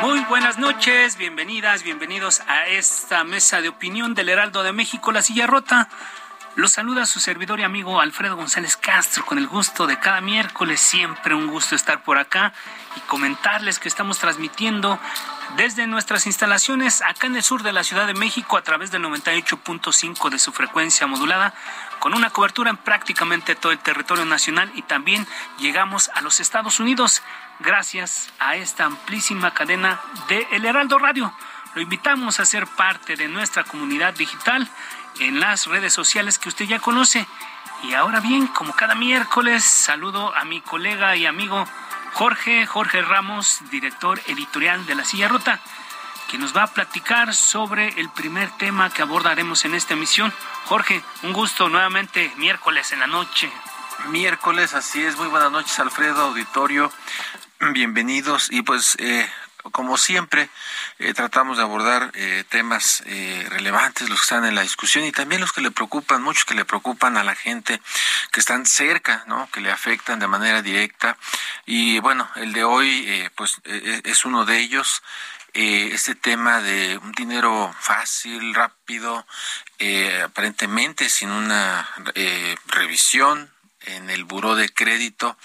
Muy 0.00 0.20
buenas 0.24 0.56
noches, 0.58 1.18
bienvenidas, 1.18 1.82
bienvenidos 1.82 2.40
a 2.48 2.66
esta 2.68 3.22
mesa 3.22 3.60
de 3.60 3.68
opinión 3.68 4.14
del 4.14 4.30
Heraldo 4.30 4.62
de 4.62 4.72
México, 4.72 5.12
La 5.12 5.20
Silla 5.20 5.46
Rota. 5.46 5.88
Los 6.56 6.72
saluda 6.72 7.04
su 7.04 7.20
servidor 7.20 7.60
y 7.60 7.64
amigo 7.64 8.00
Alfredo 8.00 8.34
González 8.34 8.78
Castro 8.78 9.26
con 9.26 9.36
el 9.36 9.46
gusto 9.46 9.86
de 9.86 9.98
cada 10.00 10.22
miércoles, 10.22 10.80
siempre 10.80 11.34
un 11.34 11.48
gusto 11.48 11.74
estar 11.74 12.02
por 12.02 12.16
acá 12.16 12.54
y 12.96 13.00
comentarles 13.00 13.78
que 13.78 13.88
estamos 13.88 14.18
transmitiendo 14.18 14.98
desde 15.56 15.86
nuestras 15.86 16.26
instalaciones 16.26 17.02
acá 17.02 17.26
en 17.26 17.36
el 17.36 17.42
sur 17.42 17.62
de 17.62 17.72
la 17.72 17.84
Ciudad 17.84 18.06
de 18.06 18.14
México 18.14 18.56
a 18.56 18.62
través 18.62 18.90
del 18.90 19.02
98.5 19.02 20.30
de 20.30 20.38
su 20.38 20.52
frecuencia 20.52 21.06
modulada 21.06 21.52
con 21.98 22.14
una 22.14 22.30
cobertura 22.30 22.70
en 22.70 22.78
prácticamente 22.78 23.54
todo 23.54 23.72
el 23.72 23.78
territorio 23.78 24.24
nacional 24.24 24.72
y 24.74 24.82
también 24.82 25.26
llegamos 25.58 26.10
a 26.14 26.22
los 26.22 26.40
Estados 26.40 26.80
Unidos 26.80 27.22
gracias 27.60 28.32
a 28.38 28.56
esta 28.56 28.84
amplísima 28.84 29.52
cadena 29.52 30.00
de 30.28 30.46
El 30.52 30.64
Heraldo 30.64 30.98
Radio. 30.98 31.32
Lo 31.74 31.82
invitamos 31.82 32.40
a 32.40 32.44
ser 32.44 32.66
parte 32.66 33.16
de 33.16 33.28
nuestra 33.28 33.64
comunidad 33.64 34.14
digital 34.14 34.68
en 35.20 35.40
las 35.40 35.66
redes 35.66 35.92
sociales 35.92 36.38
que 36.38 36.48
usted 36.48 36.64
ya 36.64 36.80
conoce. 36.80 37.26
Y 37.82 37.94
ahora 37.94 38.20
bien, 38.20 38.46
como 38.48 38.74
cada 38.74 38.94
miércoles, 38.94 39.64
saludo 39.64 40.34
a 40.36 40.44
mi 40.44 40.60
colega 40.60 41.16
y 41.16 41.26
amigo 41.26 41.66
Jorge, 42.14 42.66
Jorge 42.66 43.02
Ramos, 43.02 43.60
director 43.70 44.20
editorial 44.26 44.84
de 44.86 44.94
La 44.94 45.04
Silla 45.04 45.28
Rota, 45.28 45.60
que 46.28 46.38
nos 46.38 46.56
va 46.56 46.64
a 46.64 46.72
platicar 46.74 47.34
sobre 47.34 47.88
el 48.00 48.10
primer 48.10 48.50
tema 48.52 48.90
que 48.90 49.02
abordaremos 49.02 49.64
en 49.64 49.74
esta 49.74 49.94
emisión. 49.94 50.32
Jorge, 50.66 51.02
un 51.22 51.32
gusto 51.32 51.68
nuevamente 51.68 52.32
miércoles 52.36 52.92
en 52.92 53.00
la 53.00 53.06
noche. 53.06 53.50
Miércoles, 54.08 54.74
así 54.74 55.02
es. 55.02 55.16
Muy 55.16 55.28
buenas 55.28 55.52
noches, 55.52 55.78
Alfredo, 55.78 56.22
auditorio. 56.22 56.90
Bienvenidos. 57.60 58.48
Y 58.50 58.62
pues 58.62 58.96
eh, 58.98 59.28
como 59.72 59.98
siempre, 59.98 60.48
eh, 60.98 61.12
tratamos 61.12 61.58
de 61.58 61.62
abordar 61.62 62.10
eh, 62.14 62.44
temas 62.48 63.02
eh, 63.06 63.46
relevantes, 63.50 64.08
los 64.08 64.20
que 64.20 64.24
están 64.24 64.44
en 64.44 64.54
la 64.54 64.62
discusión 64.62 65.04
y 65.04 65.12
también 65.12 65.40
los 65.40 65.52
que 65.52 65.60
le 65.60 65.70
preocupan, 65.70 66.22
muchos 66.22 66.44
que 66.44 66.54
le 66.54 66.64
preocupan 66.64 67.16
a 67.16 67.24
la 67.24 67.34
gente 67.34 67.80
que 68.32 68.40
están 68.40 68.64
cerca, 68.64 69.24
¿no? 69.26 69.48
que 69.52 69.60
le 69.60 69.70
afectan 69.70 70.18
de 70.18 70.26
manera 70.26 70.62
directa. 70.62 71.18
Y 71.66 71.98
bueno, 72.00 72.28
el 72.36 72.52
de 72.52 72.64
hoy, 72.64 73.30
pues 73.36 73.60
es 73.64 74.24
uno 74.24 74.44
de 74.44 74.58
ellos. 74.58 75.02
este 75.52 76.14
tema 76.14 76.60
de 76.60 76.98
un 76.98 77.12
dinero 77.12 77.74
fácil, 77.78 78.54
rápido, 78.54 79.26
aparentemente 80.24 81.08
sin 81.08 81.30
una 81.30 81.88
revisión 82.66 83.50
en 83.86 84.10
el 84.10 84.24
buró 84.24 84.54
de 84.54 84.68
crédito 84.68 85.36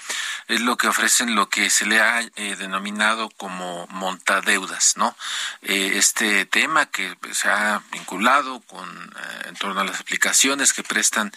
es 0.48 0.62
lo 0.62 0.78
que 0.78 0.88
ofrecen 0.88 1.36
lo 1.36 1.50
que 1.50 1.70
se 1.70 1.86
le 1.86 2.00
ha 2.00 2.22
eh, 2.22 2.56
denominado 2.58 3.30
como 3.32 3.88
montadeudas, 3.88 4.96
¿no? 4.98 5.16
Eh, 5.64 5.94
este 5.96 6.46
tema 6.46 6.86
que 6.86 7.16
se 7.32 7.50
ha 7.50 7.82
vinculado 7.92 8.62
con 8.62 8.88
eh, 8.88 9.48
en 9.48 9.56
torno 9.56 9.82
a 9.82 9.86
las 9.86 10.00
aplicaciones 10.00 10.74
que 10.74 10.84
prestan 10.84 11.32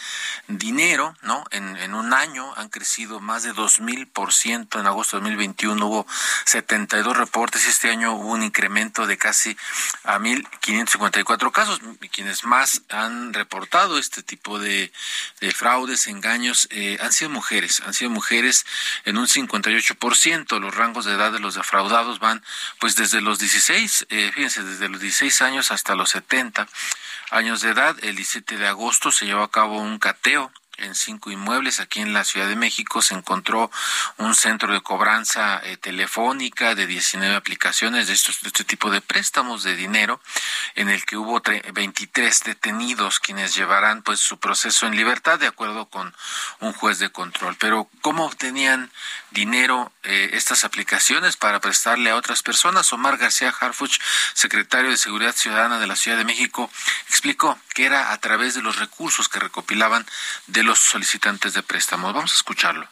dinero, 0.47 1.17
¿no? 1.23 1.45
En, 1.51 1.77
en 1.79 1.95
un 1.95 2.13
año 2.13 2.53
han 2.57 2.69
crecido 2.69 3.21
más 3.21 3.45
de 3.45 3.53
dos 3.53 3.81
mil 3.81 4.07
por 4.07 4.33
ciento. 4.33 4.79
En 4.79 4.87
agosto 4.87 5.17
de 5.17 5.23
2021 5.23 5.87
hubo 5.87 6.07
72 6.45 7.17
reportes 7.17 7.67
y 7.67 7.71
este 7.71 7.91
año 7.91 8.13
hubo 8.13 8.33
un 8.33 8.43
incremento 8.43 9.07
de 9.07 9.17
casi 9.17 9.57
a 10.05 10.19
1.554 10.19 11.51
casos. 11.53 11.81
Quienes 12.13 12.45
más 12.45 12.83
han 12.91 13.33
reportado 13.33 13.99
este 13.99 14.23
tipo 14.23 14.59
de 14.59 14.93
fraudes, 15.55 16.09
engaños, 16.09 16.69
han 17.01 17.13
sido 17.13 17.31
mujeres, 17.31 17.83
han 17.85 17.95
sido 17.95 18.11
mujeres 18.11 18.65
en 19.05 19.19
un 19.19 19.27
58%. 19.27 20.61
Los 20.61 20.75
rangos 20.75 21.05
de 21.05 21.13
edad 21.13 21.33
de 21.33 21.41
los 21.41 21.55
defraudados 21.55 22.19
van 22.19 22.43
pues 22.79 22.97
desde 22.97 23.21
los 23.21 23.39
16, 23.39 24.07
eh, 24.09 24.31
fíjense, 24.35 24.63
desde 24.63 24.89
los 24.89 25.01
16 25.01 25.43
años 25.43 25.71
hasta 25.71 25.95
los 25.95 26.11
70 26.11 26.67
años 27.31 27.61
de 27.61 27.71
edad. 27.71 27.97
El 28.03 28.17
17 28.17 28.57
de 28.57 28.67
agosto 28.67 29.13
se 29.13 29.27
llevó 29.27 29.43
a 29.43 29.51
cabo 29.51 29.81
un 29.81 29.99
cateo 29.99 30.53
en 30.79 30.95
cinco 30.95 31.31
inmuebles 31.31 31.81
aquí 31.81 32.01
en 32.01 32.13
la 32.13 32.25
Ciudad 32.25 32.49
de 32.49 32.57
México 32.57 33.03
se 33.03 33.15
encontró 33.15 33.71
un 34.17 34.35
centro 34.35 34.73
de 34.73 34.81
cobranza 34.81 35.61
eh, 35.65 35.77
telefónica 35.77 36.75
de 36.75 36.87
19 36.87 37.35
aplicaciones 37.35 38.07
de, 38.07 38.13
estos, 38.13 38.41
de 38.43 38.49
este 38.49 38.65
tipo 38.65 38.91
de 38.91 39.01
préstamos 39.01 39.63
de 39.63 39.77
dinero 39.77 40.21
en 40.75 40.89
el 40.89 41.05
que 41.05 41.17
hubo 41.17 41.41
23 41.41 42.45
detenidos 42.45 43.21
quienes 43.21 43.55
llevarán 43.55 44.03
pues 44.03 44.21
su 44.21 44.39
proceso 44.39 44.87
en 44.87 44.97
libertad 44.97 45.39
de 45.39 45.47
acuerdo 45.47 45.87
con 45.87 46.15
un 46.61 46.73
juez 46.73 46.99
de 46.99 47.11
control. 47.11 47.57
Pero 47.59 47.89
¿cómo 48.01 48.25
obtenían 48.25 48.91
dinero 49.31 49.93
eh, 50.05 50.31
estas 50.33 50.65
aplicaciones 50.65 51.37
para 51.37 51.61
prestarle 51.61 52.11
a 52.11 52.17
otras 52.17 52.43
personas? 52.43 52.93
Omar 52.93 53.19
García 53.19 53.55
Harfuch, 53.61 53.99
secretario 54.35 54.91
de 54.91 54.97
Seguridad 54.97 55.35
Ciudadana 55.35 55.79
de 55.79 55.87
la 55.87 55.97
Ciudad 55.97 56.17
de 56.17 56.25
México, 56.25 56.71
explicó 57.09 57.59
que 57.75 57.87
era 57.87 58.13
a 58.13 58.19
través 58.19 58.55
de 58.55 58.63
los 58.63 58.79
recursos 58.79 59.29
que 59.29 59.41
recopilaban 59.41 60.07
de 60.47 60.63
los 60.69 60.79
solicitantes 60.79 61.55
de 61.55 61.63
préstamos. 61.63 62.13
Vamos 62.13 62.33
a 62.33 62.37
escucharlo. 62.37 62.87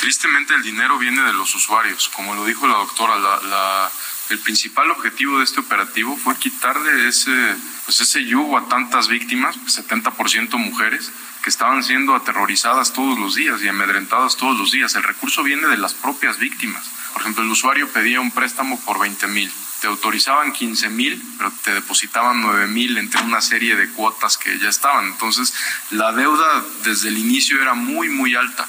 Tristemente 0.00 0.52
el 0.52 0.62
dinero 0.62 0.98
viene 0.98 1.22
de 1.22 1.32
los 1.32 1.54
usuarios. 1.54 2.08
Como 2.08 2.34
lo 2.34 2.44
dijo 2.44 2.66
la 2.66 2.78
doctora, 2.78 3.16
la, 3.18 3.90
el 4.30 4.40
principal 4.40 4.90
objetivo 4.90 5.38
de 5.38 5.44
este 5.44 5.60
operativo 5.60 6.16
fue 6.16 6.36
quitarle 6.36 7.08
ese, 7.08 7.56
pues 7.84 8.00
ese 8.00 8.24
yugo 8.24 8.58
a 8.58 8.68
tantas 8.68 9.06
víctimas, 9.06 9.56
70% 9.56 10.12
pues 10.16 10.52
mujeres, 10.52 11.12
que 11.42 11.50
estaban 11.50 11.84
siendo 11.84 12.16
aterrorizadas 12.16 12.92
todos 12.92 13.16
los 13.16 13.36
días 13.36 13.62
y 13.62 13.68
amedrentadas 13.68 14.36
todos 14.36 14.58
los 14.58 14.72
días. 14.72 14.96
El 14.96 15.04
recurso 15.04 15.44
viene 15.44 15.68
de 15.68 15.76
las 15.76 15.94
propias 15.94 16.38
víctimas. 16.38 16.84
Por 17.12 17.22
ejemplo, 17.22 17.44
el 17.44 17.50
usuario 17.50 17.88
pedía 17.92 18.20
un 18.20 18.32
préstamo 18.32 18.80
por 18.80 18.98
20 18.98 19.28
mil 19.28 19.52
te 19.80 19.86
autorizaban 19.86 20.52
15 20.52 20.88
mil, 20.88 21.22
pero 21.38 21.52
te 21.62 21.74
depositaban 21.74 22.40
9 22.40 22.66
mil 22.68 22.96
entre 22.98 23.22
una 23.22 23.40
serie 23.40 23.76
de 23.76 23.90
cuotas 23.90 24.36
que 24.36 24.58
ya 24.58 24.68
estaban. 24.68 25.06
Entonces, 25.06 25.54
la 25.90 26.12
deuda 26.12 26.64
desde 26.84 27.08
el 27.08 27.18
inicio 27.18 27.60
era 27.60 27.74
muy, 27.74 28.08
muy 28.08 28.34
alta. 28.34 28.68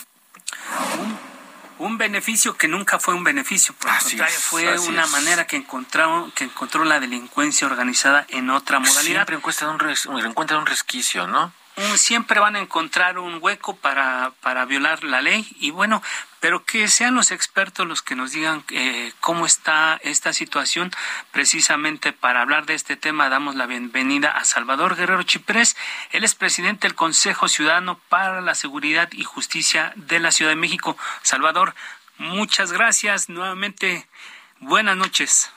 Un, 1.79 1.97
beneficio 1.97 2.57
que 2.57 2.67
nunca 2.67 3.00
fue 3.00 3.13
un 3.13 3.23
beneficio, 3.23 3.73
por 3.75 3.91
fue 3.91 4.79
una 4.79 5.06
manera 5.07 5.46
que 5.47 5.56
encontró, 5.56 6.31
que 6.35 6.46
encontró 6.46 6.84
la 6.84 6.99
delincuencia 6.99 7.67
organizada 7.67 8.26
en 8.29 8.49
otra 8.49 8.79
modalidad. 8.79 9.26
Siempre 9.28 9.35
encuentra 9.35 9.70
un, 9.70 10.26
encuentra 10.26 10.58
un 10.58 10.66
resquicio, 10.66 11.28
¿no? 11.28 11.53
siempre 11.96 12.40
van 12.40 12.55
a 12.55 12.59
encontrar 12.59 13.20
un 13.20 13.37
hueco 13.40 13.76
para, 13.76 14.34
para 14.41 14.66
violar 14.66 15.03
la 15.03 15.22
ley 15.22 15.47
y 15.59 15.70
bueno, 15.70 16.02
pero 16.39 16.63
que 16.63 16.87
sean 16.87 17.16
los 17.16 17.31
expertos 17.31 17.87
los 17.87 18.01
que 18.01 18.16
nos 18.16 18.31
digan 18.31 18.63
eh, 18.72 19.11
cómo 19.19 19.45
está 19.45 19.99
esta 20.03 20.34
situación. 20.34 20.91
Precisamente 21.31 22.13
para 22.13 22.41
hablar 22.41 22.66
de 22.66 22.73
este 22.73 22.95
tema 22.95 23.29
damos 23.29 23.55
la 23.55 23.66
bienvenida 23.66 24.31
a 24.31 24.45
Salvador 24.45 24.95
Guerrero 24.95 25.23
Chiprés. 25.23 25.75
Él 26.11 26.23
es 26.23 26.35
presidente 26.35 26.87
del 26.87 26.95
Consejo 26.95 27.47
Ciudadano 27.47 27.99
para 28.09 28.41
la 28.41 28.55
Seguridad 28.55 29.09
y 29.11 29.23
Justicia 29.23 29.93
de 29.95 30.19
la 30.19 30.31
Ciudad 30.31 30.51
de 30.51 30.55
México. 30.55 30.97
Salvador, 31.22 31.73
muchas 32.17 32.72
gracias. 32.72 33.29
Nuevamente, 33.29 34.07
buenas 34.59 34.97
noches. 34.97 35.51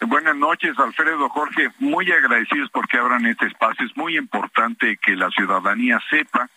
Buenas 0.00 0.36
noches, 0.36 0.78
Alfredo, 0.78 1.28
Jorge. 1.28 1.70
Muy 1.78 2.10
agradecidos 2.10 2.70
porque 2.70 2.96
abran 2.96 3.26
este 3.26 3.46
espacio. 3.46 3.86
Es 3.86 3.96
muy 3.96 4.16
importante 4.16 4.96
que 4.96 5.14
la 5.14 5.30
ciudadanía 5.30 6.00
sepa 6.08 6.48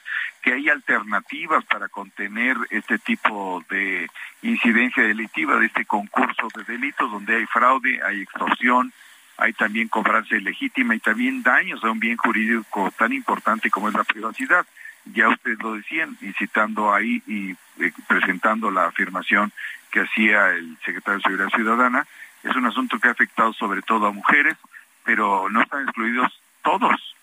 que 0.44 0.54
hay 0.54 0.70
alternativas 0.70 1.64
para 1.66 1.88
contener 1.88 2.58
este 2.70 3.00
tipo 3.00 3.64
de 3.70 4.10
incidencia 4.42 5.02
delictiva, 5.02 5.56
de 5.58 5.68
este 5.68 5.86
concurso 5.86 6.50
de 6.54 6.66
delitos 6.66 7.10
donde 7.10 7.38
hay 7.38 7.46
fraude, 7.46 8.02
hay 8.04 8.22
extorsión, 8.22 8.92
hay 9.38 9.54
también 9.54 9.88
cobranza 9.88 10.36
ilegítima 10.36 10.96
y 10.96 11.00
también 11.00 11.42
daños 11.44 11.82
a 11.84 11.90
un 11.90 12.00
bien 12.00 12.18
jurídico 12.18 12.92
tan 12.98 13.14
importante 13.14 13.70
como 13.70 13.88
es 13.88 13.96
la 13.96 14.04
privacidad. 14.04 14.66
Ya 15.06 15.30
ustedes 15.30 15.60
lo 15.60 15.76
decían, 15.76 16.18
incitando 16.22 16.94
ahí 16.94 17.24
y 17.26 17.52
eh, 17.80 17.94
presentando 18.08 18.70
la 18.70 18.88
afirmación 18.88 19.52
que 19.92 20.02
hacía 20.02 20.50
el 20.52 20.78
secretario 20.86 21.20
de 21.20 21.24
Seguridad 21.24 21.50
Ciudadana, 21.56 22.08
es 22.44 22.56
un 22.56 22.66
asunto 22.66 23.00
que 23.00 23.08
ha 23.08 23.12
afectado 23.12 23.54
sobre 23.54 23.82
todo 23.82 24.08
a 24.08 24.12
mujeres, 24.12 24.58
pero 25.06 25.50
no 25.50 25.62
están 25.62 25.84
excluidos 25.84 26.42
todos 26.64 27.16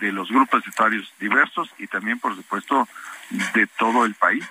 de 0.00 0.12
los 0.12 0.28
grupos 0.28 0.66
etarios 0.66 1.12
diversos 1.20 1.70
y 1.78 1.86
también, 1.86 2.18
por 2.18 2.34
supuesto, 2.34 2.88
de 3.54 3.66
todo 3.78 4.04
el 4.04 4.14
país. 4.14 4.44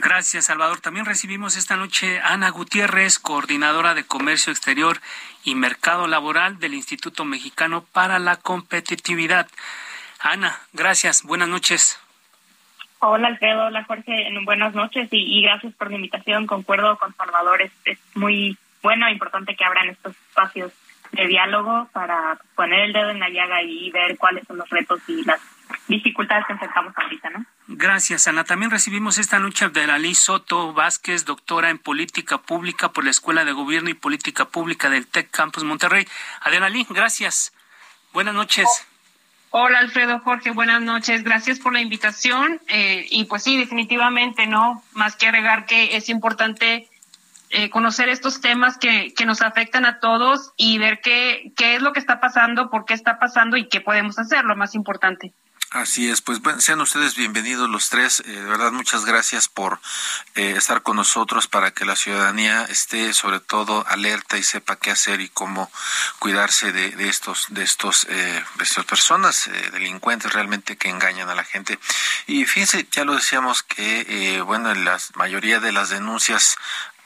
Gracias, 0.00 0.46
Salvador. 0.46 0.80
También 0.80 1.04
recibimos 1.04 1.56
esta 1.56 1.76
noche 1.76 2.20
a 2.20 2.32
Ana 2.32 2.50
Gutiérrez, 2.50 3.18
coordinadora 3.18 3.94
de 3.94 4.04
Comercio 4.04 4.52
Exterior 4.52 4.98
y 5.44 5.54
Mercado 5.54 6.06
Laboral 6.06 6.58
del 6.58 6.74
Instituto 6.74 7.24
Mexicano 7.24 7.84
para 7.92 8.18
la 8.18 8.36
Competitividad. 8.36 9.48
Ana, 10.20 10.58
gracias. 10.72 11.22
Buenas 11.22 11.48
noches. 11.48 12.00
Hola 13.00 13.28
Alfredo, 13.28 13.66
hola 13.66 13.84
Jorge, 13.84 14.28
buenas 14.44 14.74
noches 14.74 15.08
y, 15.10 15.42
gracias 15.42 15.72
por 15.74 15.88
la 15.88 15.96
invitación. 15.96 16.46
Concuerdo 16.46 16.98
con 16.98 17.14
Salvador, 17.16 17.62
es, 17.62 17.72
es 17.86 17.98
muy 18.14 18.58
bueno 18.82 19.06
e 19.06 19.12
importante 19.12 19.56
que 19.56 19.64
abran 19.64 19.88
estos 19.88 20.14
espacios 20.28 20.72
de 21.12 21.26
diálogo 21.26 21.88
para 21.92 22.38
poner 22.54 22.80
el 22.80 22.92
dedo 22.92 23.10
en 23.10 23.20
la 23.20 23.28
llaga 23.28 23.62
y 23.62 23.90
ver 23.90 24.16
cuáles 24.16 24.46
son 24.46 24.58
los 24.58 24.68
retos 24.70 25.00
y 25.08 25.24
las 25.24 25.40
dificultades 25.88 26.46
que 26.46 26.52
enfrentamos 26.52 26.92
ahorita, 26.96 27.30
¿no? 27.30 27.44
Gracias, 27.68 28.26
Ana. 28.28 28.44
También 28.44 28.70
recibimos 28.70 29.18
esta 29.18 29.38
noche 29.38 29.68
de 29.68 29.86
la 29.86 29.98
Liz 29.98 30.18
Soto 30.18 30.72
Vázquez, 30.72 31.24
doctora 31.24 31.70
en 31.70 31.78
Política 31.78 32.38
Pública 32.38 32.92
por 32.92 33.04
la 33.04 33.10
Escuela 33.10 33.44
de 33.44 33.52
Gobierno 33.52 33.90
y 33.90 33.94
Política 33.94 34.46
Pública 34.46 34.90
del 34.90 35.06
TEC 35.06 35.30
Campus 35.30 35.64
Monterrey. 35.64 36.06
Adelali, 36.42 36.86
gracias. 36.90 37.52
Buenas 38.12 38.34
noches. 38.34 38.66
Hola 39.52 39.80
Alfredo 39.80 40.20
Jorge, 40.20 40.52
buenas 40.52 40.80
noches. 40.80 41.24
Gracias 41.24 41.58
por 41.58 41.72
la 41.72 41.80
invitación. 41.80 42.60
Eh, 42.68 43.06
y 43.10 43.24
pues 43.24 43.42
sí, 43.42 43.56
definitivamente, 43.56 44.46
¿no? 44.46 44.82
Más 44.92 45.16
que 45.16 45.26
agregar 45.26 45.66
que 45.66 45.96
es 45.96 46.08
importante 46.08 46.88
eh, 47.52 47.68
conocer 47.68 48.08
estos 48.08 48.40
temas 48.40 48.78
que, 48.78 49.12
que 49.12 49.26
nos 49.26 49.42
afectan 49.42 49.84
a 49.84 49.98
todos 49.98 50.52
y 50.56 50.78
ver 50.78 51.00
qué, 51.02 51.52
qué 51.56 51.74
es 51.74 51.82
lo 51.82 51.92
que 51.92 51.98
está 51.98 52.20
pasando, 52.20 52.70
por 52.70 52.84
qué 52.84 52.94
está 52.94 53.18
pasando 53.18 53.56
y 53.56 53.68
qué 53.68 53.80
podemos 53.80 54.20
hacer, 54.20 54.44
lo 54.44 54.54
más 54.54 54.76
importante. 54.76 55.32
Así 55.72 56.10
es, 56.10 56.20
pues 56.20 56.40
sean 56.58 56.80
ustedes 56.80 57.14
bienvenidos 57.14 57.70
los 57.70 57.90
tres. 57.90 58.24
Eh, 58.26 58.32
de 58.32 58.42
verdad, 58.42 58.72
muchas 58.72 59.04
gracias 59.04 59.46
por 59.46 59.78
eh, 60.34 60.54
estar 60.56 60.82
con 60.82 60.96
nosotros 60.96 61.46
para 61.46 61.70
que 61.70 61.84
la 61.84 61.94
ciudadanía 61.94 62.64
esté 62.64 63.12
sobre 63.14 63.38
todo 63.38 63.84
alerta 63.86 64.36
y 64.36 64.42
sepa 64.42 64.74
qué 64.74 64.90
hacer 64.90 65.20
y 65.20 65.28
cómo 65.28 65.70
cuidarse 66.18 66.72
de, 66.72 66.90
de 66.90 67.08
estos, 67.08 67.46
de 67.50 67.62
estos, 67.62 68.04
de 68.08 68.42
estas 68.60 68.84
personas 68.84 69.48
delincuentes 69.70 70.32
realmente 70.32 70.76
que 70.76 70.88
engañan 70.88 71.28
a 71.28 71.36
la 71.36 71.44
gente. 71.44 71.78
Y 72.26 72.46
fíjense, 72.46 72.88
ya 72.90 73.04
lo 73.04 73.14
decíamos 73.14 73.62
que 73.62 74.42
bueno, 74.44 74.74
la 74.74 74.98
mayoría 75.14 75.60
de 75.60 75.70
las 75.70 75.90
denuncias 75.90 76.56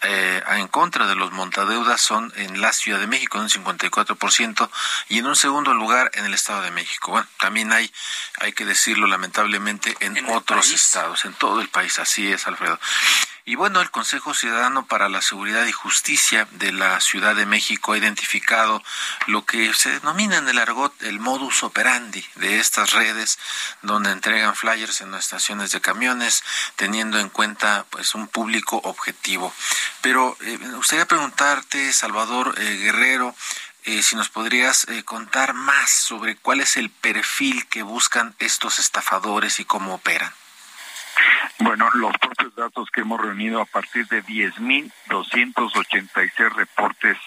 eh, 0.05 0.43
en 0.57 0.69
contra 0.69 1.07
de 1.07 1.15
los 1.15 1.33
montadeudas 1.33 2.01
son 2.01 2.33
en 2.37 2.61
la 2.61 2.73
Ciudad 2.73 3.01
de 3.01 3.07
México, 3.07 3.39
en 3.39 3.45
un 3.45 3.51
54%, 3.51 4.71
y 5.09 5.19
en 5.19 5.27
un 5.27 5.37
segundo 5.37 5.75
lugar 5.75 6.11
en 6.15 6.25
el 6.25 6.35
Estado 6.35 6.63
de 6.63 6.71
México. 6.71 7.13
Bueno, 7.13 7.27
también 7.39 7.73
hay, 7.73 7.91
hay 8.39 8.53
que 8.53 8.65
decirlo 8.65 9.07
lamentablemente, 9.07 9.97
en, 10.01 10.25
otros 10.31 10.71
estados, 10.71 11.25
en 11.25 11.33
todo 11.35 11.61
el 11.61 11.69
país. 11.69 11.99
Así 11.99 12.31
es, 12.31 12.47
Alfredo. 12.47 12.79
Y 13.47 13.57
bueno, 13.57 13.83
el 13.83 13.91
Consejo 13.91 14.33
Ciudadano 14.33 14.87
para 14.87 15.11
la 15.11 15.21
Seguridad 15.21 15.67
y 15.67 15.73
Justicia 15.73 16.49
de 16.53 16.73
la 16.73 16.99
Ciudad 17.03 17.37
de 17.37 17.45
México 17.45 17.93
ha 17.93 17.99
identificado 17.99 18.83
lo 19.27 19.45
que 19.45 19.75
se 19.75 19.91
denomina 19.91 20.39
en 20.39 20.49
el 20.49 20.59
argot 20.59 20.95
el 21.03 21.21
modus 21.21 21.63
operandi 21.63 22.25
de 22.37 22.59
estas 22.59 22.93
redes 22.93 23.39
donde 23.83 24.13
entregan 24.13 24.57
flyers 24.57 25.03
en 25.03 25.11
las 25.11 25.25
estaciones 25.25 25.73
de 25.73 25.83
camiones 25.83 26.43
teniendo 26.77 27.19
en 27.19 27.29
cuenta 27.29 27.85
pues 27.91 28.15
un 28.15 28.29
público 28.29 28.81
objetivo. 28.83 29.53
Pero 30.01 30.39
eh, 30.41 30.57
me 30.57 30.77
gustaría 30.77 31.05
preguntarte, 31.05 31.93
Salvador 31.93 32.55
eh, 32.57 32.77
Guerrero, 32.79 33.37
eh, 33.85 34.03
si 34.03 34.17
nos 34.17 34.31
podrías 34.31 34.87
contar 35.05 35.53
más 35.53 35.91
sobre 35.91 36.37
cuál 36.37 36.63
es 36.63 36.79
el 36.79 36.89
perfil 36.89 37.67
que 37.67 37.83
buscan 37.83 38.35
estos 38.39 38.79
estafadores 38.79 39.61
y 39.61 39.67
cómo 39.67 39.97
operan. 39.97 40.33
Bueno, 41.59 41.91
los 41.95 42.17
propios 42.19 42.55
datos 42.55 42.91
que 42.91 43.01
hemos 43.03 43.21
reunido 43.21 43.61
a 43.61 43.67
partir 43.67 44.07
de 44.09 44.25
10.286 44.25 46.55
reportes 46.55 47.19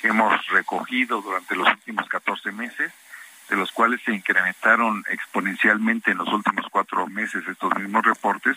que 0.00 0.08
hemos 0.08 0.46
recogido 0.48 1.20
durante 1.20 1.56
los 1.56 1.68
últimos 1.68 2.08
14 2.08 2.52
meses, 2.52 2.92
de 3.48 3.56
los 3.56 3.72
cuales 3.72 4.00
se 4.04 4.12
incrementaron 4.12 5.04
exponencialmente 5.08 6.10
en 6.10 6.18
los 6.18 6.28
últimos 6.28 6.66
cuatro 6.70 7.06
meses 7.06 7.46
estos 7.46 7.74
mismos 7.76 8.04
reportes, 8.04 8.56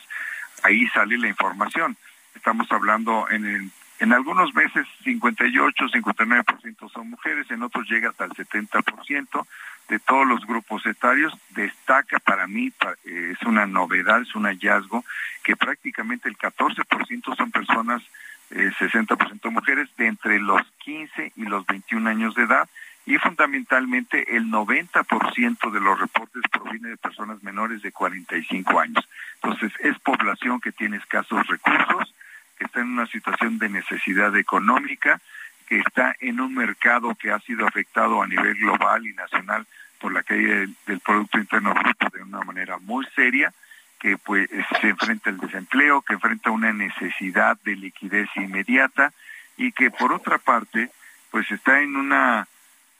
ahí 0.63 0.87
sale 0.87 1.17
la 1.17 1.27
información. 1.27 1.95
Estamos 2.35 2.71
hablando 2.71 3.29
en, 3.29 3.71
en 3.99 4.13
algunos 4.13 4.53
meses 4.53 4.87
58, 5.03 5.85
59% 5.85 6.91
son 6.91 7.09
mujeres, 7.09 7.49
en 7.51 7.63
otros 7.63 7.89
llega 7.89 8.09
hasta 8.09 8.25
el 8.25 8.31
70%, 8.31 9.47
de 9.89 9.99
todos 9.99 10.25
los 10.25 10.45
grupos 10.45 10.85
etarios, 10.85 11.33
destaca 11.49 12.19
para 12.19 12.47
mí, 12.47 12.71
eh, 13.05 13.33
es 13.33 13.41
una 13.43 13.65
novedad, 13.65 14.21
es 14.21 14.35
un 14.35 14.45
hallazgo, 14.45 15.03
que 15.43 15.57
prácticamente 15.57 16.29
el 16.29 16.37
14% 16.37 17.35
son 17.35 17.51
personas, 17.51 18.03
eh, 18.51 18.71
60% 18.77 19.51
mujeres, 19.51 19.89
de 19.97 20.07
entre 20.07 20.39
los 20.39 20.61
15 20.85 21.33
y 21.35 21.43
los 21.43 21.65
21 21.65 22.07
años 22.07 22.35
de 22.35 22.43
edad, 22.43 22.69
y 23.07 23.17
fundamentalmente 23.17 24.35
el 24.35 24.51
90% 24.51 25.71
de 25.71 25.79
los 25.79 25.99
reportes 25.99 26.43
proviene 26.51 26.89
de 26.89 26.97
personas 26.97 27.41
menores 27.41 27.81
de 27.81 27.91
45 27.91 28.79
años. 28.79 29.09
Entonces, 29.41 29.71
es 29.79 29.97
población 29.99 30.61
que 30.61 30.71
tiene 30.71 30.97
escasos 30.97 31.47
recursos, 31.47 32.13
que 32.59 32.65
está 32.65 32.81
en 32.81 32.91
una 32.91 33.07
situación 33.07 33.57
de 33.57 33.69
necesidad 33.69 34.35
económica, 34.37 35.19
que 35.67 35.79
está 35.79 36.15
en 36.19 36.39
un 36.39 36.53
mercado 36.53 37.15
que 37.15 37.31
ha 37.31 37.39
sido 37.39 37.65
afectado 37.65 38.21
a 38.21 38.27
nivel 38.27 38.53
global 38.55 39.07
y 39.07 39.13
nacional 39.13 39.65
por 39.99 40.13
la 40.13 40.23
caída 40.23 40.65
del, 40.85 40.99
Producto 40.99 41.37
Interno 41.37 41.73
Bruto 41.73 42.07
de 42.13 42.23
una 42.23 42.41
manera 42.41 42.77
muy 42.79 43.05
seria, 43.15 43.53
que 43.99 44.17
pues 44.17 44.49
se 44.81 44.89
enfrenta 44.89 45.29
al 45.29 45.37
desempleo, 45.37 46.01
que 46.01 46.13
enfrenta 46.13 46.51
una 46.51 46.71
necesidad 46.71 47.57
de 47.63 47.75
liquidez 47.75 48.29
inmediata 48.35 49.11
y 49.57 49.71
que 49.71 49.91
por 49.91 50.13
otra 50.13 50.37
parte 50.37 50.89
pues 51.31 51.49
está 51.51 51.81
en 51.81 51.95
una 51.95 52.47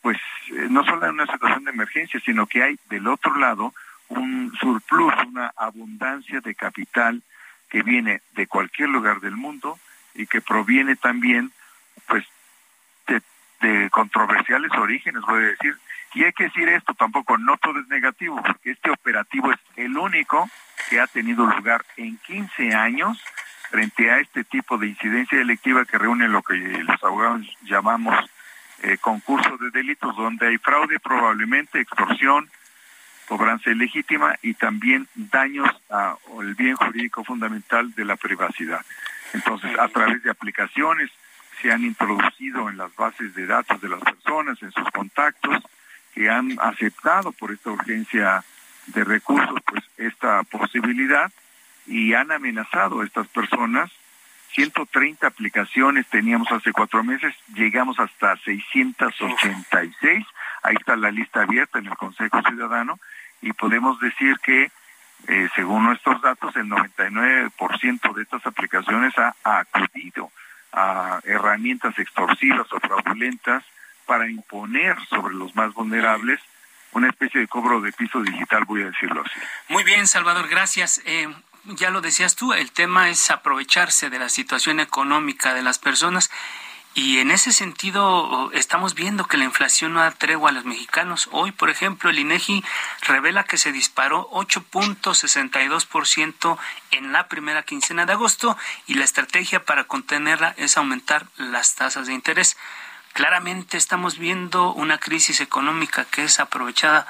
pues 0.01 0.17
eh, 0.51 0.67
no 0.69 0.83
solo 0.85 1.05
en 1.05 1.13
una 1.13 1.25
situación 1.25 1.65
de 1.65 1.71
emergencia, 1.71 2.19
sino 2.23 2.47
que 2.47 2.63
hay 2.63 2.79
del 2.89 3.07
otro 3.07 3.35
lado 3.37 3.73
un 4.09 4.53
surplus, 4.59 5.13
una 5.27 5.53
abundancia 5.55 6.41
de 6.41 6.55
capital 6.55 7.21
que 7.69 7.83
viene 7.83 8.21
de 8.33 8.47
cualquier 8.47 8.89
lugar 8.89 9.19
del 9.19 9.35
mundo 9.35 9.79
y 10.15 10.25
que 10.25 10.41
proviene 10.41 10.95
también 10.95 11.51
pues 12.07 12.25
de, 13.07 13.21
de 13.61 13.89
controversiales 13.89 14.71
orígenes, 14.71 15.21
voy 15.21 15.43
a 15.43 15.47
decir, 15.47 15.77
y 16.13 16.23
hay 16.23 16.33
que 16.33 16.45
decir 16.45 16.67
esto, 16.69 16.93
tampoco 16.93 17.37
no 17.37 17.57
todo 17.57 17.79
es 17.79 17.87
negativo, 17.87 18.41
porque 18.41 18.71
este 18.71 18.89
operativo 18.89 19.51
es 19.51 19.59
el 19.75 19.97
único 19.97 20.49
que 20.89 20.99
ha 20.99 21.07
tenido 21.07 21.45
lugar 21.45 21.85
en 21.97 22.17
15 22.17 22.73
años 22.73 23.23
frente 23.69 24.11
a 24.11 24.19
este 24.19 24.43
tipo 24.43 24.77
de 24.77 24.87
incidencia 24.87 25.37
delictiva 25.37 25.85
que 25.85 25.97
reúne 25.97 26.27
lo 26.27 26.41
que 26.41 26.55
los 26.55 27.03
abogados 27.03 27.45
llamamos 27.61 28.15
eh, 28.81 28.97
concurso 28.97 29.57
de 29.57 29.69
delitos, 29.71 30.15
donde 30.15 30.47
hay 30.47 30.57
fraude 30.57 30.99
probablemente, 30.99 31.79
extorsión, 31.79 32.49
cobranza 33.27 33.69
ilegítima 33.69 34.35
y 34.41 34.55
también 34.55 35.07
daños 35.13 35.69
al 35.89 36.55
bien 36.55 36.75
jurídico 36.75 37.23
fundamental 37.23 37.93
de 37.93 38.05
la 38.05 38.15
privacidad. 38.15 38.83
Entonces, 39.33 39.77
a 39.77 39.87
través 39.89 40.23
de 40.23 40.31
aplicaciones 40.31 41.11
se 41.61 41.71
han 41.71 41.83
introducido 41.83 42.69
en 42.69 42.77
las 42.77 42.95
bases 42.95 43.35
de 43.35 43.45
datos 43.45 43.79
de 43.81 43.89
las 43.89 43.99
personas, 43.99 44.61
en 44.63 44.71
sus 44.71 44.89
contactos, 44.91 45.61
que 46.19 46.29
han 46.29 46.57
aceptado 46.61 47.31
por 47.31 47.49
esta 47.49 47.71
urgencia 47.71 48.43
de 48.87 49.05
recursos 49.05 49.57
pues 49.65 49.85
esta 49.95 50.43
posibilidad 50.43 51.31
y 51.87 52.13
han 52.13 52.33
amenazado 52.33 52.99
a 52.99 53.05
estas 53.05 53.29
personas. 53.29 53.89
130 54.51 55.25
aplicaciones 55.25 56.05
teníamos 56.07 56.51
hace 56.51 56.73
cuatro 56.73 57.05
meses, 57.05 57.33
llegamos 57.55 58.01
hasta 58.01 58.35
686. 58.35 60.25
Ahí 60.63 60.75
está 60.77 60.97
la 60.97 61.09
lista 61.09 61.43
abierta 61.43 61.79
en 61.79 61.85
el 61.85 61.95
Consejo 61.95 62.41
Ciudadano 62.41 62.99
y 63.41 63.53
podemos 63.53 63.97
decir 64.01 64.35
que, 64.43 64.71
eh, 65.29 65.49
según 65.55 65.85
nuestros 65.85 66.21
datos, 66.21 66.53
el 66.57 66.67
99% 66.67 68.13
de 68.13 68.23
estas 68.23 68.45
aplicaciones 68.45 69.13
ha 69.17 69.33
acudido 69.45 70.29
a 70.73 71.21
herramientas 71.23 71.97
extorsivas 71.97 72.67
o 72.73 72.79
fraudulentas 72.81 73.63
para 74.09 74.27
imponer 74.27 74.97
sobre 75.07 75.35
los 75.35 75.55
más 75.55 75.71
vulnerables 75.75 76.39
una 76.93 77.09
especie 77.09 77.41
de 77.41 77.47
cobro 77.47 77.79
de 77.79 77.91
piso 77.91 78.23
digital, 78.23 78.65
voy 78.65 78.81
a 78.81 78.87
decirlo 78.87 79.21
así. 79.23 79.39
Muy 79.67 79.83
bien, 79.83 80.07
Salvador, 80.07 80.47
gracias. 80.47 81.03
Eh, 81.05 81.31
ya 81.65 81.91
lo 81.91 82.01
decías 82.01 82.35
tú, 82.35 82.53
el 82.53 82.71
tema 82.71 83.11
es 83.11 83.29
aprovecharse 83.29 84.09
de 84.09 84.17
la 84.17 84.29
situación 84.29 84.79
económica 84.79 85.53
de 85.53 85.61
las 85.61 85.77
personas 85.77 86.31
y 86.95 87.19
en 87.19 87.29
ese 87.29 87.53
sentido 87.53 88.49
estamos 88.53 88.95
viendo 88.95 89.27
que 89.27 89.37
la 89.37 89.43
inflación 89.43 89.93
no 89.93 89.99
da 89.99 90.09
tregua 90.09 90.49
a 90.49 90.53
los 90.53 90.65
mexicanos. 90.65 91.29
Hoy, 91.31 91.51
por 91.51 91.69
ejemplo, 91.69 92.09
el 92.09 92.17
INEGI 92.17 92.63
revela 93.03 93.43
que 93.43 93.59
se 93.59 93.71
disparó 93.71 94.27
8.62% 94.31 96.57
en 96.89 97.11
la 97.11 97.27
primera 97.27 97.61
quincena 97.61 98.07
de 98.07 98.13
agosto 98.13 98.57
y 98.87 98.95
la 98.95 99.05
estrategia 99.05 99.63
para 99.63 99.83
contenerla 99.83 100.55
es 100.57 100.77
aumentar 100.77 101.27
las 101.37 101.75
tasas 101.75 102.07
de 102.07 102.13
interés. 102.13 102.57
Claramente 103.19 103.75
estamos 103.75 104.17
viendo 104.17 104.71
una 104.71 104.97
crisis 104.97 105.41
económica 105.41 106.05
que 106.05 106.23
es 106.23 106.39
aprovechada 106.39 107.05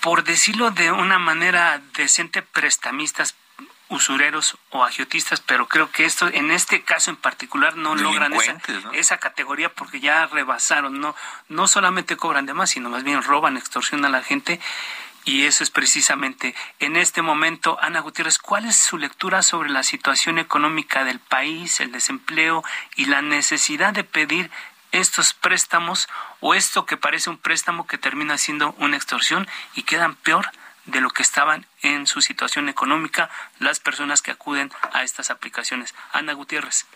por 0.00 0.24
decirlo 0.24 0.72
de 0.72 0.90
una 0.90 1.20
manera 1.20 1.80
decente, 1.94 2.42
prestamistas, 2.42 3.36
usureros 3.90 4.58
o 4.70 4.82
agiotistas, 4.82 5.40
pero 5.40 5.68
creo 5.68 5.92
que 5.92 6.04
esto, 6.04 6.26
en 6.26 6.50
este 6.50 6.82
caso 6.82 7.10
en 7.10 7.16
particular, 7.16 7.76
no 7.76 7.94
logran 7.94 8.32
esa, 8.32 8.56
esa, 8.92 9.18
categoría 9.18 9.72
porque 9.72 10.00
ya 10.00 10.26
rebasaron, 10.26 10.98
no, 10.98 11.14
no 11.48 11.68
solamente 11.68 12.16
cobran 12.16 12.46
de 12.46 12.54
más, 12.54 12.70
sino 12.70 12.90
más 12.90 13.04
bien 13.04 13.22
roban, 13.22 13.56
extorsionan 13.56 14.06
a 14.06 14.18
la 14.18 14.24
gente. 14.24 14.58
Y 15.30 15.46
eso 15.46 15.62
es 15.62 15.70
precisamente 15.70 16.56
en 16.80 16.96
este 16.96 17.22
momento, 17.22 17.78
Ana 17.80 18.00
Gutiérrez, 18.00 18.36
¿cuál 18.36 18.64
es 18.64 18.76
su 18.76 18.98
lectura 18.98 19.42
sobre 19.42 19.70
la 19.70 19.84
situación 19.84 20.40
económica 20.40 21.04
del 21.04 21.20
país, 21.20 21.78
el 21.78 21.92
desempleo 21.92 22.64
y 22.96 23.04
la 23.04 23.22
necesidad 23.22 23.92
de 23.92 24.02
pedir 24.02 24.50
estos 24.90 25.32
préstamos 25.32 26.08
o 26.40 26.52
esto 26.54 26.84
que 26.84 26.96
parece 26.96 27.30
un 27.30 27.38
préstamo 27.38 27.86
que 27.86 27.96
termina 27.96 28.38
siendo 28.38 28.74
una 28.78 28.96
extorsión 28.96 29.46
y 29.76 29.84
quedan 29.84 30.16
peor 30.16 30.46
de 30.86 31.00
lo 31.00 31.10
que 31.10 31.22
estaban 31.22 31.64
en 31.82 32.08
su 32.08 32.22
situación 32.22 32.68
económica 32.68 33.30
las 33.60 33.78
personas 33.78 34.22
que 34.22 34.32
acuden 34.32 34.72
a 34.92 35.04
estas 35.04 35.30
aplicaciones. 35.30 35.94
Ana 36.12 36.32
Gutiérrez. 36.32 36.88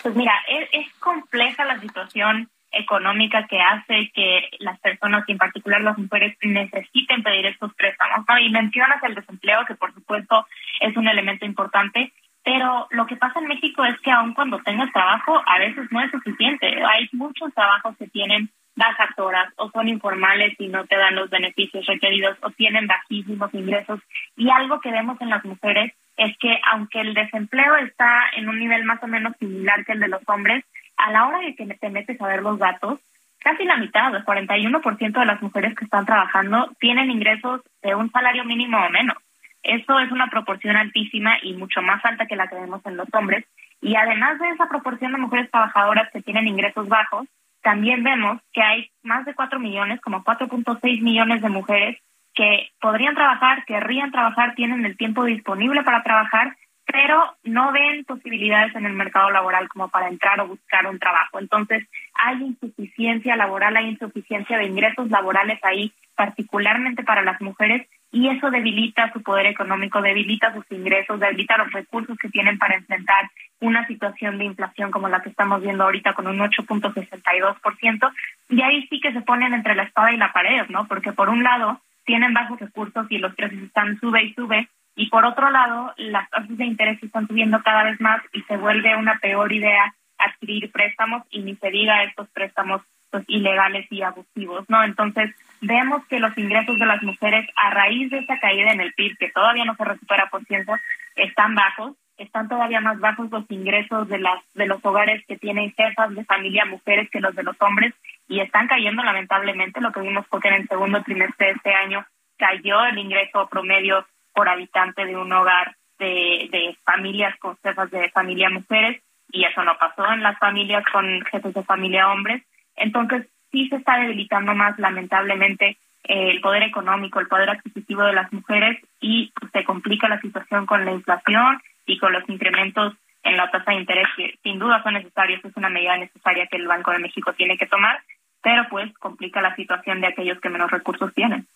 Pues 0.00 0.14
mira, 0.14 0.32
es, 0.70 0.92
compleja 1.00 1.64
la 1.64 1.80
situación 1.80 2.48
económica 2.78 3.46
que 3.46 3.60
hace 3.60 4.10
que 4.14 4.50
las 4.58 4.78
personas 4.80 5.24
y 5.26 5.32
en 5.32 5.38
particular 5.38 5.80
las 5.80 5.98
mujeres 5.98 6.36
necesiten 6.42 7.22
pedir 7.22 7.46
estos 7.46 7.74
préstamos. 7.74 8.24
Y 8.40 8.50
mencionas 8.50 9.02
el 9.02 9.14
desempleo, 9.14 9.64
que 9.66 9.74
por 9.74 9.92
supuesto 9.94 10.46
es 10.80 10.96
un 10.96 11.08
elemento 11.08 11.44
importante, 11.44 12.12
pero 12.44 12.86
lo 12.90 13.06
que 13.06 13.16
pasa 13.16 13.40
en 13.40 13.48
México 13.48 13.84
es 13.84 13.98
que 14.00 14.10
aun 14.10 14.32
cuando 14.34 14.58
tengas 14.60 14.92
trabajo, 14.92 15.42
a 15.46 15.58
veces 15.58 15.90
no 15.90 16.00
es 16.00 16.10
suficiente. 16.10 16.66
Hay 16.84 17.08
muchos 17.12 17.52
trabajos 17.54 17.96
que 17.96 18.06
tienen 18.06 18.50
bajas 18.76 19.18
horas 19.18 19.52
o 19.56 19.70
son 19.70 19.88
informales 19.88 20.54
y 20.58 20.68
no 20.68 20.86
te 20.86 20.96
dan 20.96 21.16
los 21.16 21.30
beneficios 21.30 21.84
requeridos 21.86 22.36
o 22.42 22.50
tienen 22.50 22.86
bajísimos 22.86 23.52
ingresos. 23.54 24.00
Y 24.36 24.50
algo 24.50 24.80
que 24.80 24.90
vemos 24.90 25.20
en 25.20 25.30
las 25.30 25.44
mujeres 25.44 25.92
es 26.16 26.36
que 26.38 26.58
aunque 26.70 27.00
el 27.00 27.14
desempleo 27.14 27.76
está 27.76 28.30
en 28.36 28.48
un 28.48 28.58
nivel 28.58 28.84
más 28.84 29.02
o 29.02 29.06
menos 29.06 29.34
similar 29.38 29.84
que 29.84 29.92
el 29.92 30.00
de 30.00 30.08
los 30.08 30.22
hombres, 30.28 30.64
a 30.96 31.10
la 31.10 31.26
hora 31.26 31.40
de 31.40 31.54
que 31.54 31.66
te 31.66 31.90
metes 31.90 32.20
a 32.20 32.26
ver 32.26 32.42
los 32.42 32.58
datos, 32.58 33.00
casi 33.38 33.64
la 33.64 33.76
mitad, 33.76 34.14
el 34.14 34.24
41% 34.24 35.12
de 35.12 35.26
las 35.26 35.42
mujeres 35.42 35.74
que 35.74 35.84
están 35.84 36.06
trabajando 36.06 36.70
tienen 36.78 37.10
ingresos 37.10 37.62
de 37.82 37.94
un 37.94 38.10
salario 38.10 38.44
mínimo 38.44 38.78
o 38.78 38.90
menos. 38.90 39.16
Eso 39.62 39.98
es 39.98 40.12
una 40.12 40.28
proporción 40.28 40.76
altísima 40.76 41.38
y 41.42 41.54
mucho 41.54 41.82
más 41.82 42.04
alta 42.04 42.26
que 42.26 42.36
la 42.36 42.46
que 42.46 42.54
vemos 42.54 42.84
en 42.86 42.96
los 42.96 43.08
hombres. 43.12 43.44
Y 43.80 43.96
además 43.96 44.38
de 44.38 44.50
esa 44.50 44.68
proporción 44.68 45.12
de 45.12 45.18
mujeres 45.18 45.50
trabajadoras 45.50 46.10
que 46.12 46.22
tienen 46.22 46.46
ingresos 46.46 46.88
bajos, 46.88 47.26
también 47.66 48.04
vemos 48.04 48.40
que 48.52 48.62
hay 48.62 48.92
más 49.02 49.24
de 49.24 49.34
4 49.34 49.58
millones, 49.58 50.00
como 50.00 50.22
4.6 50.22 51.02
millones 51.02 51.42
de 51.42 51.48
mujeres 51.48 52.00
que 52.32 52.68
podrían 52.80 53.16
trabajar, 53.16 53.64
querrían 53.64 54.12
trabajar, 54.12 54.54
tienen 54.54 54.84
el 54.84 54.96
tiempo 54.96 55.24
disponible 55.24 55.82
para 55.82 56.04
trabajar, 56.04 56.56
pero 56.84 57.36
no 57.42 57.72
ven 57.72 58.04
posibilidades 58.04 58.72
en 58.76 58.86
el 58.86 58.92
mercado 58.92 59.32
laboral 59.32 59.68
como 59.68 59.88
para 59.88 60.06
entrar 60.06 60.38
o 60.38 60.46
buscar 60.46 60.86
un 60.86 61.00
trabajo. 61.00 61.40
Entonces, 61.40 61.84
hay 62.14 62.40
insuficiencia 62.40 63.34
laboral, 63.34 63.76
hay 63.76 63.88
insuficiencia 63.88 64.58
de 64.58 64.66
ingresos 64.66 65.10
laborales 65.10 65.58
ahí, 65.64 65.92
particularmente 66.14 67.02
para 67.02 67.22
las 67.22 67.40
mujeres, 67.40 67.88
y 68.12 68.28
eso 68.28 68.50
debilita 68.50 69.12
su 69.12 69.22
poder 69.22 69.46
económico, 69.46 70.00
debilita 70.00 70.52
sus 70.54 70.64
ingresos, 70.70 71.20
debilita 71.20 71.58
los 71.58 71.72
recursos 71.72 72.16
que 72.18 72.28
tienen 72.28 72.58
para 72.58 72.76
enfrentar 72.76 73.30
una 73.60 73.86
situación 73.86 74.38
de 74.38 74.44
inflación 74.44 74.90
como 74.90 75.08
la 75.08 75.22
que 75.22 75.30
estamos 75.30 75.62
viendo 75.62 75.84
ahorita 75.84 76.14
con 76.14 76.26
un 76.26 76.38
8.62%, 76.38 78.12
y 78.50 78.62
ahí 78.62 78.86
sí 78.88 79.00
que 79.00 79.12
se 79.12 79.22
ponen 79.22 79.54
entre 79.54 79.74
la 79.74 79.84
espada 79.84 80.12
y 80.12 80.16
la 80.16 80.32
pared, 80.32 80.66
¿no? 80.68 80.86
Porque 80.86 81.12
por 81.12 81.28
un 81.28 81.42
lado 81.42 81.80
tienen 82.04 82.34
bajos 82.34 82.60
recursos 82.60 83.06
y 83.10 83.18
los 83.18 83.34
precios 83.34 83.62
están 83.62 83.98
sube 83.98 84.22
y 84.22 84.34
sube, 84.34 84.68
y 84.94 85.08
por 85.10 85.24
otro 85.24 85.50
lado 85.50 85.92
las 85.96 86.30
tasas 86.30 86.56
de 86.56 86.64
interés 86.64 87.02
están 87.02 87.26
subiendo 87.26 87.62
cada 87.62 87.84
vez 87.84 88.00
más 88.00 88.22
y 88.32 88.42
se 88.42 88.56
vuelve 88.56 88.96
una 88.96 89.18
peor 89.18 89.52
idea 89.52 89.94
adquirir 90.18 90.72
préstamos 90.72 91.24
y 91.30 91.40
ni 91.40 91.56
se 91.56 91.70
diga 91.70 92.04
estos 92.04 92.28
préstamos 92.30 92.82
ilegales 93.26 93.86
y 93.90 94.02
abusivos, 94.02 94.64
¿no? 94.68 94.84
Entonces, 94.84 95.34
vemos 95.60 96.06
que 96.06 96.20
los 96.20 96.36
ingresos 96.36 96.78
de 96.78 96.86
las 96.86 97.02
mujeres 97.02 97.48
a 97.56 97.70
raíz 97.70 98.10
de 98.10 98.18
esa 98.18 98.38
caída 98.38 98.72
en 98.72 98.80
el 98.80 98.92
PIB, 98.94 99.16
que 99.18 99.30
todavía 99.30 99.64
no 99.64 99.74
se 99.76 99.84
recupera 99.84 100.28
por 100.30 100.44
ciento, 100.44 100.74
están 101.14 101.54
bajos, 101.54 101.96
están 102.16 102.48
todavía 102.48 102.80
más 102.80 102.98
bajos 102.98 103.30
los 103.30 103.44
ingresos 103.50 104.08
de 104.08 104.18
las 104.18 104.40
de 104.54 104.66
los 104.66 104.82
hogares 104.84 105.24
que 105.26 105.36
tienen 105.36 105.72
jefas 105.72 106.14
de 106.14 106.24
familia 106.24 106.64
mujeres 106.64 107.10
que 107.10 107.20
los 107.20 107.34
de 107.34 107.42
los 107.42 107.60
hombres 107.60 107.92
y 108.26 108.40
están 108.40 108.68
cayendo 108.68 109.02
lamentablemente, 109.02 109.80
lo 109.80 109.92
que 109.92 110.00
vimos 110.00 110.26
porque 110.30 110.48
en 110.48 110.54
el 110.54 110.68
segundo 110.68 111.02
trimestre 111.02 111.48
de 111.48 111.52
este 111.52 111.74
año 111.74 112.06
cayó 112.38 112.84
el 112.84 112.98
ingreso 112.98 113.48
promedio 113.48 114.06
por 114.34 114.48
habitante 114.48 115.04
de 115.04 115.16
un 115.16 115.32
hogar 115.32 115.76
de, 115.98 116.48
de 116.50 116.76
familias 116.84 117.36
con 117.38 117.56
jefas 117.62 117.90
de 117.90 118.10
familia 118.10 118.50
mujeres 118.50 119.02
y 119.30 119.44
eso 119.44 119.62
no 119.64 119.76
pasó 119.78 120.10
en 120.12 120.22
las 120.22 120.38
familias 120.38 120.84
con 120.92 121.22
jefes 121.26 121.54
de 121.54 121.64
familia 121.64 122.10
hombres. 122.10 122.42
Entonces, 122.76 123.26
sí 123.50 123.68
se 123.68 123.76
está 123.76 123.98
debilitando 123.98 124.54
más, 124.54 124.78
lamentablemente, 124.78 125.78
eh, 126.04 126.30
el 126.30 126.40
poder 126.40 126.62
económico, 126.62 127.20
el 127.20 127.28
poder 127.28 127.50
adquisitivo 127.50 128.04
de 128.04 128.12
las 128.12 128.32
mujeres 128.32 128.78
y 129.00 129.32
se 129.52 129.64
complica 129.64 130.08
la 130.08 130.20
situación 130.20 130.66
con 130.66 130.84
la 130.84 130.92
inflación 130.92 131.60
y 131.86 131.98
con 131.98 132.12
los 132.12 132.28
incrementos 132.28 132.94
en 133.24 133.36
la 133.36 133.50
tasa 133.50 133.72
de 133.72 133.78
interés 133.78 134.06
que 134.16 134.38
sin 134.42 134.58
duda 134.58 134.82
son 134.84 134.94
necesarios, 134.94 135.44
es 135.44 135.56
una 135.56 135.68
medida 135.68 135.96
necesaria 135.96 136.46
que 136.46 136.58
el 136.58 136.68
Banco 136.68 136.92
de 136.92 137.00
México 137.00 137.32
tiene 137.32 137.58
que 137.58 137.66
tomar, 137.66 138.00
pero 138.40 138.68
pues 138.70 138.92
complica 138.98 139.40
la 139.40 139.56
situación 139.56 140.00
de 140.00 140.06
aquellos 140.06 140.40
que 140.40 140.48
menos 140.48 140.70
recursos 140.70 141.12
tienen. 141.12 141.48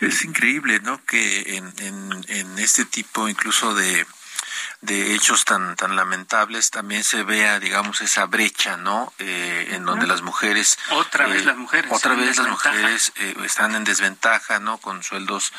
Es 0.00 0.24
increíble, 0.24 0.80
¿no? 0.80 1.00
Que 1.06 1.56
en, 1.56 1.64
en, 1.80 2.10
en 2.28 2.58
este 2.58 2.84
tipo 2.84 3.28
incluso 3.28 3.74
de 3.74 4.04
de 4.80 5.14
hechos 5.14 5.44
tan 5.44 5.76
tan 5.76 5.96
lamentables 5.96 6.70
también 6.70 7.04
se 7.04 7.22
vea 7.22 7.58
digamos 7.58 8.00
esa 8.00 8.26
brecha 8.26 8.76
no 8.76 9.12
eh, 9.18 9.70
en 9.72 9.84
donde 9.84 10.06
las 10.06 10.22
mujeres 10.22 10.78
otra 10.90 11.26
vez 11.26 11.42
eh, 11.42 11.46
las 11.46 11.56
mujeres 11.56 11.90
otra 11.92 12.14
vez 12.14 12.36
las 12.38 12.48
mujeres 12.48 13.12
eh, 13.16 13.34
están 13.44 13.74
en 13.74 13.84
desventaja 13.84 14.60
no 14.60 14.78
con 14.78 15.02
sueldos 15.02 15.52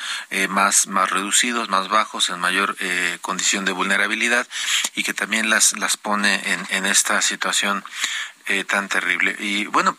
más 0.50 0.88
más 0.88 1.10
reducidos 1.10 1.70
más 1.70 1.90
bajos 1.90 2.30
en 2.30 2.40
mayor 2.40 2.76
condición 3.22 3.66
de 3.66 3.72
vulnerabilidad 3.72 4.48
y 4.96 5.04
que 5.04 5.14
también 5.14 5.50
las 5.50 5.78
las 5.78 5.98
pone 5.98 6.42
en, 6.54 6.66
en 6.70 6.86
esta 6.86 7.22
situación 7.22 7.84
tan 8.68 8.90
terrible. 8.90 9.36
Y 9.38 9.68
bueno, 9.68 9.96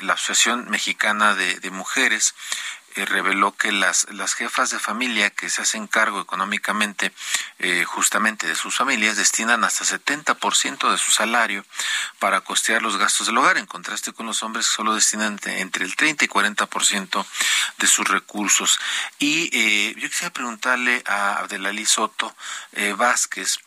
la 0.00 0.14
Asociación 0.14 0.70
Mexicana 0.70 1.34
de, 1.34 1.60
de 1.60 1.70
Mujeres 1.70 2.34
eh, 2.96 3.04
reveló 3.04 3.56
que 3.56 3.72
las, 3.72 4.06
las 4.10 4.34
jefas 4.34 4.70
de 4.70 4.78
familia 4.78 5.30
que 5.30 5.48
se 5.48 5.62
hacen 5.62 5.86
cargo 5.86 6.20
económicamente 6.20 7.12
eh, 7.58 7.84
justamente 7.84 8.46
de 8.46 8.54
sus 8.54 8.76
familias 8.76 9.16
destinan 9.16 9.64
hasta 9.64 9.84
70% 9.84 10.90
de 10.90 10.98
su 10.98 11.10
salario 11.10 11.64
para 12.18 12.40
costear 12.40 12.82
los 12.82 12.96
gastos 12.96 13.26
del 13.26 13.38
hogar, 13.38 13.58
en 13.58 13.66
contraste 13.66 14.12
con 14.12 14.26
los 14.26 14.42
hombres 14.42 14.68
que 14.68 14.76
solo 14.76 14.94
destinan 14.94 15.38
entre 15.44 15.84
el 15.84 15.96
30 15.96 16.24
y 16.24 16.28
40% 16.28 17.26
de 17.78 17.86
sus 17.86 18.08
recursos. 18.08 18.78
Y 19.18 19.50
eh, 19.52 19.94
yo 19.98 20.08
quisiera 20.08 20.32
preguntarle 20.32 21.02
a 21.06 21.38
Abdelalí 21.38 21.86
Soto 21.86 22.34
Vázquez 22.96 23.58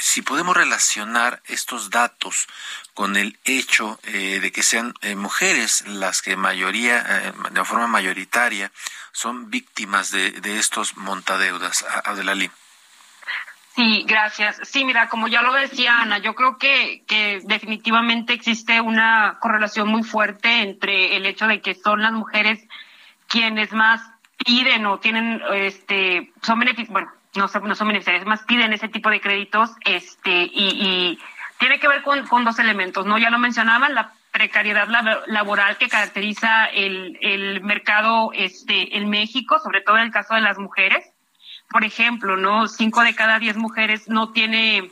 si 0.00 0.22
podemos 0.22 0.56
relacionar 0.56 1.42
estos 1.46 1.90
datos 1.90 2.46
con 2.94 3.16
el 3.16 3.38
hecho 3.44 3.98
eh, 4.04 4.40
de 4.40 4.52
que 4.52 4.62
sean 4.62 4.94
eh, 5.02 5.14
mujeres 5.14 5.86
las 5.86 6.22
que 6.22 6.36
mayoría, 6.36 6.98
eh, 6.98 7.32
de 7.50 7.64
forma 7.64 7.86
mayoritaria, 7.86 8.70
son 9.12 9.50
víctimas 9.50 10.10
de, 10.10 10.30
de 10.32 10.58
estos 10.58 10.96
montadeudas. 10.96 11.84
Adelalí. 12.04 12.50
Sí, 13.74 14.04
gracias. 14.06 14.60
Sí, 14.64 14.84
mira, 14.84 15.08
como 15.08 15.28
ya 15.28 15.40
lo 15.40 15.54
decía 15.54 16.00
Ana, 16.02 16.18
yo 16.18 16.34
creo 16.34 16.58
que, 16.58 17.04
que 17.06 17.40
definitivamente 17.44 18.34
existe 18.34 18.80
una 18.82 19.38
correlación 19.40 19.88
muy 19.88 20.02
fuerte 20.02 20.60
entre 20.60 21.16
el 21.16 21.24
hecho 21.24 21.46
de 21.46 21.62
que 21.62 21.74
son 21.74 22.02
las 22.02 22.12
mujeres 22.12 22.60
quienes 23.28 23.72
más 23.72 24.02
piden 24.44 24.84
o 24.84 24.98
tienen, 24.98 25.40
este, 25.54 26.32
son 26.42 26.58
beneficios, 26.58 26.90
bueno, 26.90 27.10
no, 27.34 27.46
no 27.62 27.74
son 27.74 27.88
beneficiarios, 27.88 28.26
más 28.26 28.42
piden 28.42 28.74
ese 28.74 28.88
tipo 28.88 29.08
de 29.08 29.22
créditos, 29.22 29.70
este, 29.86 30.50
y, 30.52 31.18
y 31.18 31.18
tiene 31.58 31.78
que 31.78 31.88
ver 31.88 32.02
con, 32.02 32.26
con 32.26 32.44
dos 32.44 32.58
elementos, 32.58 33.06
¿no? 33.06 33.18
Ya 33.18 33.30
lo 33.30 33.38
mencionaban, 33.38 33.94
la 33.94 34.12
precariedad 34.32 34.88
laboral 35.26 35.76
que 35.76 35.88
caracteriza 35.88 36.66
el, 36.66 37.18
el 37.20 37.60
mercado 37.62 38.30
este, 38.32 38.96
en 38.96 39.10
México, 39.10 39.58
sobre 39.58 39.82
todo 39.82 39.96
en 39.98 40.04
el 40.04 40.10
caso 40.10 40.34
de 40.34 40.40
las 40.40 40.58
mujeres. 40.58 41.04
Por 41.68 41.84
ejemplo, 41.84 42.36
¿no? 42.36 42.66
Cinco 42.66 43.02
de 43.02 43.14
cada 43.14 43.38
diez 43.38 43.56
mujeres 43.56 44.08
no 44.08 44.32
tiene 44.32 44.90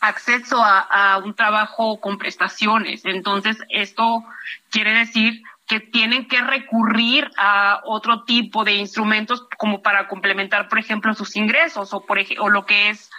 acceso 0.00 0.62
a, 0.62 0.80
a 0.80 1.18
un 1.18 1.34
trabajo 1.34 2.00
con 2.00 2.18
prestaciones. 2.18 3.04
Entonces, 3.04 3.58
esto 3.68 4.24
quiere 4.70 4.92
decir 4.92 5.42
que 5.66 5.80
tienen 5.80 6.26
que 6.26 6.40
recurrir 6.40 7.30
a 7.36 7.80
otro 7.84 8.24
tipo 8.24 8.64
de 8.64 8.72
instrumentos 8.72 9.46
como 9.58 9.82
para 9.82 10.08
complementar, 10.08 10.66
por 10.68 10.78
ejemplo, 10.78 11.12
sus 11.12 11.36
ingresos 11.36 11.92
o, 11.92 12.06
por, 12.06 12.18
o 12.38 12.48
lo 12.48 12.64
que 12.64 12.88
es 12.88 13.10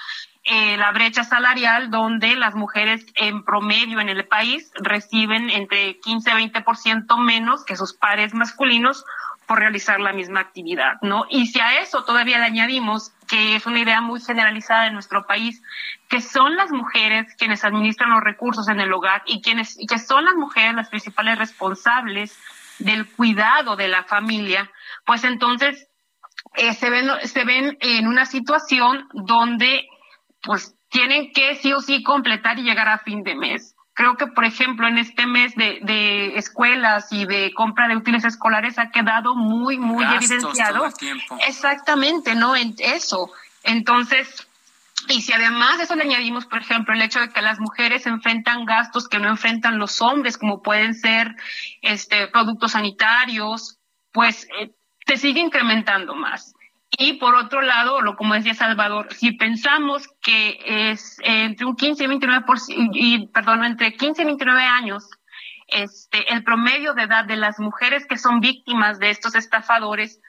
eh, 0.51 0.77
la 0.77 0.91
brecha 0.91 1.23
salarial, 1.23 1.91
donde 1.91 2.35
las 2.35 2.55
mujeres 2.55 3.05
en 3.13 3.43
promedio 3.43 3.99
en 3.99 4.09
el 4.09 4.27
país 4.27 4.71
reciben 4.81 5.51
entre 5.51 5.99
15 5.99 6.31
y 6.31 6.49
20% 6.49 7.17
menos 7.19 7.63
que 7.63 7.75
sus 7.75 7.93
pares 7.93 8.33
masculinos 8.33 9.05
por 9.45 9.59
realizar 9.59 9.99
la 9.99 10.11
misma 10.11 10.39
actividad, 10.39 10.93
¿no? 11.03 11.25
Y 11.29 11.45
si 11.47 11.59
a 11.59 11.79
eso 11.81 12.03
todavía 12.03 12.39
le 12.39 12.45
añadimos 12.45 13.11
que 13.27 13.57
es 13.57 13.67
una 13.67 13.79
idea 13.79 14.01
muy 14.01 14.21
generalizada 14.21 14.87
en 14.87 14.93
nuestro 14.93 15.27
país, 15.27 15.61
que 16.07 16.19
son 16.19 16.55
las 16.55 16.71
mujeres 16.71 17.35
quienes 17.37 17.63
administran 17.63 18.09
los 18.09 18.23
recursos 18.23 18.67
en 18.69 18.79
el 18.79 18.91
hogar 18.91 19.21
y 19.27 19.43
quienes 19.43 19.79
y 19.79 19.85
que 19.85 19.99
son 19.99 20.25
las 20.25 20.33
mujeres 20.33 20.73
las 20.73 20.89
principales 20.89 21.37
responsables 21.37 22.35
del 22.79 23.07
cuidado 23.07 23.75
de 23.75 23.87
la 23.87 24.03
familia, 24.03 24.67
pues 25.05 25.23
entonces 25.23 25.87
eh, 26.55 26.73
se 26.73 26.89
ven 26.89 27.07
se 27.23 27.43
ven 27.43 27.77
en 27.81 28.07
una 28.07 28.25
situación 28.25 29.07
donde 29.13 29.87
pues 30.43 30.75
tienen 30.89 31.31
que 31.33 31.55
sí 31.55 31.73
o 31.73 31.81
sí 31.81 32.03
completar 32.03 32.59
y 32.59 32.63
llegar 32.63 32.89
a 32.89 32.99
fin 32.99 33.23
de 33.23 33.35
mes. 33.35 33.75
Creo 33.93 34.15
que, 34.15 34.27
por 34.27 34.45
ejemplo, 34.45 34.87
en 34.87 34.97
este 34.97 35.27
mes 35.27 35.55
de, 35.55 35.79
de 35.81 36.37
escuelas 36.37 37.11
y 37.11 37.25
de 37.25 37.51
compra 37.53 37.87
de 37.89 37.97
útiles 37.97 38.23
escolares 38.23 38.79
ha 38.79 38.91
quedado 38.91 39.35
muy, 39.35 39.77
muy 39.77 40.05
evidenciado. 40.05 40.87
Exactamente, 41.47 42.33
¿no? 42.33 42.55
En 42.55 42.75
eso. 42.79 43.29
Entonces, 43.63 44.47
y 45.07 45.21
si 45.21 45.33
además 45.33 45.77
de 45.77 45.83
eso 45.83 45.95
le 45.95 46.03
añadimos, 46.03 46.45
por 46.45 46.61
ejemplo, 46.61 46.93
el 46.93 47.01
hecho 47.01 47.19
de 47.19 47.29
que 47.29 47.41
las 47.41 47.59
mujeres 47.59 48.05
enfrentan 48.05 48.65
gastos 48.65 49.07
que 49.07 49.19
no 49.19 49.27
enfrentan 49.27 49.79
los 49.79 50.01
hombres, 50.01 50.37
como 50.37 50.61
pueden 50.61 50.93
ser 50.93 51.35
este, 51.81 52.27
productos 52.27 52.73
sanitarios, 52.73 53.79
pues 54.11 54.47
eh, 54.59 54.71
se 55.07 55.17
sigue 55.17 55.39
incrementando 55.39 56.15
más. 56.15 56.53
Y 56.91 57.13
por 57.13 57.35
otro 57.35 57.61
lado, 57.61 58.01
lo 58.01 58.15
como 58.15 58.33
decía 58.33 58.55
Salvador, 58.55 59.13
si 59.13 59.31
pensamos 59.31 60.07
que 60.21 60.59
es 60.91 61.17
entre 61.23 61.65
un 61.65 61.75
15 61.75 62.03
y 62.03 62.07
29 62.07 62.45
por, 62.45 62.57
y, 62.67 63.27
perdón, 63.27 63.63
entre 63.63 63.93
15 63.95 64.23
y 64.23 64.25
29 64.25 64.63
años, 64.63 65.07
este, 65.67 66.33
el 66.33 66.43
promedio 66.43 66.93
de 66.95 67.03
edad 67.03 67.25
de 67.25 67.35
las 67.35 67.59
mujeres 67.59 68.07
que 68.07 68.17
son 68.17 68.39
víctimas 68.39 68.99
de 68.99 69.11
estos 69.11 69.35
estafadores, 69.35 70.19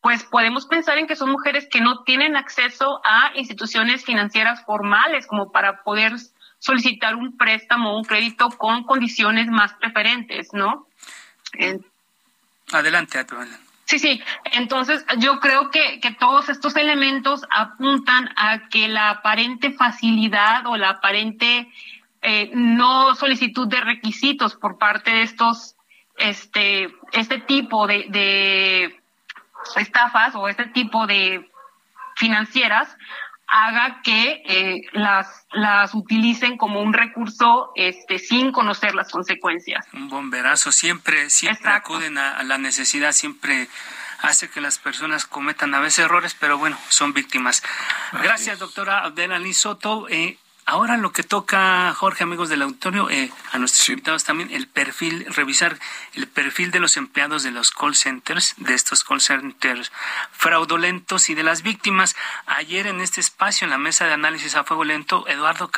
pues 0.00 0.22
podemos 0.22 0.66
pensar 0.66 0.98
en 0.98 1.06
que 1.06 1.16
son 1.16 1.30
mujeres 1.30 1.66
que 1.68 1.80
no 1.80 2.04
tienen 2.04 2.36
acceso 2.36 3.00
a 3.04 3.32
instituciones 3.34 4.04
financieras 4.04 4.64
formales 4.64 5.26
como 5.26 5.50
para 5.50 5.82
poder 5.82 6.12
solicitar 6.58 7.16
un 7.16 7.36
préstamo 7.36 7.92
o 7.92 7.98
un 7.98 8.04
crédito 8.04 8.50
con 8.50 8.84
condiciones 8.84 9.48
más 9.48 9.72
preferentes, 9.74 10.48
¿no? 10.52 10.86
Adelante, 12.72 13.18
Adelante. 13.18 13.63
Sí, 13.94 14.00
sí. 14.00 14.22
Entonces, 14.52 15.06
yo 15.18 15.38
creo 15.38 15.70
que, 15.70 16.00
todos 16.18 16.48
estos 16.48 16.74
elementos 16.74 17.46
apuntan 17.48 18.28
a 18.34 18.68
que 18.68 18.88
la 18.88 19.10
aparente 19.10 19.70
facilidad 19.70 20.66
o 20.66 20.76
la 20.76 20.90
aparente 20.90 21.70
eh, 22.20 22.50
no 22.54 23.14
solicitud 23.14 23.68
de 23.68 23.80
requisitos 23.80 24.56
por 24.56 24.78
parte 24.78 25.12
de 25.12 25.22
estos, 25.22 25.76
este, 26.16 26.92
este 27.12 27.38
tipo 27.38 27.86
de, 27.86 28.06
de 28.08 29.00
estafas 29.76 30.34
o 30.34 30.48
este 30.48 30.66
tipo 30.66 31.06
de 31.06 31.48
financieras 32.16 32.96
haga 33.46 34.00
que 34.02 34.42
eh, 34.46 34.82
las, 34.92 35.46
las 35.52 35.94
utilicen 35.94 36.56
como 36.56 36.80
un 36.80 36.92
recurso 36.92 37.72
este, 37.74 38.18
sin 38.18 38.52
conocer 38.52 38.94
las 38.94 39.10
consecuencias. 39.10 39.86
Un 39.92 40.08
bomberazo, 40.08 40.72
siempre, 40.72 41.30
siempre 41.30 41.70
acuden 41.70 42.18
a, 42.18 42.42
la 42.42 42.58
necesidad, 42.58 43.12
siempre 43.12 43.68
hace 44.20 44.48
que 44.48 44.60
las 44.60 44.78
personas 44.78 45.26
cometan 45.26 45.74
a 45.74 45.80
veces 45.80 46.06
errores, 46.06 46.34
pero 46.38 46.58
bueno, 46.58 46.78
son 46.88 47.12
víctimas. 47.12 47.62
Gracias, 48.12 48.58
doctora 48.58 49.00
Abdel 49.00 49.54
Soto. 49.54 50.08
Eh, 50.08 50.38
Ahora 50.66 50.96
lo 50.96 51.12
que 51.12 51.22
toca, 51.22 51.92
Jorge, 51.92 52.24
amigos 52.24 52.48
del 52.48 52.62
auditorio, 52.62 53.10
eh, 53.10 53.30
a 53.52 53.58
nuestros 53.58 53.86
invitados 53.90 54.24
también, 54.24 54.50
el 54.50 54.66
perfil, 54.66 55.26
revisar 55.28 55.78
el 56.14 56.26
perfil 56.26 56.70
de 56.70 56.80
los 56.80 56.96
empleados 56.96 57.42
de 57.42 57.50
los 57.50 57.70
call 57.70 57.94
centers, 57.94 58.54
de 58.56 58.72
estos 58.72 59.04
call 59.04 59.20
centers 59.20 59.92
fraudulentos 60.32 61.28
y 61.28 61.34
de 61.34 61.42
las 61.42 61.60
víctimas. 61.60 62.16
Ayer 62.46 62.86
en 62.86 63.02
este 63.02 63.20
espacio, 63.20 63.66
en 63.66 63.72
la 63.72 63.78
mesa 63.78 64.06
de 64.06 64.14
análisis 64.14 64.54
a 64.54 64.64
fuego 64.64 64.84
lento, 64.84 65.28
Eduardo 65.28 65.70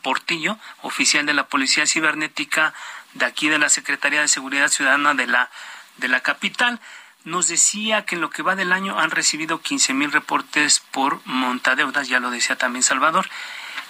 Portillo, 0.00 0.56
oficial 0.80 1.26
de 1.26 1.34
la 1.34 1.46
Policía 1.46 1.86
Cibernética 1.86 2.72
de 3.12 3.26
aquí 3.26 3.50
de 3.50 3.58
la 3.58 3.68
Secretaría 3.68 4.22
de 4.22 4.28
Seguridad 4.28 4.68
Ciudadana 4.68 5.12
de 5.12 5.26
la, 5.26 5.50
de 5.98 6.08
la 6.08 6.20
capital, 6.20 6.80
nos 7.24 7.48
decía 7.48 8.06
que 8.06 8.14
en 8.14 8.22
lo 8.22 8.30
que 8.30 8.42
va 8.42 8.56
del 8.56 8.72
año 8.72 8.98
han 8.98 9.10
recibido 9.10 9.60
15 9.60 9.92
mil 9.92 10.10
reportes 10.10 10.80
por 10.90 11.20
montadeudas, 11.26 12.08
ya 12.08 12.20
lo 12.20 12.30
decía 12.30 12.56
también 12.56 12.82
Salvador, 12.82 13.28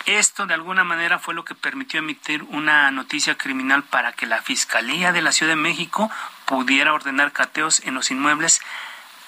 esto 0.06 0.46
de 0.46 0.54
alguna 0.54 0.84
manera 0.84 1.18
fue 1.18 1.34
lo 1.34 1.44
que 1.44 1.54
permitió 1.54 2.00
emitir 2.00 2.42
una 2.44 2.90
noticia 2.90 3.36
criminal 3.36 3.82
para 3.82 4.12
que 4.12 4.26
la 4.26 4.42
Fiscalía 4.42 5.12
de 5.12 5.22
la 5.22 5.32
Ciudad 5.32 5.52
de 5.52 5.56
México 5.56 6.10
pudiera 6.46 6.92
ordenar 6.92 7.32
cateos 7.32 7.80
en 7.84 7.94
los 7.94 8.10
inmuebles 8.10 8.60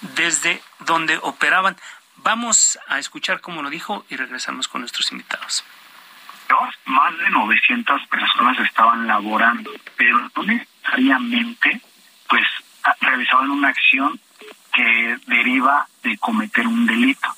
desde 0.01 0.63
donde 0.81 1.19
operaban. 1.23 1.77
Vamos 2.17 2.79
a 2.89 2.99
escuchar 2.99 3.41
cómo 3.41 3.63
lo 3.63 3.71
dijo 3.71 4.05
y 4.09 4.17
regresamos 4.17 4.69
con 4.69 4.81
nuestros 4.81 5.13
invitados. 5.13 5.65
Más 6.85 7.17
de 7.17 7.31
900 7.31 8.07
personas 8.09 8.59
estaban 8.61 9.07
laborando, 9.07 9.71
pero 9.97 10.31
no 10.37 10.43
necesariamente 10.43 11.81
pues 12.29 12.45
realizaban 13.01 13.51
una 13.51 13.69
acción 13.69 14.21
que 14.75 15.19
deriva 15.27 15.87
de 16.03 16.19
cometer 16.19 16.67
un 16.67 16.87
delito. 16.87 17.29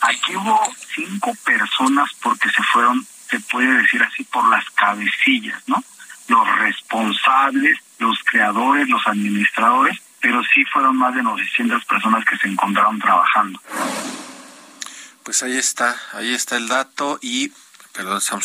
Aquí 0.00 0.36
hubo 0.36 0.58
cinco 0.94 1.34
personas 1.44 2.10
porque 2.22 2.48
se 2.50 2.62
fueron, 2.62 3.06
se 3.28 3.40
puede 3.40 3.82
decir 3.82 4.02
así, 4.02 4.24
por 4.24 4.48
las 4.48 4.64
cabecillas, 4.70 5.62
¿no? 5.66 5.82
Los 6.28 6.58
responsables, 6.58 7.78
los 7.98 8.18
creadores, 8.24 8.88
los 8.88 9.06
administradores, 9.06 9.98
pero 10.20 10.42
sí 10.44 10.64
fueron 10.72 10.96
más 10.96 11.14
de 11.14 11.22
900 11.22 11.84
personas 11.84 12.24
que 12.24 12.36
se 12.36 12.48
encontraron 12.48 12.98
trabajando. 12.98 13.60
Pues 15.22 15.42
ahí 15.42 15.56
está, 15.56 15.96
ahí 16.12 16.32
está 16.32 16.56
el 16.56 16.68
dato 16.68 17.18
y 17.20 17.52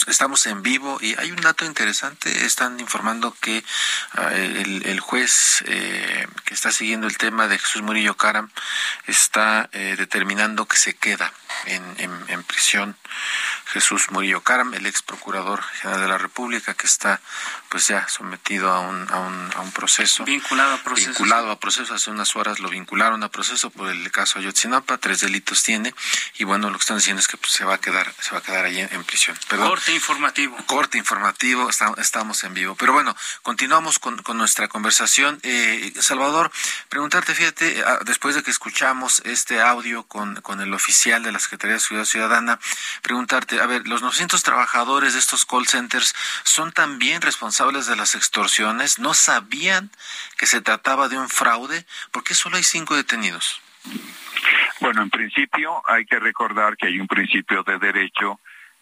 estamos, 0.07 0.45
en 0.47 0.61
vivo 0.63 0.97
y 1.01 1.15
hay 1.17 1.31
un 1.31 1.41
dato 1.41 1.65
interesante. 1.65 2.45
Están 2.45 2.79
informando 2.79 3.35
que 3.39 3.63
ah, 4.13 4.31
el, 4.33 4.99
juez 4.99 5.63
eh, 5.67 6.27
que 6.45 6.53
está 6.53 6.71
siguiendo 6.71 7.07
el 7.07 7.17
tema 7.17 7.47
de 7.47 7.59
Jesús 7.59 7.81
Murillo 7.81 8.15
Caram 8.17 8.49
está 9.07 9.69
eh, 9.73 9.95
determinando 9.97 10.65
que 10.67 10.77
se 10.77 10.95
queda 10.95 11.31
en, 11.65 12.43
prisión 12.43 12.95
Jesús 13.65 14.11
Murillo 14.11 14.41
Caram, 14.41 14.73
el 14.73 14.85
ex 14.85 15.01
procurador 15.01 15.63
general 15.63 16.01
de 16.01 16.07
la 16.07 16.17
República, 16.17 16.73
que 16.73 16.87
está 16.87 17.21
pues 17.69 17.87
ya 17.87 18.07
sometido 18.07 18.71
a 18.71 18.79
un, 18.79 19.07
a 19.11 19.19
un, 19.19 19.51
a 19.55 19.61
un 19.61 19.71
proceso. 19.71 20.23
Vinculado 20.23 20.75
a 20.75 20.77
proceso. 20.77 21.09
Vinculado 21.09 21.51
a 21.51 21.59
proceso. 21.59 21.93
Hace 21.93 22.11
unas 22.11 22.35
horas 22.35 22.59
lo 22.59 22.69
vincularon 22.69 23.23
a 23.23 23.29
proceso 23.29 23.69
por 23.69 23.89
el 23.89 24.11
caso 24.11 24.39
Ayotzinapa, 24.39 24.97
tres 24.97 25.21
delitos 25.21 25.63
tiene, 25.63 25.93
y 26.37 26.43
bueno, 26.43 26.69
lo 26.69 26.77
que 26.77 26.83
están 26.83 26.97
diciendo 26.97 27.19
es 27.19 27.27
que 27.27 27.37
pues, 27.37 27.51
se 27.51 27.65
va 27.65 27.75
a 27.75 27.77
quedar, 27.79 28.13
se 28.19 28.31
va 28.31 28.39
a 28.39 28.41
quedar 28.41 28.65
ahí 28.65 28.79
en, 28.79 29.03
prisión. 29.03 29.37
Corte 29.47 29.93
informativo. 29.93 30.55
Corte 30.65 30.97
informativo, 30.97 31.69
estamos 31.97 32.43
en 32.43 32.53
vivo. 32.53 32.75
Pero 32.75 32.93
bueno, 32.93 33.15
continuamos 33.41 33.99
con, 33.99 34.21
con 34.23 34.37
nuestra 34.37 34.67
conversación. 34.67 35.39
Eh, 35.43 35.93
Salvador, 35.99 36.51
preguntarte, 36.89 37.33
fíjate, 37.35 37.83
ah, 37.85 37.99
después 38.05 38.35
de 38.35 38.43
que 38.43 38.51
escuchamos 38.51 39.21
este 39.25 39.61
audio 39.61 40.03
con, 40.03 40.41
con 40.41 40.61
el 40.61 40.73
oficial 40.73 41.23
de 41.23 41.31
la 41.31 41.39
Secretaría 41.39 41.75
de 41.75 41.79
Ciudad 41.79 42.05
Ciudadana, 42.05 42.59
preguntarte, 43.01 43.52
a 43.61 43.65
ver, 43.65 43.87
los 43.87 44.01
900 44.01 44.43
trabajadores 44.43 45.13
de 45.13 45.19
estos 45.19 45.45
call 45.45 45.67
centers 45.67 46.13
son 46.43 46.71
también 46.71 47.21
responsables 47.21 47.87
de 47.87 47.95
las 47.95 48.15
extorsiones, 48.15 48.99
no 48.99 49.13
sabían 49.13 49.91
que 50.37 50.45
se 50.45 50.61
trataba 50.61 51.09
de 51.09 51.17
un 51.17 51.29
fraude, 51.29 51.85
¿por 52.11 52.23
qué 52.23 52.33
solo 52.33 52.57
hay 52.57 52.63
cinco 52.63 52.95
detenidos? 52.95 53.61
Bueno, 54.79 55.01
en 55.01 55.09
principio 55.09 55.81
hay 55.87 56.05
que 56.05 56.19
recordar 56.19 56.77
que 56.77 56.87
hay 56.87 56.99
un 56.99 57.07
principio 57.07 57.63
de 57.63 57.79
derecho 57.79 58.39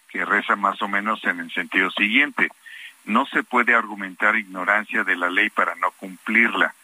que 0.10 0.26
reza 0.26 0.56
más 0.56 0.82
o 0.82 0.88
menos 0.88 1.24
en 1.24 1.40
el 1.40 1.52
sentido 1.54 1.90
siguiente. 1.92 2.50
No 3.06 3.26
se 3.28 3.44
puede 3.44 3.74
argumentar 3.74 4.36
ignorancia 4.36 5.04
de 5.04 5.16
la 5.16 5.30
ley 5.30 5.50
para 5.50 5.76
no 5.76 5.92
cumplirla. 5.92 6.76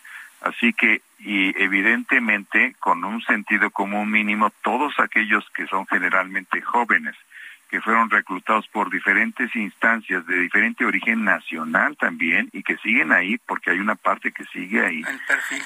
Así 0.42 0.74
que, 0.74 1.02
y 1.20 1.62
evidentemente, 1.62 2.76
con 2.80 3.04
un 3.04 3.22
sentido 3.24 3.72
común 3.72 4.10
mínimo, 4.10 4.52
todos 4.62 4.94
aquellos 5.00 5.44
que 5.56 5.68
son 5.68 5.86
generalmente 5.88 6.62
jóvenes 6.62 7.16
que 7.70 7.82
fueron 7.82 8.10
reclutados 8.10 8.68
por 8.70 8.90
diferentes 8.90 9.56
instancias 9.56 10.26
de 10.26 10.40
diferente 10.40 10.86
origen 10.86 11.24
nacional 11.24 11.98
también 11.98 12.50
y 12.54 12.64
que 12.64 12.78
siguen 12.78 13.12
ahí 13.12 13.38
porque 13.46 13.72
hay 13.72 13.80
una 13.80 13.96
parte 13.96 14.32
que 14.32 14.46
sigue 14.46 14.86
ahí, 14.86 15.04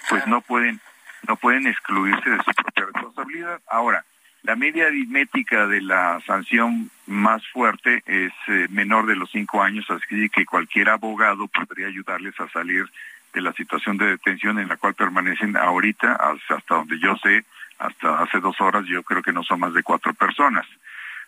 pues 0.09 0.25
no 0.27 0.41
pueden 0.41 0.79
no 1.27 1.35
pueden 1.35 1.67
excluirse 1.67 2.29
de 2.29 2.37
su 2.37 2.51
propia 2.51 2.85
responsabilidad. 2.85 3.61
Ahora, 3.69 4.03
la 4.43 4.55
media 4.55 4.87
aritmética 4.87 5.67
de 5.67 5.81
la 5.81 6.19
sanción 6.25 6.89
más 7.05 7.47
fuerte 7.49 8.01
es 8.07 8.33
eh, 8.47 8.67
menor 8.71 9.05
de 9.05 9.15
los 9.15 9.29
cinco 9.29 9.61
años, 9.61 9.85
así 9.91 10.29
que 10.29 10.45
cualquier 10.45 10.89
abogado 10.89 11.47
podría 11.47 11.87
ayudarles 11.87 12.39
a 12.39 12.49
salir 12.49 12.89
de 13.33 13.41
la 13.41 13.53
situación 13.53 13.97
de 13.97 14.07
detención 14.07 14.57
en 14.57 14.67
la 14.67 14.77
cual 14.77 14.95
permanecen 14.95 15.55
ahorita, 15.55 16.13
hasta 16.13 16.75
donde 16.75 16.99
yo 16.99 17.15
sé, 17.17 17.45
hasta 17.77 18.21
hace 18.21 18.39
dos 18.39 18.59
horas, 18.59 18.85
yo 18.85 19.03
creo 19.03 19.21
que 19.21 19.31
no 19.31 19.43
son 19.43 19.59
más 19.59 19.73
de 19.73 19.83
cuatro 19.83 20.13
personas. 20.13 20.65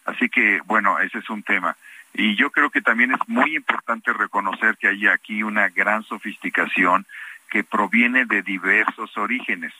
Así 0.06 0.30
que, 0.30 0.62
bueno, 0.66 1.00
ese 1.00 1.20
es 1.20 1.30
un 1.30 1.44
tema. 1.44 1.76
Y 2.14 2.36
yo 2.36 2.52
creo 2.52 2.70
que 2.70 2.82
también 2.82 3.12
es 3.12 3.28
muy 3.28 3.56
importante 3.56 4.14
reconocer 4.14 4.78
que 4.78 4.88
hay 4.88 5.08
aquí 5.08 5.42
una 5.42 5.70
gran 5.70 6.04
sofisticación 6.04 7.06
que 7.50 7.64
proviene 7.64 8.26
de 8.26 8.42
diversos 8.42 9.18
orígenes. 9.18 9.74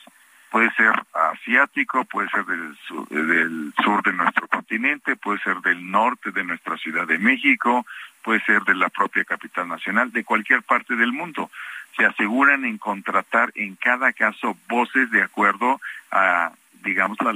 Puede 0.50 0.72
ser 0.74 0.92
asiático, 1.12 2.04
puede 2.04 2.28
ser 2.30 2.44
del 2.44 2.76
sur, 2.86 3.08
del 3.08 3.72
sur 3.82 4.02
de 4.02 4.12
nuestro 4.12 4.46
continente, 4.48 5.16
puede 5.16 5.40
ser 5.40 5.56
del 5.60 5.90
norte 5.90 6.30
de 6.30 6.44
nuestra 6.44 6.76
Ciudad 6.76 7.06
de 7.06 7.18
México, 7.18 7.84
puede 8.22 8.40
ser 8.44 8.62
de 8.62 8.74
la 8.74 8.88
propia 8.88 9.24
capital 9.24 9.68
nacional, 9.68 10.12
de 10.12 10.24
cualquier 10.24 10.62
parte 10.62 10.94
del 10.96 11.12
mundo. 11.12 11.50
Se 11.96 12.04
aseguran 12.04 12.64
en 12.64 12.78
contratar 12.78 13.52
en 13.54 13.76
cada 13.76 14.12
caso 14.12 14.56
voces 14.68 15.10
de 15.10 15.22
acuerdo 15.22 15.80
a, 16.10 16.52
digamos, 16.84 17.18
la 17.20 17.32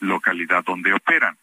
localidad 0.00 0.64
donde 0.64 0.92
operan 0.92 1.36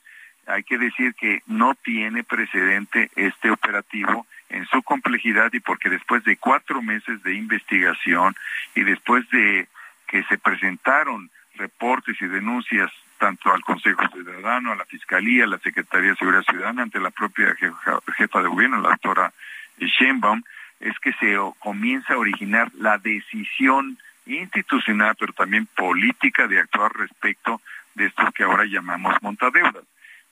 hay 0.49 0.63
que 0.63 0.77
decir 0.77 1.13
que 1.13 1.43
no 1.45 1.75
tiene 1.75 2.23
precedente 2.23 3.11
este 3.15 3.51
operativo 3.51 4.25
en 4.49 4.65
su 4.65 4.81
complejidad 4.81 5.53
y 5.53 5.59
porque 5.59 5.89
después 5.89 6.23
de 6.23 6.37
cuatro 6.37 6.81
meses 6.81 7.21
de 7.23 7.35
investigación 7.35 8.35
y 8.73 8.83
después 8.83 9.29
de 9.29 9.67
que 10.07 10.23
se 10.23 10.39
presentaron 10.39 11.29
reportes 11.55 12.19
y 12.19 12.25
denuncias 12.25 12.91
tanto 13.19 13.53
al 13.53 13.61
Consejo 13.61 14.01
Ciudadano, 14.11 14.71
a 14.71 14.75
la 14.75 14.85
Fiscalía, 14.85 15.43
a 15.43 15.47
la 15.47 15.59
Secretaría 15.59 16.11
de 16.11 16.15
Seguridad 16.15 16.43
Ciudadana, 16.43 16.83
ante 16.83 16.99
la 16.99 17.11
propia 17.11 17.53
jefa, 17.55 18.41
de 18.41 18.47
gobierno, 18.47 18.81
la 18.81 18.89
doctora 18.89 19.33
Sheinbaum, 19.77 20.41
es 20.79 20.97
que 20.99 21.13
se 21.13 21.37
comienza 21.59 22.13
a 22.13 22.17
originar 22.17 22.71
la 22.75 22.97
decisión 22.97 23.99
institucional, 24.25 25.15
pero 25.19 25.33
también 25.33 25.67
política 25.67 26.47
de 26.47 26.59
actuar 26.59 26.93
respecto 26.93 27.61
de 27.93 28.05
estos 28.05 28.31
que 28.33 28.43
ahora 28.43 28.63
llamamos 28.65 29.15
montadeudas. 29.21 29.83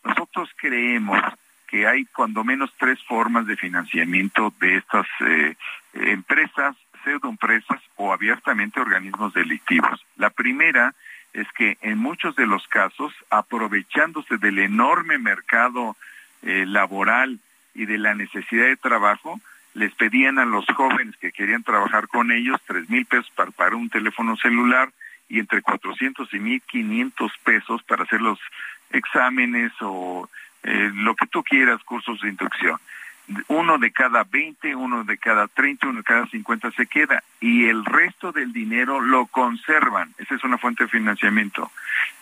Nosotros 0.04 0.50
creemos 0.56 1.20
que 1.68 1.86
hay 1.86 2.06
cuando 2.06 2.44
menos 2.44 2.74
tres 2.78 3.04
formas 3.04 3.46
de 3.46 3.58
financiamiento 3.58 4.54
de 4.60 4.78
estas 4.78 5.06
eh, 5.20 5.56
empresas, 5.94 6.76
pseudoempresas 7.04 7.82
o 7.96 8.14
abiertamente 8.14 8.80
organismos 8.80 9.34
delictivos. 9.34 10.06
La 10.16 10.30
primera 10.30 10.96
es 11.34 11.48
que 11.52 11.78
en 11.82 11.98
muchos 11.98 12.36
de 12.36 12.48
los 12.48 12.68
casos, 12.68 13.14
aprovechándose 13.30 14.38
del 14.38 14.60
enorme 14.60 15.18
mercado 15.18 15.96
eh, 16.42 16.66
laboral 16.66 17.40
y 17.76 17.86
de 17.86 17.98
la 17.98 18.16
necesidad 18.16 18.66
de 18.66 18.78
trabajo, 18.78 19.40
les 19.74 19.94
pedían 19.94 20.40
a 20.40 20.46
los 20.46 20.66
jóvenes 20.76 21.16
que 21.18 21.32
querían 21.32 21.64
trabajar 21.64 22.08
con 22.08 22.32
ellos 22.32 22.60
tres 22.66 22.90
mil 22.90 23.06
pesos 23.06 23.30
para, 23.36 23.52
para 23.52 23.76
un 23.76 23.90
teléfono 23.90 24.36
celular 24.38 24.90
y 25.30 25.40
entre 25.40 25.62
400 25.62 26.34
y 26.34 26.40
1500 26.40 27.32
pesos 27.44 27.84
para 27.84 28.04
hacer 28.04 28.22
los 28.22 28.40
exámenes 28.92 29.72
o 29.82 30.30
eh, 30.64 30.92
lo 30.94 31.16
que 31.16 31.28
tú 31.28 31.44
quieras, 31.44 31.84
cursos 31.84 32.20
de 32.22 32.30
inducción. 32.30 32.80
Uno 33.48 33.78
de 33.78 33.92
cada 33.92 34.24
20, 34.24 34.74
uno 34.76 35.04
de 35.04 35.18
cada 35.18 35.48
30, 35.48 35.88
uno 35.88 35.98
de 35.98 36.04
cada 36.04 36.28
50 36.28 36.72
se 36.72 36.88
queda 36.88 37.24
y 37.42 37.66
el 37.66 37.84
resto 37.84 38.32
del 38.32 38.54
dinero 38.54 39.02
lo 39.02 39.26
conservan. 39.26 40.14
Esa 40.18 40.36
es 40.36 40.44
una 40.46 40.58
fuente 40.58 40.84
de 40.84 40.90
financiamiento. 40.90 41.72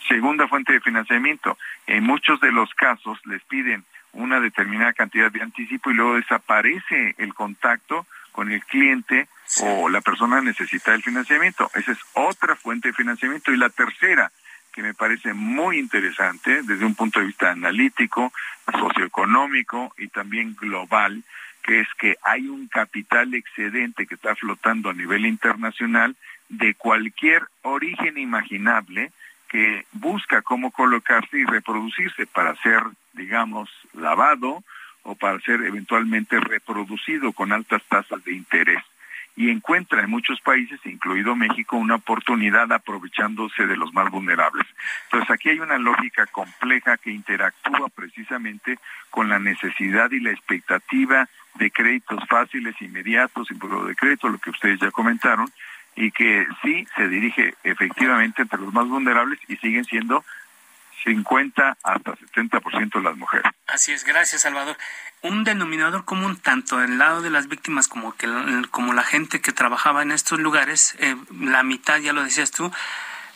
Segunda 0.07 0.47
fuente 0.47 0.73
de 0.73 0.81
financiamiento, 0.81 1.57
en 1.85 2.03
muchos 2.03 2.39
de 2.41 2.51
los 2.51 2.73
casos 2.73 3.19
les 3.25 3.43
piden 3.43 3.83
una 4.13 4.39
determinada 4.39 4.93
cantidad 4.93 5.31
de 5.31 5.41
anticipo 5.41 5.91
y 5.91 5.93
luego 5.93 6.15
desaparece 6.15 7.15
el 7.17 7.33
contacto 7.33 8.07
con 8.31 8.51
el 8.51 8.63
cliente 8.65 9.27
o 9.61 9.87
la 9.89 10.01
persona 10.01 10.41
necesita 10.41 10.93
el 10.93 11.03
financiamiento. 11.03 11.69
Esa 11.73 11.93
es 11.93 11.99
otra 12.13 12.55
fuente 12.55 12.89
de 12.89 12.93
financiamiento. 12.93 13.51
Y 13.51 13.57
la 13.57 13.69
tercera, 13.69 14.31
que 14.75 14.83
me 14.83 14.93
parece 14.93 15.33
muy 15.33 15.79
interesante 15.79 16.61
desde 16.63 16.85
un 16.85 16.95
punto 16.95 17.21
de 17.21 17.27
vista 17.27 17.49
analítico, 17.49 18.33
socioeconómico 18.77 19.93
y 19.97 20.09
también 20.09 20.53
global, 20.53 21.23
que 21.63 21.79
es 21.79 21.87
que 21.97 22.17
hay 22.23 22.47
un 22.49 22.67
capital 22.67 23.33
excedente 23.33 24.05
que 24.05 24.15
está 24.15 24.35
flotando 24.35 24.89
a 24.89 24.93
nivel 24.93 25.25
internacional 25.25 26.17
de 26.49 26.75
cualquier 26.75 27.43
origen 27.61 28.17
imaginable 28.17 29.13
que 29.47 29.85
busca 29.93 30.41
cómo 30.41 30.71
colocarse 30.71 31.37
y 31.37 31.45
reproducirse 31.45 32.27
para 32.27 32.53
ser, 32.57 32.81
digamos, 33.13 33.69
lavado 33.93 34.61
o 35.03 35.15
para 35.15 35.39
ser 35.39 35.61
eventualmente 35.61 36.37
reproducido 36.41 37.31
con 37.31 37.53
altas 37.53 37.81
tasas 37.87 38.21
de 38.25 38.33
interés 38.33 38.83
y 39.35 39.49
encuentra 39.49 40.01
en 40.01 40.09
muchos 40.09 40.39
países, 40.41 40.79
incluido 40.85 41.35
México, 41.35 41.75
una 41.75 41.95
oportunidad 41.95 42.71
aprovechándose 42.71 43.67
de 43.67 43.75
los 43.75 43.93
más 43.93 44.09
vulnerables. 44.09 44.65
Entonces 45.05 45.29
aquí 45.29 45.49
hay 45.49 45.59
una 45.59 45.77
lógica 45.77 46.25
compleja 46.27 46.97
que 46.97 47.11
interactúa 47.11 47.89
precisamente 47.89 48.79
con 49.09 49.29
la 49.29 49.39
necesidad 49.39 50.11
y 50.11 50.19
la 50.21 50.31
expectativa 50.31 51.27
de 51.55 51.71
créditos 51.71 52.23
fáciles, 52.29 52.75
inmediatos, 52.81 53.47
sin 53.47 53.59
de 53.59 53.95
crédito, 53.95 54.29
lo 54.29 54.37
que 54.37 54.49
ustedes 54.49 54.79
ya 54.79 54.91
comentaron, 54.91 55.49
y 55.95 56.11
que 56.11 56.45
sí 56.61 56.85
se 56.95 57.07
dirige 57.07 57.55
efectivamente 57.63 58.41
entre 58.41 58.59
los 58.59 58.73
más 58.73 58.87
vulnerables 58.87 59.39
y 59.47 59.55
siguen 59.57 59.85
siendo 59.85 60.23
50 61.05 61.77
hasta 61.83 62.15
70% 62.15 62.93
de 62.93 63.01
las 63.01 63.15
mujeres. 63.15 63.45
Así 63.67 63.91
es, 63.93 64.03
gracias 64.03 64.41
Salvador. 64.41 64.75
Un 65.25 65.43
denominador 65.43 66.05
común 66.05 66.37
tanto 66.37 66.77
del 66.77 66.99
lado 66.99 67.23
de 67.23 67.31
las 67.31 67.47
víctimas 67.47 67.87
como 67.87 68.15
que 68.15 68.27
como 68.69 68.93
la 68.93 69.01
gente 69.01 69.41
que 69.41 69.51
trabajaba 69.51 70.03
en 70.03 70.11
estos 70.11 70.39
lugares, 70.39 70.95
eh, 70.99 71.15
la 71.39 71.63
mitad 71.63 71.97
ya 71.97 72.13
lo 72.13 72.23
decías 72.23 72.51
tú, 72.51 72.71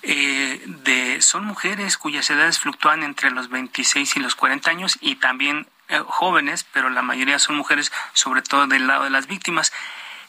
eh, 0.04 0.62
de 0.84 1.20
son 1.24 1.46
mujeres 1.46 1.98
cuyas 1.98 2.30
edades 2.30 2.60
fluctúan 2.60 3.02
entre 3.02 3.32
los 3.32 3.50
26 3.50 4.18
y 4.18 4.20
los 4.20 4.36
40 4.36 4.70
años 4.70 5.00
y 5.02 5.16
también 5.16 5.66
eh, 5.88 6.00
jóvenes, 6.06 6.64
pero 6.72 6.92
la 6.92 7.02
mayoría 7.02 7.40
son 7.40 7.56
mujeres, 7.56 7.92
sobre 8.14 8.44
todo 8.44 8.68
del 8.68 8.86
lado 8.86 9.06
de 9.06 9.10
las 9.10 9.26
víctimas. 9.26 9.74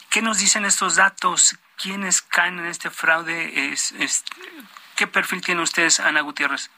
¿Qué 0.09 0.23
nos 0.23 0.39
dicen 0.39 0.65
estos 0.65 0.95
datos? 0.95 1.59
¿Quiénes 1.77 2.23
caen 2.23 2.57
en 2.57 2.65
este 2.65 2.89
fraude? 2.89 3.75
¿Qué 4.95 5.05
perfil 5.05 5.41
tienen 5.41 5.61
ustedes, 5.61 5.99
Ana 5.99 6.21
Gutiérrez? 6.21 6.71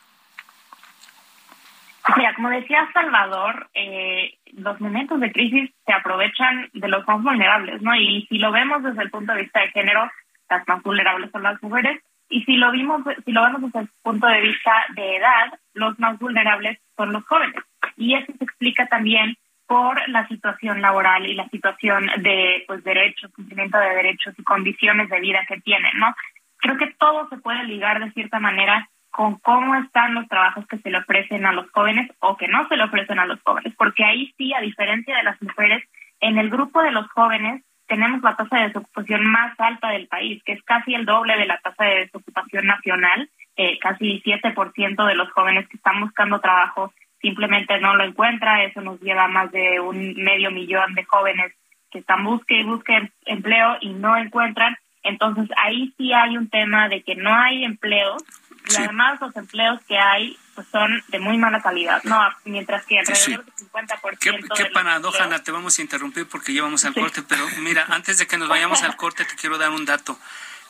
Mira, 2.18 2.34
como 2.36 2.50
decía 2.50 2.90
Salvador, 2.94 3.70
eh, 3.74 4.38
los 4.54 4.80
momentos 4.82 5.20
de 5.20 5.32
crisis 5.32 5.72
se 5.86 5.94
aprovechan 5.94 6.70
de 6.74 6.88
los 6.90 7.08
más 7.08 7.24
vulnerables, 7.24 7.82
¿no? 7.82 7.96
Y 7.96 8.26
si 8.30 8.40
lo 8.40 8.52
vemos 8.52 8.84
desde 8.84 9.04
el 9.04 9.10
punto 9.10 9.34
de 9.34 9.44
vista 9.44 9.62
de 9.62 9.72
género, 9.72 10.12
las 10.50 10.68
más 10.68 10.84
vulnerables 10.84 11.32
son 11.32 11.44
las 11.44 11.62
mujeres, 11.64 12.02
y 12.30 12.44
si 12.44 12.58
lo 12.58 12.72
vimos, 12.72 13.04
si 13.26 13.32
lo 13.32 13.44
vemos 13.44 13.62
desde 13.62 13.80
el 13.82 13.90
punto 14.02 14.28
de 14.28 14.42
vista 14.42 14.72
de 14.96 15.18
edad, 15.18 15.54
los 15.74 15.98
más 16.00 16.18
vulnerables 16.20 16.80
son 16.98 17.14
los 17.14 17.24
jóvenes. 17.26 17.62
Y 17.96 18.16
eso 18.16 18.34
se 18.38 18.44
explica 18.44 18.88
también 18.88 19.38
por 19.68 20.08
la 20.10 20.28
situación 20.28 20.82
laboral 20.82 21.26
y 21.26 21.36
la 21.36 21.48
situación 21.50 22.10
de 22.18 22.64
pues 22.68 22.84
derechos, 22.84 23.32
cumplimiento 23.34 23.78
de 23.78 23.96
derechos 23.96 24.34
y 24.38 24.44
condiciones 24.44 25.10
de 25.10 25.20
vida 25.20 25.46
que 25.48 25.62
tienen, 25.62 25.98
¿no? 26.00 26.14
Creo 26.58 26.78
que 26.78 26.94
todo 26.98 27.30
se 27.30 27.38
puede 27.38 27.64
ligar 27.66 28.04
de 28.04 28.12
cierta 28.12 28.40
manera 28.40 28.90
con 29.14 29.36
cómo 29.36 29.76
están 29.76 30.16
los 30.16 30.28
trabajos 30.28 30.66
que 30.66 30.80
se 30.80 30.90
le 30.90 30.98
ofrecen 30.98 31.46
a 31.46 31.54
los 31.54 31.70
jóvenes 31.70 32.12
o 32.20 32.36
que 32.36 32.48
no 32.48 32.68
se 32.68 32.76
le 32.76 32.84
ofrecen 32.84 33.20
a 33.20 33.28
los 33.28 33.40
jóvenes, 33.44 33.72
porque 33.78 34.04
ahí 34.04 34.34
sí, 34.40 34.54
a 34.56 34.60
diferencia 34.60 35.16
de 35.16 35.22
las 35.22 35.40
mujeres, 35.40 35.84
en 36.20 36.40
el 36.40 36.50
grupo 36.50 36.82
de 36.82 36.90
los 36.90 37.08
jóvenes 37.12 37.64
tenemos 37.86 38.24
la 38.24 38.36
tasa 38.36 38.58
de 38.58 38.68
desocupación 38.70 39.24
más 39.26 39.54
alta 39.60 39.90
del 39.90 40.08
país, 40.08 40.42
que 40.44 40.54
es 40.54 40.64
casi 40.64 40.96
el 40.96 41.06
doble 41.06 41.38
de 41.38 41.46
la 41.46 41.60
tasa 41.60 41.84
de 41.84 42.00
desocupación 42.06 42.66
nacional, 42.66 43.30
eh, 43.56 43.78
casi 43.78 44.20
7% 44.26 45.06
de 45.06 45.16
los 45.16 45.32
jóvenes 45.32 45.68
que 45.68 45.78
están 45.78 46.02
buscando 46.02 46.40
trabajo 46.40 46.92
simplemente 47.22 47.80
no 47.80 47.96
lo 47.96 48.04
encuentra, 48.04 48.64
eso 48.64 48.82
nos 48.82 49.00
lleva 49.00 49.26
a 49.26 49.28
más 49.28 49.52
de 49.52 49.80
un 49.80 50.16
medio 50.16 50.50
millón 50.50 50.96
de 50.96 51.06
jóvenes 51.06 51.54
que 51.92 52.00
están 52.00 52.24
busque 52.24 52.60
y 52.60 52.64
busquen 52.64 53.12
empleo 53.26 53.78
y 53.80 53.94
no 53.94 54.18
encuentran, 54.18 54.76
entonces 55.04 55.50
ahí 55.58 55.94
sí 55.98 56.14
hay 56.14 56.38
un 56.38 56.50
tema 56.50 56.88
de 56.88 57.04
que 57.04 57.16
no 57.16 57.34
hay 57.36 57.66
empleos 57.66 58.24
y 58.70 58.76
además 58.76 59.20
los 59.22 59.36
empleos 59.36 59.80
que 59.88 59.98
hay 59.98 60.38
pues, 60.56 60.68
son 60.72 61.04
de 61.08 61.20
muy 61.20 61.38
mala 61.38 61.62
calidad, 61.62 62.04
¿no? 62.04 62.20
Mientras 62.46 62.86
que 62.86 63.00
alrededor 63.00 63.46
del 63.46 63.56
50%... 63.56 64.18
Qué, 64.20 64.40
qué 64.56 64.66
paradoja, 64.68 65.26
Ana, 65.26 65.44
te 65.44 65.52
vamos 65.52 65.78
a 65.78 65.82
interrumpir 65.82 66.28
porque 66.28 66.54
llevamos 66.54 66.86
al 66.86 66.94
corte, 66.94 67.24
pero 67.24 67.46
mira, 67.60 67.86
antes 67.90 68.18
de 68.18 68.28
que 68.28 68.38
nos 68.38 68.48
vayamos 68.48 68.84
al 68.84 68.96
corte 68.96 69.26
te 69.26 69.36
quiero 69.36 69.58
dar 69.58 69.72
un 69.72 69.86
dato. 69.86 70.18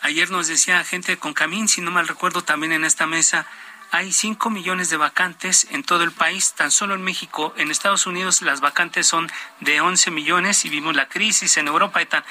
Ayer 0.02 0.32
nos 0.32 0.48
decía 0.48 0.84
gente 0.84 1.18
con 1.18 1.34
Camín, 1.34 1.68
si 1.68 1.82
no 1.82 1.92
mal 1.92 2.08
recuerdo, 2.08 2.44
también 2.44 2.74
en 2.74 2.84
esta 2.84 3.06
mesa, 3.08 3.46
hay 3.92 4.12
5 4.12 4.50
millones 4.50 4.90
de 4.90 4.98
vacantes 4.98 5.68
en 5.70 5.84
todo 5.84 6.04
el 6.04 6.12
país, 6.12 6.54
tan 6.54 6.72
solo 6.72 6.96
en 6.96 7.04
México. 7.04 7.54
En 7.58 7.70
Estados 7.70 8.08
Unidos 8.08 8.42
las 8.42 8.60
vacantes 8.60 9.06
son 9.06 9.32
de 9.60 9.82
11 9.82 10.10
millones 10.10 10.66
y 10.66 10.70
vimos 10.70 10.96
la 10.96 11.08
crisis 11.08 11.58
en 11.58 11.68
Europa 11.68 12.02
y 12.02 12.08
tal. 12.08 12.24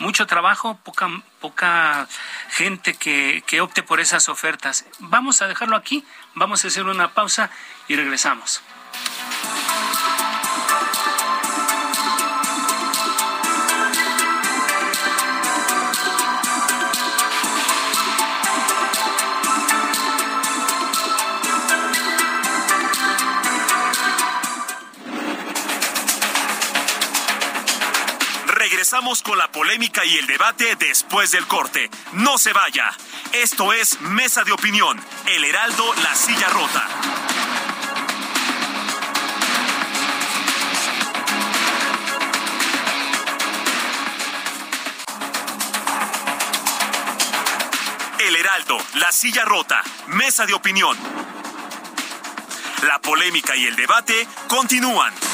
Mucho 0.00 0.26
trabajo, 0.26 0.78
poca, 0.82 1.08
poca 1.40 2.08
gente 2.50 2.94
que, 2.94 3.44
que 3.46 3.60
opte 3.60 3.82
por 3.82 4.00
esas 4.00 4.28
ofertas. 4.28 4.84
Vamos 4.98 5.42
a 5.42 5.46
dejarlo 5.46 5.76
aquí, 5.76 6.04
vamos 6.34 6.64
a 6.64 6.68
hacer 6.68 6.84
una 6.86 7.14
pausa 7.14 7.50
y 7.86 7.94
regresamos. 7.94 8.62
Regresamos 28.90 29.22
con 29.22 29.38
la 29.38 29.46
polémica 29.52 30.04
y 30.04 30.16
el 30.16 30.26
debate 30.26 30.74
después 30.74 31.30
del 31.30 31.46
corte. 31.46 31.88
No 32.14 32.38
se 32.38 32.52
vaya. 32.52 32.90
Esto 33.32 33.72
es 33.72 34.00
Mesa 34.00 34.42
de 34.42 34.50
Opinión, 34.50 35.00
El 35.28 35.44
Heraldo, 35.44 35.94
La 36.02 36.12
Silla 36.16 36.48
Rota. 36.48 36.88
El 48.18 48.34
Heraldo, 48.34 48.76
La 48.94 49.12
Silla 49.12 49.44
Rota, 49.44 49.84
Mesa 50.08 50.46
de 50.46 50.54
Opinión. 50.54 50.98
La 52.88 52.98
polémica 53.00 53.54
y 53.54 53.66
el 53.66 53.76
debate 53.76 54.26
continúan. 54.48 55.29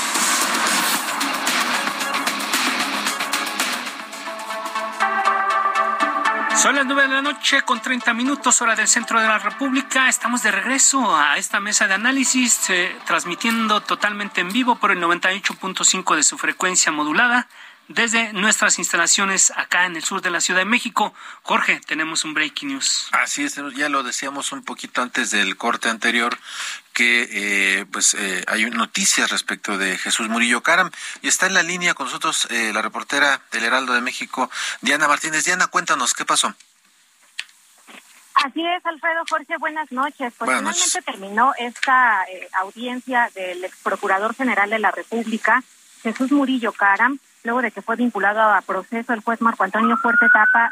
Son 6.57 6.75
las 6.75 6.87
nueve 6.87 7.03
de 7.03 7.09
la 7.09 7.21
noche 7.21 7.61
con 7.63 7.81
30 7.81 8.15
minutos, 8.15 8.63
hora 8.63 8.75
del 8.75 8.89
centro 8.89 9.21
de 9.21 9.29
la 9.29 9.39
República. 9.39 10.09
Estamos 10.09 10.43
de 10.43 10.51
regreso 10.51 11.15
a 11.15 11.37
esta 11.37 11.61
mesa 11.61 11.87
de 11.87 11.93
análisis, 11.93 12.71
eh, 12.71 12.97
transmitiendo 13.05 13.83
totalmente 13.83 14.41
en 14.41 14.51
vivo 14.51 14.77
por 14.77 14.91
el 14.91 14.99
98.5 14.99 16.17
de 16.17 16.23
su 16.23 16.39
frecuencia 16.39 16.91
modulada 16.91 17.47
desde 17.89 18.33
nuestras 18.33 18.79
instalaciones 18.79 19.53
acá 19.57 19.87
en 19.87 19.97
el 19.97 20.03
sur 20.03 20.23
de 20.23 20.31
la 20.31 20.41
Ciudad 20.41 20.61
de 20.61 20.65
México. 20.65 21.15
Jorge, 21.43 21.81
tenemos 21.87 22.25
un 22.25 22.35
breaking 22.35 22.71
news. 22.71 23.09
Así 23.13 23.45
es, 23.45 23.57
ya 23.77 23.89
lo 23.89 24.03
decíamos 24.03 24.53
un 24.53 24.65
poquito 24.65 25.03
antes 25.03 25.31
del 25.31 25.57
corte 25.57 25.89
anterior 25.89 26.37
que 26.93 27.29
eh, 27.31 27.87
pues 27.93 28.15
eh, 28.15 28.43
hay 28.49 28.65
noticias 28.71 29.31
respecto 29.31 29.77
de 29.77 29.99
Jesús 29.99 30.31
Murillo 30.31 30.63
Caram 30.63 30.91
y 31.21 31.29
está 31.29 31.47
en 31.47 31.53
la 31.53 31.63
línea 31.63 31.93
con 31.93 32.07
nosotros 32.07 32.49
eh, 32.51 32.73
la 32.73 32.81
reportera 32.81 33.43
del 33.53 33.65
Heraldo 33.65 33.93
de 33.93 34.01
México, 34.01 34.51
Diana 34.81 35.07
Martínez. 35.07 35.45
Diana, 35.45 35.67
cuéntanos, 35.67 36.15
¿qué 36.15 36.25
pasó? 36.25 36.55
Así 38.35 38.67
es, 38.67 38.85
Alfredo 38.87 39.25
Jorge, 39.29 39.57
buenas 39.59 39.93
noches. 39.93 40.33
Pues 40.39 40.51
finalmente 40.51 41.03
terminó 41.05 41.53
esta 41.59 42.25
audiencia 42.61 43.31
del 43.35 43.65
ex 43.65 43.77
procurador 43.83 44.35
general 44.35 44.71
de 44.71 44.79
la 44.79 44.91
República, 44.91 45.63
Jesús 46.03 46.33
Murillo 46.33 46.73
Caram, 46.73 47.19
luego 47.47 47.63
de 47.63 47.71
que 47.71 47.81
fue 47.81 47.97
vinculado 47.97 48.41
a 48.41 48.61
proceso, 48.61 49.15
el 49.15 49.21
juez 49.21 49.41
Marco 49.41 49.65
Antonio 49.65 49.97
Fuerte, 49.97 50.27
Tapa, 50.33 50.71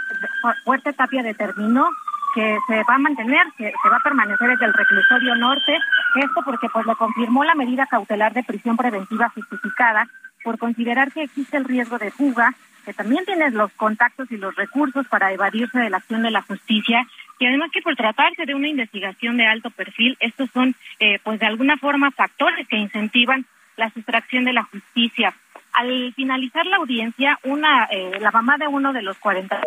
Fuerte 0.65 0.93
Tapia 0.93 1.23
determinó 1.23 1.89
que 2.35 2.59
se 2.67 2.83
va 2.83 2.97
a 2.97 2.99
mantener, 2.99 3.47
que 3.57 3.73
se 3.81 3.89
va 3.89 3.97
a 3.97 4.03
permanecer 4.03 4.49
desde 4.51 4.67
el 4.67 4.75
reclusorio 4.75 5.37
norte, 5.37 5.79
esto 6.17 6.43
porque 6.45 6.69
pues 6.69 6.85
le 6.85 6.97
confirmó 6.97 7.45
la 7.45 7.55
medida 7.55 7.87
cautelar 7.87 8.35
de 8.35 8.43
prisión 8.43 8.77
preventiva 8.77 9.29
justificada 9.31 10.09
por 10.43 10.59
considerar 10.59 11.13
que 11.13 11.23
existe 11.23 11.57
el 11.57 11.65
riesgo 11.65 11.97
de 11.99 12.11
fuga, 12.11 12.55
que 12.85 12.93
también 12.93 13.25
tiene 13.25 13.51
los 13.51 13.73
contactos 13.75 14.31
y 14.31 14.37
los 14.37 14.55
recursos 14.57 15.07
para 15.07 15.33
evadirse 15.33 15.79
de 15.79 15.91
la 15.91 15.99
acción 15.99 16.23
de 16.23 16.33
la 16.33 16.43
justicia 16.43 17.07
y 17.39 17.47
además 17.47 17.71
que 17.73 17.83
por 17.83 17.97
tratarse 17.97 18.47
de 18.47 18.55
una 18.55 18.69
investigación 18.69 19.37
de 19.37 19.47
alto 19.47 19.71
perfil, 19.71 20.17
estos 20.21 20.51
son 20.53 20.75
eh, 21.01 21.19
pues 21.23 21.41
de 21.41 21.47
alguna 21.47 21.77
forma 21.77 22.11
factores 22.11 22.67
que 22.69 22.77
incentivan 22.77 23.47
la 23.77 23.91
sustracción 23.91 24.45
de 24.45 24.53
la 24.53 24.65
justicia. 24.65 25.35
Al 25.75 26.13
finalizar 26.15 26.67
la 26.67 26.77
audiencia, 26.77 27.39
una 27.45 27.85
eh, 27.91 28.19
la 28.21 28.31
mamá 28.31 28.57
de 28.59 28.69
uno 28.69 28.93
de 28.93 29.03
los 29.03 29.19
40 29.19 29.61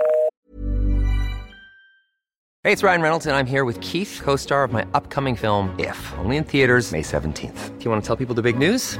Hey, 2.63 2.73
it's 2.73 2.83
Ryan 2.83 3.01
Reynolds 3.01 3.25
and 3.25 3.35
I'm 3.35 3.45
here 3.45 3.63
with 3.63 3.79
Keith, 3.79 4.19
co-star 4.21 4.65
of 4.65 4.73
my 4.73 4.85
upcoming 4.93 5.37
film 5.37 5.73
If, 5.79 5.97
only 6.17 6.35
in 6.35 6.43
theaters 6.43 6.91
May 6.91 7.01
17th. 7.01 7.77
Do 7.77 7.85
you 7.85 7.91
want 7.91 8.03
to 8.03 8.07
tell 8.07 8.17
people 8.17 8.35
the 8.35 8.41
big 8.41 8.57
news? 8.57 8.99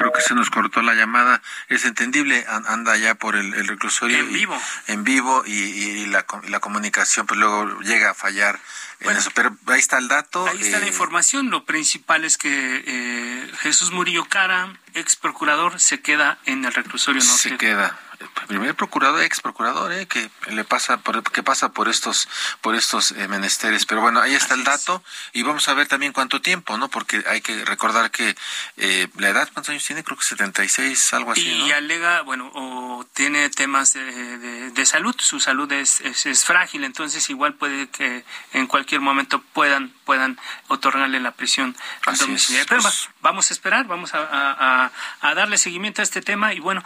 Creo 0.00 0.12
que 0.12 0.22
se 0.22 0.34
nos 0.34 0.48
cortó 0.48 0.80
la 0.80 0.94
llamada. 0.94 1.42
Es 1.68 1.84
entendible, 1.84 2.46
anda 2.48 2.96
ya 2.96 3.16
por 3.16 3.36
el, 3.36 3.52
reclusorio. 3.68 4.16
En 4.16 4.32
vivo. 4.32 4.58
en 4.86 5.04
vivo 5.04 5.42
y, 5.44 6.06
la, 6.06 6.24
la, 6.48 6.58
comunicación 6.58 7.26
pues 7.26 7.38
luego 7.38 7.80
llega 7.82 8.08
a 8.08 8.14
fallar 8.14 8.58
en 9.00 9.16
eso. 9.16 9.30
Pero 9.34 9.56
ahí 9.66 9.78
está 9.78 9.98
el 9.98 10.08
dato. 10.08 10.46
Ahí 10.46 10.60
está 10.60 10.78
la 10.78 10.86
eh, 10.86 10.88
información. 10.88 11.50
Lo 11.50 11.64
principal 11.64 12.24
es 12.24 12.36
que 12.38 12.84
eh, 12.86 13.52
Jesús 13.60 13.90
Murillo 13.90 14.24
Cara, 14.26 14.78
ex 14.94 15.16
procurador, 15.16 15.80
se 15.80 16.00
queda 16.00 16.38
en 16.46 16.64
el 16.64 16.72
reclusorio 16.72 17.22
norte. 17.22 17.50
Se 17.50 17.56
queda 17.56 17.98
primer 18.46 18.74
procurador, 18.74 19.22
ex 19.22 19.40
procurador, 19.40 19.92
eh, 19.92 20.06
que 20.06 20.30
le 20.50 20.64
pasa 20.64 20.98
por, 20.98 21.22
que 21.22 21.42
pasa 21.42 21.72
por 21.72 21.88
estos, 21.88 22.28
por 22.60 22.74
estos 22.74 23.12
eh, 23.12 23.28
menesteres. 23.28 23.86
Pero 23.86 24.00
bueno, 24.00 24.20
ahí 24.20 24.34
está 24.34 24.54
el 24.54 24.64
dato 24.64 25.02
y 25.32 25.42
vamos 25.42 25.68
a 25.68 25.74
ver 25.74 25.86
también 25.86 26.12
cuánto 26.12 26.40
tiempo, 26.40 26.76
¿no? 26.76 26.88
Porque 26.88 27.22
hay 27.28 27.40
que 27.40 27.64
recordar 27.64 28.10
que 28.10 28.34
eh, 28.76 29.08
la 29.16 29.28
edad, 29.28 29.48
¿cuántos 29.52 29.70
años 29.70 29.84
tiene? 29.84 30.04
Creo 30.04 30.18
que 30.18 30.24
76, 30.24 31.14
algo 31.14 31.32
así. 31.32 31.48
Y 31.48 31.72
alega, 31.72 32.22
bueno, 32.22 32.50
o 32.54 33.06
tiene 33.14 33.48
temas 33.50 33.92
de, 33.92 34.70
de, 34.70 34.86
salud, 34.86 35.14
su 35.18 35.40
salud 35.40 35.70
es, 35.72 36.00
es, 36.00 36.44
frágil, 36.44 36.84
entonces 36.84 37.30
igual 37.30 37.54
puede 37.54 37.88
que 37.88 38.24
en 38.52 38.66
cualquier 38.66 38.89
momento 38.98 39.40
puedan, 39.52 39.92
puedan 40.04 40.38
otorgarle 40.68 41.20
la 41.20 41.30
prisión 41.32 41.76
domiciliaria. 42.18 42.66
Pero 42.68 42.82
pues 42.82 43.08
vamos 43.20 43.50
a 43.50 43.54
esperar, 43.54 43.86
vamos 43.86 44.14
a, 44.14 44.90
a, 45.20 45.34
darle 45.34 45.58
seguimiento 45.58 46.02
a 46.02 46.04
este 46.04 46.22
tema 46.22 46.52
y 46.54 46.60
bueno, 46.60 46.82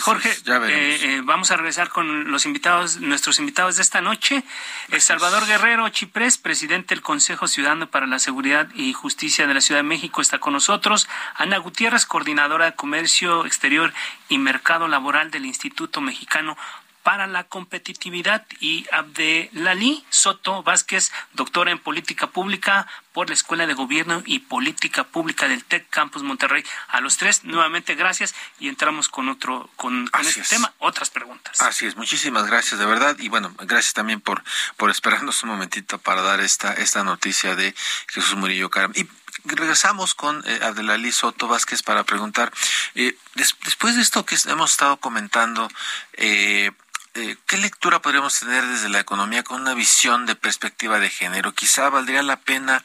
Jorge, 0.00 0.30
eh, 0.30 0.98
eh, 1.02 1.20
vamos 1.24 1.50
a 1.50 1.56
regresar 1.56 1.88
con 1.88 2.30
los 2.30 2.46
invitados, 2.46 2.98
nuestros 2.98 3.38
invitados 3.38 3.76
de 3.76 3.82
esta 3.82 4.00
noche. 4.00 4.44
El 4.90 5.00
Salvador 5.00 5.46
Guerrero 5.46 5.88
Chiprés, 5.88 6.38
presidente 6.38 6.94
del 6.94 7.02
Consejo 7.02 7.48
Ciudadano 7.48 7.90
para 7.90 8.06
la 8.06 8.18
Seguridad 8.18 8.68
y 8.74 8.92
Justicia 8.92 9.46
de 9.46 9.54
la 9.54 9.60
Ciudad 9.60 9.80
de 9.80 9.88
México, 9.88 10.20
está 10.20 10.38
con 10.38 10.52
nosotros. 10.52 11.08
Ana 11.34 11.58
Gutiérrez, 11.58 12.06
coordinadora 12.06 12.66
de 12.66 12.74
Comercio 12.74 13.46
Exterior 13.46 13.92
y 14.28 14.38
Mercado 14.38 14.88
Laboral 14.88 15.30
del 15.30 15.46
Instituto 15.46 16.00
Mexicano 16.00 16.56
para 17.02 17.26
la 17.26 17.44
competitividad 17.44 18.46
y 18.60 18.86
Abdelali 18.92 20.04
Soto 20.10 20.62
Vázquez, 20.62 21.12
doctora 21.32 21.70
en 21.70 21.78
política 21.78 22.28
pública 22.28 22.86
por 23.12 23.28
la 23.28 23.34
Escuela 23.34 23.66
de 23.66 23.74
Gobierno 23.74 24.22
y 24.24 24.40
Política 24.40 25.04
Pública 25.04 25.48
del 25.48 25.64
TEC 25.64 25.88
Campus 25.90 26.22
Monterrey. 26.22 26.64
A 26.88 27.00
los 27.00 27.16
tres, 27.16 27.44
nuevamente 27.44 27.94
gracias 27.94 28.34
y 28.58 28.68
entramos 28.68 29.08
con 29.08 29.28
otro, 29.28 29.70
con, 29.76 30.10
este 30.22 30.42
tema, 30.42 30.72
otras 30.78 31.10
preguntas. 31.10 31.60
Así 31.60 31.86
es, 31.86 31.96
muchísimas 31.96 32.46
gracias 32.46 32.78
de 32.78 32.86
verdad 32.86 33.16
y 33.18 33.28
bueno, 33.28 33.54
gracias 33.58 33.94
también 33.94 34.20
por, 34.20 34.44
por 34.76 34.90
esperarnos 34.90 35.42
un 35.42 35.50
momentito 35.50 35.98
para 35.98 36.22
dar 36.22 36.40
esta, 36.40 36.72
esta 36.74 37.02
noticia 37.02 37.56
de 37.56 37.74
Jesús 38.08 38.36
Murillo 38.36 38.70
Caram. 38.70 38.92
Y 38.94 39.08
regresamos 39.44 40.14
con 40.14 40.42
eh, 40.46 40.60
Abdelali 40.62 41.12
Soto 41.12 41.48
Vázquez 41.48 41.82
para 41.82 42.04
preguntar, 42.04 42.52
eh, 42.94 43.16
después 43.34 43.96
de 43.96 44.02
esto 44.02 44.24
que 44.24 44.36
hemos 44.46 44.72
estado 44.72 44.98
comentando, 44.98 45.68
eh, 46.14 46.70
eh, 47.14 47.36
¿qué 47.46 47.56
lectura 47.56 48.00
podríamos 48.00 48.38
tener 48.38 48.64
desde 48.64 48.88
la 48.88 49.00
economía 49.00 49.42
con 49.42 49.60
una 49.60 49.74
visión 49.74 50.26
de 50.26 50.36
perspectiva 50.36 51.00
de 51.00 51.10
género? 51.10 51.52
Quizá 51.52 51.88
valdría 51.88 52.22
la 52.22 52.36
pena 52.36 52.84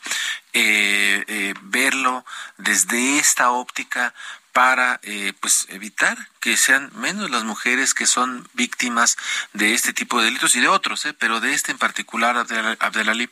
eh, 0.53 1.23
eh, 1.27 1.53
verlo 1.61 2.25
desde 2.57 3.19
esta 3.19 3.51
óptica 3.51 4.13
para 4.51 5.01
pues 5.41 5.67
evitar 5.69 6.17
que 6.39 6.55
sean 6.55 6.89
menos 6.95 7.29
las 7.29 7.43
mujeres 7.43 7.93
que 7.93 8.05
son 8.05 8.47
víctimas 8.53 9.17
de 9.51 9.73
este 9.73 9.91
tipo 9.91 10.17
de 10.17 10.25
delitos 10.25 10.55
y 10.55 10.61
de 10.61 10.69
otros, 10.69 11.05
pero 11.19 11.41
de 11.41 11.53
este 11.53 11.73
en 11.73 11.77
particular, 11.77 12.37
Abdelali. 12.79 13.29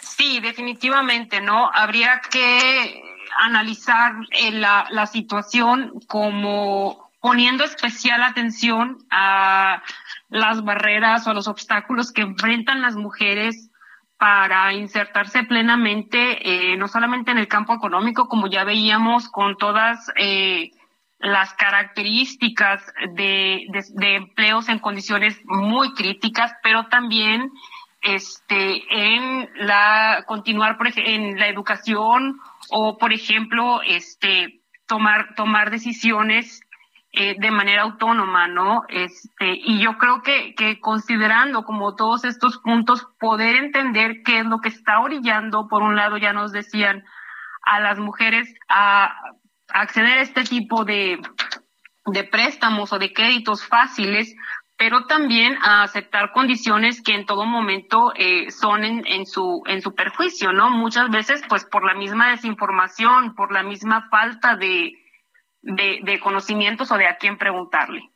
Sí, 0.00 0.40
definitivamente, 0.40 1.40
¿no? 1.40 1.70
Habría 1.72 2.20
que 2.22 3.04
analizar 3.38 4.14
la, 4.50 4.88
la 4.90 5.06
situación 5.06 6.00
como 6.08 7.09
poniendo 7.20 7.64
especial 7.64 8.22
atención 8.22 8.98
a 9.10 9.82
las 10.28 10.64
barreras 10.64 11.26
o 11.26 11.30
a 11.30 11.34
los 11.34 11.48
obstáculos 11.48 12.12
que 12.12 12.22
enfrentan 12.22 12.82
las 12.82 12.96
mujeres 12.96 13.70
para 14.18 14.72
insertarse 14.74 15.44
plenamente, 15.44 16.72
eh, 16.72 16.76
no 16.76 16.88
solamente 16.88 17.30
en 17.30 17.38
el 17.38 17.48
campo 17.48 17.74
económico, 17.74 18.28
como 18.28 18.48
ya 18.48 18.64
veíamos 18.64 19.28
con 19.28 19.56
todas 19.56 20.10
eh, 20.16 20.70
las 21.18 21.54
características 21.54 22.82
de, 23.14 23.66
de, 23.94 24.14
empleos 24.16 24.68
en 24.68 24.78
condiciones 24.78 25.38
muy 25.44 25.92
críticas, 25.94 26.52
pero 26.62 26.86
también 26.88 27.50
este, 28.02 28.82
en 28.90 29.48
la 29.56 30.24
continuar 30.26 30.78
en 30.96 31.38
la 31.38 31.48
educación 31.48 32.38
o, 32.70 32.96
por 32.98 33.12
ejemplo, 33.12 33.80
este, 33.82 34.62
tomar, 34.86 35.34
tomar 35.34 35.70
decisiones 35.70 36.60
eh, 37.12 37.34
de 37.40 37.50
manera 37.50 37.82
autónoma, 37.82 38.46
¿no? 38.46 38.84
Este, 38.88 39.52
y 39.52 39.80
yo 39.80 39.98
creo 39.98 40.22
que, 40.22 40.54
que 40.54 40.78
considerando 40.78 41.64
como 41.64 41.96
todos 41.96 42.24
estos 42.24 42.58
puntos, 42.58 43.04
poder 43.18 43.56
entender 43.56 44.22
qué 44.24 44.38
es 44.38 44.46
lo 44.46 44.60
que 44.60 44.68
está 44.68 45.00
orillando, 45.00 45.66
por 45.66 45.82
un 45.82 45.96
lado 45.96 46.18
ya 46.18 46.32
nos 46.32 46.52
decían, 46.52 47.04
a 47.62 47.80
las 47.80 47.98
mujeres 47.98 48.54
a, 48.68 49.12
acceder 49.68 50.18
a 50.18 50.22
este 50.22 50.44
tipo 50.44 50.84
de, 50.84 51.20
de 52.06 52.24
préstamos 52.24 52.92
o 52.92 52.98
de 53.00 53.12
créditos 53.12 53.66
fáciles, 53.66 54.36
pero 54.76 55.06
también 55.06 55.58
a 55.62 55.82
aceptar 55.82 56.30
condiciones 56.30 57.02
que 57.02 57.14
en 57.14 57.26
todo 57.26 57.44
momento 57.44 58.12
eh, 58.14 58.52
son 58.52 58.84
en, 58.84 59.04
en, 59.06 59.26
su 59.26 59.62
en 59.66 59.82
su 59.82 59.96
perjuicio, 59.96 60.52
¿no? 60.52 60.70
Muchas 60.70 61.10
veces, 61.10 61.42
pues 61.48 61.64
por 61.64 61.84
la 61.84 61.94
misma 61.94 62.30
desinformación, 62.30 63.34
por 63.34 63.52
la 63.52 63.64
misma 63.64 64.08
falta 64.10 64.54
de, 64.54 64.99
de, 65.62 66.20
conocimientos 66.20 66.90
o 66.90 66.96
de 66.96 67.06
a 67.06 67.16
quién 67.16 67.38
preguntarle. 67.38 68.10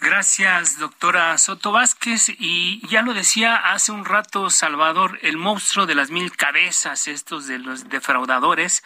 Gracias, 0.00 0.78
doctora 0.78 1.36
Soto 1.38 1.72
Vázquez. 1.72 2.28
Y 2.28 2.86
ya 2.86 3.02
lo 3.02 3.14
decía 3.14 3.56
hace 3.56 3.92
un 3.92 4.04
rato 4.04 4.50
Salvador, 4.50 5.18
el 5.22 5.38
monstruo 5.38 5.86
de 5.86 5.94
las 5.94 6.10
mil 6.10 6.36
cabezas, 6.36 7.08
estos 7.08 7.46
de 7.46 7.58
los 7.58 7.88
defraudadores. 7.88 8.82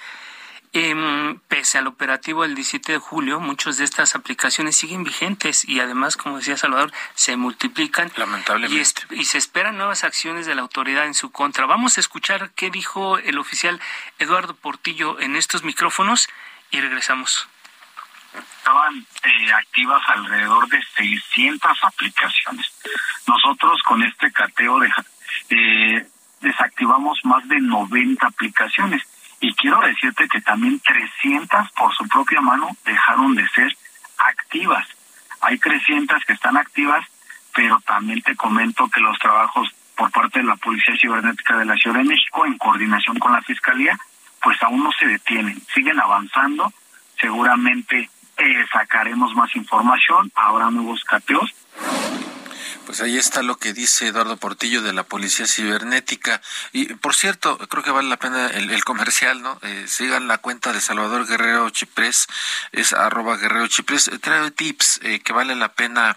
Eh, 0.73 1.37
pese 1.49 1.79
al 1.79 1.89
operativo 1.89 2.43
del 2.43 2.55
17 2.55 2.93
de 2.93 2.99
julio, 2.99 3.41
muchas 3.41 3.77
de 3.77 3.83
estas 3.83 4.15
aplicaciones 4.15 4.77
siguen 4.77 5.03
vigentes 5.03 5.69
y 5.69 5.81
además, 5.81 6.17
como 6.17 6.37
decía 6.37 6.57
Salvador, 6.57 6.93
se 7.17 7.37
multiplican. 7.37 8.13
Lamentablemente. 8.15 9.03
Y, 9.11 9.23
y, 9.23 9.25
se 9.25 9.39
esperan 9.39 9.79
nuevas 9.79 10.05
acciones 10.05 10.47
de 10.47 10.55
la 10.55 10.63
autoridad 10.63 11.07
en 11.07 11.15
su 11.15 11.33
contra. 11.33 11.67
Vamos 11.67 11.97
a 11.97 12.01
escuchar 12.01 12.53
qué 12.55 12.71
dijo 12.71 13.19
el 13.19 13.39
oficial 13.39 13.81
Eduardo 14.21 14.55
Portillo 14.55 15.19
en 15.19 15.35
estos 15.35 15.65
micrófonos 15.65 16.29
y 16.71 16.81
regresamos 16.81 17.49
estaban 18.35 19.07
eh, 19.25 19.53
activas 19.53 20.03
alrededor 20.09 20.69
de 20.69 20.81
600 20.97 21.79
aplicaciones. 21.83 22.67
Nosotros 23.27 23.83
con 23.83 24.03
este 24.03 24.31
cateo 24.33 24.81
eh, 24.85 26.07
desactivamos 26.41 27.19
más 27.25 27.47
de 27.49 27.61
90 27.61 28.27
aplicaciones 28.27 29.03
y 29.41 29.55
quiero 29.55 29.81
decirte 29.81 30.29
que 30.29 30.41
también 30.43 30.81
300 30.81 31.71
por 31.73 31.95
su 31.95 32.07
propia 32.09 32.41
mano 32.41 32.77
dejaron 32.85 33.35
de 33.35 33.49
ser 33.49 33.75
activas. 34.19 34.87
Hay 35.41 35.59
300 35.59 36.23
que 36.25 36.35
están 36.35 36.57
activas, 36.57 37.07
pero 37.55 37.81
también 37.81 38.21
te 38.23 38.37
comento 38.37 38.89
que 38.89 39.01
los 39.01 39.19
trabajos 39.19 39.69
por 39.97 40.11
parte 40.11 40.41
de 40.41 40.47
la 40.47 40.57
Policía 40.57 40.95
Cibernética 40.99 41.57
de 41.57 41.65
la 41.65 41.77
Ciudad 41.77 41.99
de 41.99 42.05
México 42.05 42.47
en 42.47 42.59
coordinación 42.59 43.19
con 43.19 43.33
la 43.33 43.43
Fiscalía, 43.43 43.99
pues 44.43 44.63
aún 44.63 44.83
no 44.83 44.93
se 44.93 45.07
detienen, 45.07 45.61
siguen 45.75 46.01
avanzando, 46.01 46.73
seguramente 47.19 48.09
sacaremos 48.73 49.35
más 49.35 49.55
información, 49.57 50.31
habrá 50.35 50.71
nuevos 50.71 51.05
cateos 51.05 51.55
pues 52.87 53.01
ahí 53.01 53.19
está 53.19 53.43
lo 53.43 53.57
que 53.57 53.73
dice 53.73 54.09
Eduardo 54.09 54.37
Portillo 54.37 54.83
de 54.83 54.93
la 54.93 55.05
Policía 55.05 55.47
Cibernética. 55.47 56.41
Y 56.73 56.95
por 56.95 57.15
cierto, 57.15 57.59
creo 57.69 57.83
que 57.83 57.91
vale 57.91 58.09
la 58.09 58.19
pena 58.19 58.49
el, 58.49 58.85
comercial, 58.85 59.43
¿no? 59.43 59.59
Eh, 59.63 59.85
sigan 59.87 60.29
la 60.29 60.39
cuenta 60.39 60.73
de 60.73 60.81
Salvador 60.81 61.27
Guerrero 61.27 61.69
Chiprés, 61.71 62.27
es 62.73 62.93
arroba 62.93 63.37
Guerrero 63.37 63.67
Chiprés. 63.69 64.09
Eh, 64.09 64.19
trae 64.19 64.51
tips 64.51 65.01
eh, 65.03 65.21
que 65.21 65.33
vale 65.33 65.55
la 65.55 65.73
pena 65.73 66.17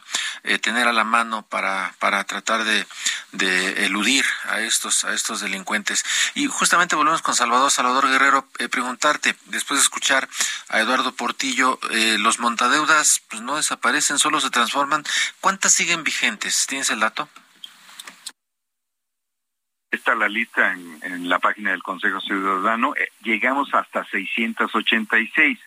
tener 0.62 0.88
a 0.88 0.94
la 0.94 1.04
mano 1.04 1.44
para, 1.44 1.96
para 2.00 2.24
tratar 2.26 2.64
de, 2.64 2.86
de 3.32 3.86
eludir 3.86 4.26
a 4.46 4.60
estos, 4.60 5.06
a 5.06 5.14
estos 5.14 5.42
delincuentes. 5.42 6.04
Y 6.36 6.48
justamente 6.48 6.96
volvemos 6.96 7.22
con 7.22 7.36
Salvador. 7.36 7.72
Salvador 7.72 8.10
Guerrero, 8.10 8.48
preguntarte, 8.70 9.36
después 9.46 9.80
de 9.80 9.84
escuchar 9.84 10.28
a 10.70 10.80
Eduardo 10.80 11.14
Portillo, 11.16 11.80
los 12.20 12.40
montadeudas 12.40 13.22
pues 13.30 13.42
no 13.42 13.56
desaparecen, 13.56 14.20
solo 14.20 14.42
se 14.42 14.50
transforman. 14.50 15.04
¿Cuántas 15.40 15.74
siguen 15.74 16.04
vigentes? 16.04 16.53
¿Tienes 16.68 16.92
el 16.92 17.00
dato? 17.00 17.28
Está 19.90 20.14
la 20.16 20.30
lista 20.30 20.74
en, 20.74 21.28
la 21.28 21.40
página 21.40 21.72
del 21.72 21.82
Consejo 21.82 22.22
Ciudadano. 22.22 22.96
Eh, 22.96 23.10
llegamos 23.24 23.74
hasta 23.74 24.04
686. 24.06 25.60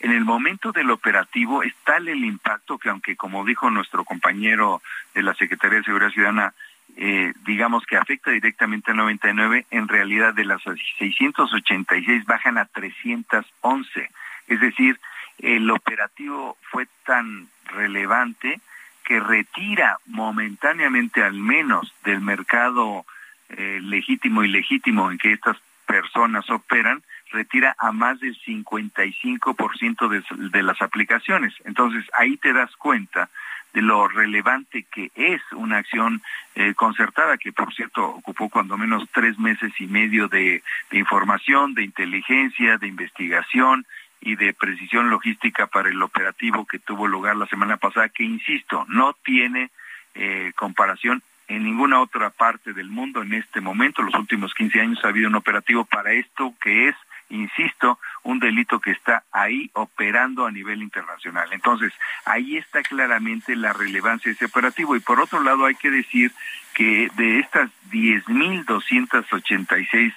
En 0.00 0.12
el 0.12 0.24
momento 0.24 0.72
del 0.72 0.90
operativo 0.90 1.62
es 1.62 1.74
tal 1.84 2.08
el 2.08 2.24
impacto 2.24 2.78
que 2.78 2.88
aunque 2.88 3.16
como 3.16 3.44
dijo 3.44 3.70
nuestro 3.70 4.04
compañero 4.04 4.80
de 5.14 5.22
la 5.22 5.34
Secretaría 5.34 5.78
de 5.78 5.84
Seguridad 5.84 6.10
Ciudadana, 6.10 6.54
eh, 6.96 7.32
digamos 7.44 7.84
que 7.84 7.96
afecta 7.96 8.30
directamente 8.30 8.92
al 8.92 8.96
99, 8.98 9.66
en 9.70 9.88
realidad 9.88 10.34
de 10.34 10.44
las 10.44 10.62
686 10.62 12.24
bajan 12.26 12.58
a 12.58 12.64
311. 12.66 14.10
Es 14.46 14.60
decir, 14.60 15.00
el 15.38 15.70
operativo 15.70 16.56
fue 16.70 16.86
tan 17.04 17.48
relevante 17.66 18.60
que 19.08 19.20
retira 19.20 19.96
momentáneamente 20.04 21.22
al 21.22 21.32
menos 21.32 21.94
del 22.04 22.20
mercado 22.20 23.06
eh, 23.48 23.80
legítimo 23.82 24.44
y 24.44 24.48
legítimo 24.48 25.10
en 25.10 25.16
que 25.16 25.32
estas 25.32 25.56
personas 25.86 26.50
operan, 26.50 27.02
retira 27.32 27.74
a 27.78 27.90
más 27.90 28.20
del 28.20 28.38
55% 28.38 30.08
de, 30.08 30.50
de 30.50 30.62
las 30.62 30.82
aplicaciones. 30.82 31.54
Entonces 31.64 32.04
ahí 32.18 32.36
te 32.36 32.52
das 32.52 32.76
cuenta 32.76 33.30
de 33.72 33.80
lo 33.80 34.08
relevante 34.08 34.84
que 34.92 35.10
es 35.14 35.40
una 35.52 35.78
acción 35.78 36.20
eh, 36.54 36.74
concertada, 36.74 37.38
que 37.38 37.52
por 37.52 37.72
cierto 37.72 38.04
ocupó 38.04 38.50
cuando 38.50 38.76
menos 38.76 39.08
tres 39.14 39.38
meses 39.38 39.72
y 39.78 39.86
medio 39.86 40.28
de 40.28 40.62
información, 40.92 41.72
de 41.72 41.84
inteligencia, 41.84 42.76
de 42.76 42.88
investigación, 42.88 43.86
y 44.20 44.36
de 44.36 44.54
precisión 44.54 45.10
logística 45.10 45.66
para 45.66 45.88
el 45.88 46.02
operativo 46.02 46.66
que 46.66 46.78
tuvo 46.78 47.06
lugar 47.06 47.36
la 47.36 47.46
semana 47.46 47.76
pasada, 47.76 48.08
que 48.08 48.24
insisto, 48.24 48.84
no 48.88 49.14
tiene 49.24 49.70
eh, 50.14 50.52
comparación 50.56 51.22
en 51.46 51.64
ninguna 51.64 52.00
otra 52.00 52.30
parte 52.30 52.72
del 52.72 52.88
mundo 52.88 53.22
en 53.22 53.34
este 53.34 53.60
momento. 53.60 54.02
Los 54.02 54.14
últimos 54.14 54.52
15 54.54 54.80
años 54.80 55.04
ha 55.04 55.08
habido 55.08 55.28
un 55.28 55.36
operativo 55.36 55.84
para 55.84 56.12
esto 56.12 56.54
que 56.60 56.88
es, 56.88 56.96
insisto, 57.30 57.98
un 58.22 58.38
delito 58.38 58.80
que 58.80 58.92
está 58.92 59.24
ahí 59.32 59.70
operando 59.74 60.46
a 60.46 60.50
nivel 60.50 60.82
internacional. 60.82 61.48
Entonces, 61.52 61.92
ahí 62.24 62.56
está 62.56 62.82
claramente 62.82 63.54
la 63.56 63.72
relevancia 63.72 64.30
de 64.30 64.34
ese 64.34 64.44
operativo. 64.46 64.96
Y 64.96 65.00
por 65.00 65.20
otro 65.20 65.42
lado, 65.42 65.66
hay 65.66 65.74
que 65.74 65.90
decir 65.90 66.32
que 66.74 67.10
de 67.16 67.40
estas 67.40 67.70
10.286 67.90 70.14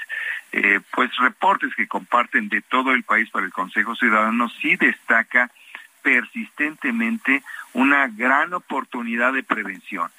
eh, 0.54 0.82
pues 0.92 1.10
reportes 1.18 1.74
que 1.76 1.88
comparten 1.88 2.50
de 2.50 2.62
todo 2.62 2.92
el 2.92 3.04
país 3.04 3.30
para 3.30 3.46
el 3.46 3.54
Consejo 3.54 3.96
Ciudadano 3.96 4.50
sí 4.62 4.76
destaca 4.76 5.50
persistentemente 6.02 7.44
una 7.74 8.08
gran 8.08 8.54
oportunidad 8.54 9.34
de 9.34 9.44
prevención. 9.44 10.10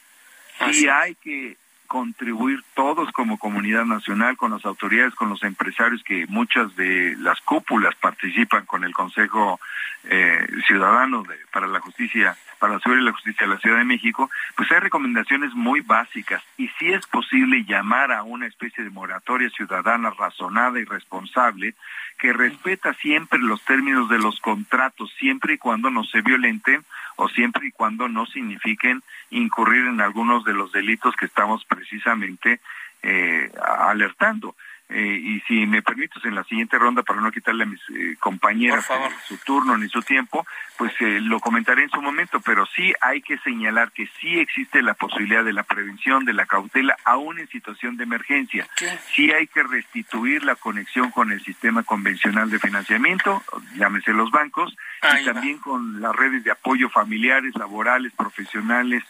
Sí 0.71 0.89
hay 0.89 1.15
que 1.17 1.57
contribuir 1.93 2.65
todos 2.73 3.13
como 3.13 3.37
comunidad 3.37 3.85
nacional, 3.85 4.39
con 4.39 4.53
las 4.53 4.65
autoridades, 4.65 5.15
con 5.15 5.29
los 5.29 5.43
empresarios, 5.43 6.03
que 6.03 6.27
muchas 6.27 6.75
de 6.75 7.15
las 7.19 7.39
cúpulas 7.43 7.95
participan 7.97 8.65
con 8.65 8.83
el 8.85 8.95
Consejo 8.95 9.61
eh, 10.05 10.47
Ciudadano 10.67 11.23
para 11.53 11.67
la 11.67 11.81
Justicia, 11.81 12.35
para 12.59 12.73
la 12.73 12.81
Seguridad 12.81 13.03
y 13.03 13.05
la 13.05 13.13
Justicia 13.13 13.47
de 13.47 13.53
la 13.53 13.61
Ciudad 13.61 13.77
de 13.77 13.85
México, 13.85 14.31
pues 14.57 14.73
hay 14.73 14.79
recomendaciones 14.79 15.53
muy 15.53 15.83
básicas. 15.83 16.43
Y 16.57 16.69
si 16.79 16.91
es 16.91 17.07
posible 17.09 17.63
llamar 17.67 18.11
a 18.11 18.23
una 18.23 18.47
especie 18.47 18.83
de 18.83 18.89
moratoria 18.89 19.51
ciudadana 19.51 20.09
razonada 20.19 20.81
y 20.81 20.85
responsable 20.85 21.75
que 22.19 22.33
respeta 22.33 22.95
siempre 22.95 23.39
los 23.39 23.63
términos 23.67 24.09
de 24.09 24.19
los 24.19 24.41
contratos, 24.41 25.13
siempre 25.19 25.55
y 25.55 25.59
cuando 25.59 25.91
no 25.91 26.05
se 26.05 26.23
violenten 26.23 26.87
o 27.23 27.29
siempre 27.29 27.69
y 27.69 27.71
cuando 27.71 28.09
no 28.09 28.27
signifiquen 28.27 29.03
incurrir 29.31 29.87
en 29.87 30.01
algunos 30.01 30.45
de 30.45 30.55
los 30.55 30.73
delitos 30.73 31.15
que 31.17 31.27
estamos 31.27 31.65
precisamente 31.65 32.61
eh, 33.03 33.51
alertando. 33.65 34.57
Eh, 34.95 35.21
y 35.23 35.41
si 35.41 35.67
me 35.67 35.81
permites 35.81 36.23
en 36.25 36.35
la 36.35 36.45
siguiente 36.45 36.79
ronda, 36.79 37.03
para 37.03 37.21
no 37.21 37.33
quitarle 37.33 37.65
a 37.65 37.67
mis 37.67 37.81
eh, 37.91 38.17
compañeras 38.21 38.87
su 39.27 39.39
turno 39.39 39.79
ni 39.79 39.89
su 39.89 40.03
tiempo, 40.03 40.47
pues 40.77 40.93
eh, 41.01 41.19
lo 41.21 41.41
comentaré 41.41 41.85
en 41.85 41.91
su 41.91 42.03
momento, 42.03 42.41
pero 42.41 42.67
sí 42.67 42.93
hay 43.01 43.23
que 43.23 43.39
señalar 43.39 43.93
que 43.93 44.07
sí 44.21 44.39
existe 44.39 44.83
la 44.83 44.95
posibilidad 44.95 45.45
de 45.45 45.55
la 45.55 45.63
prevención, 45.63 46.27
de 46.27 46.35
la 46.35 46.45
cautela, 46.45 46.97
aún 47.05 47.39
en 47.39 47.49
situación 47.49 47.97
de 47.97 48.05
emergencia. 48.05 48.69
Sí 49.15 49.33
hay 49.33 49.47
que 49.47 49.63
restituir 49.63 50.45
la 50.45 50.57
conexión 50.57 51.11
con 51.11 51.33
el 51.33 51.43
sistema 51.43 51.83
convencional 51.85 52.51
de 52.51 52.59
financiamiento, 52.59 53.43
llámese 53.77 54.13
los 54.13 54.31
bancos, 54.31 54.77
y 55.21 55.25
también 55.25 55.59
con 55.59 56.01
las 56.01 56.15
redes 56.15 56.45
de 56.45 56.51
apoyo 56.51 56.91
familiares, 56.91 57.55
laborales, 57.57 58.13
profesionales, 58.13 59.03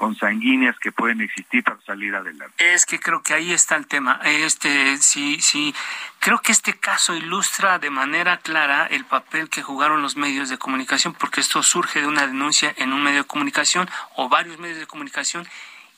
consanguíneas 0.00 0.78
que 0.78 0.92
pueden 0.92 1.20
existir 1.20 1.62
para 1.62 1.78
salir 1.82 2.14
adelante. 2.14 2.54
Es 2.72 2.86
que 2.86 2.98
creo 2.98 3.22
que 3.22 3.34
ahí 3.34 3.52
está 3.52 3.76
el 3.76 3.86
tema. 3.86 4.18
Este, 4.24 4.96
sí, 4.96 5.38
sí, 5.42 5.74
creo 6.20 6.38
que 6.38 6.52
este 6.52 6.72
caso 6.72 7.14
ilustra 7.14 7.78
de 7.78 7.90
manera 7.90 8.38
clara 8.38 8.86
el 8.86 9.04
papel 9.04 9.50
que 9.50 9.62
jugaron 9.62 10.00
los 10.00 10.16
medios 10.16 10.48
de 10.48 10.56
comunicación, 10.56 11.12
porque 11.12 11.42
esto 11.42 11.62
surge 11.62 12.00
de 12.00 12.06
una 12.06 12.26
denuncia 12.26 12.74
en 12.78 12.94
un 12.94 13.02
medio 13.02 13.18
de 13.18 13.26
comunicación 13.26 13.90
o 14.16 14.30
varios 14.30 14.58
medios 14.58 14.78
de 14.78 14.86
comunicación 14.86 15.46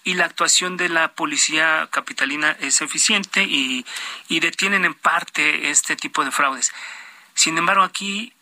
y 0.02 0.14
la 0.14 0.24
actuación 0.24 0.76
de 0.76 0.88
la 0.88 1.12
policía 1.12 1.88
capitalina 1.92 2.56
es 2.58 2.82
eficiente 2.82 3.44
y, 3.44 3.86
y 4.26 4.40
detienen 4.40 4.84
en 4.84 4.94
parte 4.94 5.70
este 5.70 5.94
tipo 5.94 6.24
de 6.24 6.32
fraudes. 6.32 6.72
Sin 7.34 7.56
embargo, 7.56 7.84
aquí 7.84 8.32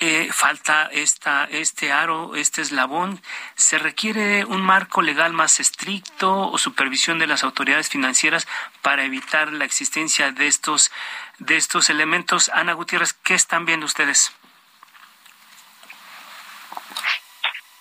eh, 0.00 0.30
falta 0.32 0.88
esta, 0.92 1.44
este 1.44 1.92
aro, 1.92 2.34
este 2.34 2.62
eslabón. 2.62 3.20
¿Se 3.54 3.78
requiere 3.78 4.46
un 4.46 4.62
marco 4.62 5.02
legal 5.02 5.34
más 5.34 5.60
estricto 5.60 6.50
o 6.50 6.56
supervisión 6.56 7.18
de 7.18 7.26
las 7.26 7.44
autoridades 7.44 7.90
financieras 7.90 8.48
para 8.80 9.04
evitar 9.04 9.52
la 9.52 9.66
existencia 9.66 10.32
de 10.32 10.46
estos, 10.46 10.90
de 11.38 11.58
estos 11.58 11.90
elementos? 11.90 12.50
Ana 12.54 12.72
Gutiérrez, 12.72 13.12
¿qué 13.12 13.34
están 13.34 13.66
viendo 13.66 13.84
ustedes? 13.84 14.34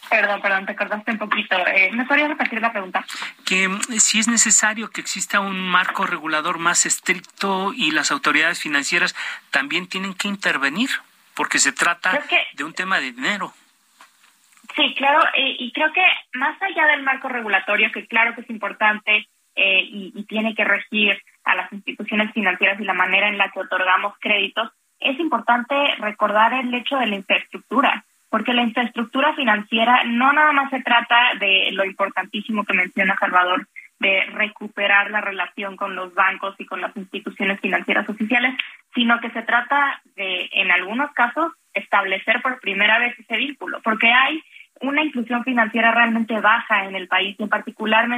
Perdón, 0.10 0.42
perdón, 0.42 0.66
te 0.66 0.76
cortaste 0.76 1.12
un 1.12 1.20
poquito. 1.20 1.56
Eh, 1.68 1.92
¿Me 1.94 2.04
podrías 2.04 2.30
repetir 2.30 2.60
la 2.60 2.72
pregunta? 2.72 3.06
Que 3.46 3.70
mm, 3.70 4.00
si 4.00 4.20
es 4.20 4.28
necesario 4.28 4.90
que 4.90 5.00
exista 5.00 5.40
un 5.40 5.70
marco 5.70 6.06
regulador 6.06 6.58
más 6.58 6.86
estricto 6.86 7.72
y 7.74 7.92
las 7.92 8.12
autoridades 8.12 8.60
financieras 8.60 9.16
también 9.52 9.88
tienen 9.88 10.16
que 10.16 10.28
intervenir 10.28 10.90
porque 11.40 11.58
se 11.58 11.72
trata 11.72 12.20
de 12.52 12.64
un 12.66 12.74
tema 12.74 13.00
de 13.00 13.14
dinero. 13.14 13.54
Sí, 14.76 14.94
claro, 14.94 15.22
eh, 15.34 15.56
y 15.58 15.72
creo 15.72 15.94
que 15.94 16.04
más 16.34 16.62
allá 16.62 16.86
del 16.88 17.02
marco 17.02 17.30
regulatorio, 17.30 17.94
que 17.94 18.08
claro 18.08 18.36
que 18.36 18.42
es 18.42 18.50
importante 18.50 19.30
eh, 19.56 19.82
y, 19.82 20.26
tiene 20.26 20.54
que 20.54 20.66
regir 20.66 21.18
a 21.46 21.56
las 21.56 21.72
instituciones 21.72 22.34
financieras 22.34 22.78
y 22.82 22.84
la 22.84 22.94
manera 22.94 23.30
en 23.30 23.38
la 23.38 23.50
que 23.52 23.62
otorgamos 23.62 24.16
créditos, 24.20 24.70
es 25.00 25.18
importante 25.18 25.76
recordar 26.00 26.52
el 26.56 26.74
hecho 26.74 26.98
de 26.98 27.08
la 27.08 27.16
infraestructura, 27.16 28.04
porque 28.30 28.54
la 28.54 28.64
infraestructura 28.64 29.34
financiera 29.34 30.04
no 30.08 30.34
nada 30.34 30.52
más 30.52 30.70
se 30.72 30.82
trata 30.82 31.36
de 31.40 31.70
lo 31.72 31.86
importantísimo 31.86 32.66
que 32.66 32.74
menciona 32.74 33.16
Salvador, 33.18 33.66
de 34.00 34.26
recuperar 34.34 35.10
la 35.10 35.22
relación 35.22 35.78
con 35.78 35.96
los 35.96 36.14
bancos 36.14 36.56
y 36.58 36.66
con 36.66 36.82
las 36.82 36.96
instituciones 36.98 37.62
financieras 37.62 38.10
oficiales, 38.10 38.56
sino 39.00 39.22
que 39.22 39.32
se 39.32 39.44
trata 39.44 40.02
de, 40.18 40.50
en 40.52 40.72
algunos 40.72 41.10
casos, 41.14 41.54
establecer 41.74 42.42
por 42.42 42.60
primera 42.60 43.00
vez 43.00 43.18
ese 43.18 43.38
vínculo, 43.38 43.80
porque 43.82 44.12
hay 44.12 44.44
una 44.82 45.02
inclusión 45.02 45.46
financiera 45.46 45.94
realmente 45.94 46.38
baja 46.42 46.84
en 46.84 46.98
el 46.98 47.08
país 47.08 47.34
y 47.40 47.44
en 47.44 47.48
particular, 47.48 48.10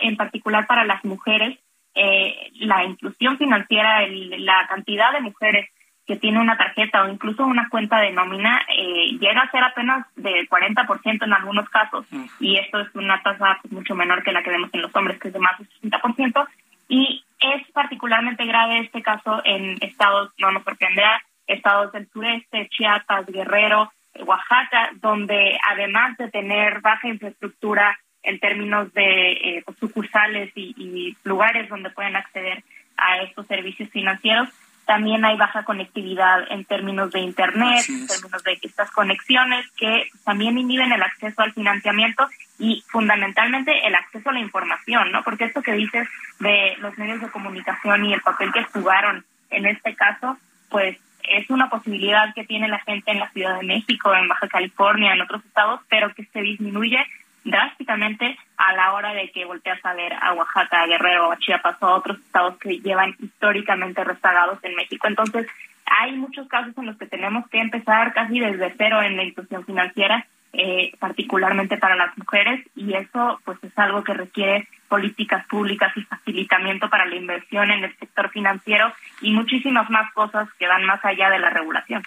en 0.00 0.16
particular 0.16 0.66
para 0.66 0.86
las 0.86 1.04
mujeres, 1.04 1.58
eh, 1.94 2.50
la 2.54 2.84
inclusión 2.84 3.36
financiera, 3.36 4.00
la 4.08 4.66
cantidad 4.66 5.12
de 5.12 5.20
mujeres 5.20 5.68
que 6.06 6.16
tiene 6.16 6.40
una 6.40 6.56
tarjeta 6.56 7.02
o 7.02 7.08
incluso 7.10 7.44
una 7.44 7.68
cuenta 7.68 7.98
de 8.00 8.12
nómina 8.12 8.62
eh, 8.74 9.18
llega 9.20 9.42
a 9.42 9.50
ser 9.50 9.62
apenas 9.62 10.06
del 10.16 10.48
40% 10.48 11.22
en 11.22 11.32
algunos 11.34 11.68
casos 11.68 12.06
mm. 12.10 12.24
y 12.40 12.56
esto 12.56 12.80
es 12.80 12.88
una 12.94 13.22
tasa 13.22 13.60
mucho 13.68 13.94
menor 13.94 14.22
que 14.22 14.32
la 14.32 14.42
que 14.42 14.50
vemos 14.50 14.70
en 14.72 14.80
los 14.80 14.96
hombres 14.96 15.18
que 15.18 15.28
es 15.28 15.34
de 15.34 15.40
más 15.40 15.58
del 15.58 15.68
60% 15.82 16.46
y 16.88 17.24
es 17.52 17.70
particularmente 17.72 18.46
grave 18.46 18.80
este 18.80 19.02
caso 19.02 19.42
en 19.44 19.76
estados, 19.80 20.32
no 20.38 20.52
nos 20.52 20.64
sorprenderá, 20.64 21.22
estados 21.46 21.92
del 21.92 22.08
sureste, 22.10 22.68
Chiapas, 22.70 23.26
Guerrero, 23.26 23.92
Oaxaca, 24.24 24.90
donde 25.00 25.58
además 25.68 26.16
de 26.16 26.30
tener 26.30 26.80
baja 26.80 27.08
infraestructura 27.08 27.98
en 28.22 28.38
términos 28.38 28.92
de 28.94 29.32
eh, 29.32 29.64
sucursales 29.78 30.50
y 30.54 31.16
lugares 31.24 31.68
donde 31.68 31.90
pueden 31.90 32.16
acceder 32.16 32.64
a 32.96 33.18
estos 33.18 33.46
servicios 33.46 33.90
financieros, 33.90 34.48
también 34.86 35.24
hay 35.24 35.36
baja 35.36 35.64
conectividad 35.64 36.50
en 36.50 36.64
términos 36.64 37.10
de 37.10 37.20
Internet, 37.20 37.84
en 37.88 38.06
términos 38.06 38.42
de 38.42 38.58
estas 38.62 38.90
conexiones 38.90 39.70
que 39.72 40.08
también 40.24 40.58
inhiben 40.58 40.92
el 40.92 41.02
acceso 41.02 41.42
al 41.42 41.52
financiamiento 41.52 42.28
y 42.58 42.82
fundamentalmente 42.88 43.86
el 43.86 43.94
acceso 43.94 44.30
a 44.30 44.32
la 44.32 44.40
información, 44.40 45.12
¿no? 45.12 45.22
Porque 45.22 45.44
esto 45.44 45.62
que 45.62 45.72
dices 45.72 46.08
de 46.40 46.76
los 46.78 46.96
medios 46.98 47.20
de 47.20 47.30
comunicación 47.30 48.04
y 48.04 48.14
el 48.14 48.20
papel 48.20 48.52
que 48.52 48.64
jugaron 48.64 49.24
en 49.50 49.66
este 49.66 49.94
caso, 49.94 50.36
pues 50.68 50.98
es 51.22 51.48
una 51.50 51.70
posibilidad 51.70 52.34
que 52.34 52.44
tiene 52.44 52.68
la 52.68 52.80
gente 52.80 53.10
en 53.10 53.20
la 53.20 53.30
Ciudad 53.30 53.58
de 53.58 53.66
México, 53.66 54.14
en 54.14 54.28
Baja 54.28 54.48
California, 54.48 55.14
en 55.14 55.22
otros 55.22 55.44
estados, 55.44 55.80
pero 55.88 56.12
que 56.14 56.24
se 56.26 56.42
disminuye 56.42 56.98
drásticamente 57.44 58.36
a 58.56 58.72
la 58.74 58.94
hora 58.94 59.12
de 59.12 59.30
que 59.30 59.44
volteas 59.44 59.78
a 59.84 59.94
ver 59.94 60.12
a 60.14 60.32
Oaxaca, 60.32 60.82
a 60.82 60.86
Guerrero, 60.86 61.30
a 61.30 61.38
Chiapas 61.38 61.76
o 61.80 61.86
a 61.86 61.94
otros 61.96 62.18
estados 62.18 62.58
que 62.58 62.78
llevan 62.80 63.14
históricamente 63.20 64.02
rezagados 64.02 64.58
en 64.62 64.74
México. 64.74 65.06
Entonces, 65.06 65.46
hay 65.86 66.12
muchos 66.12 66.48
casos 66.48 66.76
en 66.78 66.86
los 66.86 66.96
que 66.96 67.06
tenemos 67.06 67.48
que 67.48 67.60
empezar 67.60 68.12
casi 68.14 68.40
desde 68.40 68.74
cero 68.76 69.02
en 69.02 69.16
la 69.16 69.24
inclusión 69.24 69.64
financiera, 69.64 70.26
eh, 70.54 70.92
particularmente 70.98 71.76
para 71.76 71.96
las 71.96 72.16
mujeres, 72.16 72.66
y 72.76 72.94
eso 72.94 73.40
pues 73.44 73.58
es 73.62 73.76
algo 73.76 74.04
que 74.04 74.14
requiere 74.14 74.68
políticas 74.88 75.44
públicas 75.46 75.92
y 75.96 76.02
facilitamiento 76.02 76.88
para 76.88 77.06
la 77.06 77.16
inversión 77.16 77.70
en 77.70 77.84
el 77.84 77.98
sector 77.98 78.30
financiero 78.30 78.92
y 79.20 79.32
muchísimas 79.32 79.90
más 79.90 80.12
cosas 80.12 80.48
que 80.58 80.68
van 80.68 80.84
más 80.84 81.04
allá 81.04 81.30
de 81.30 81.38
la 81.38 81.50
regulación. 81.50 82.02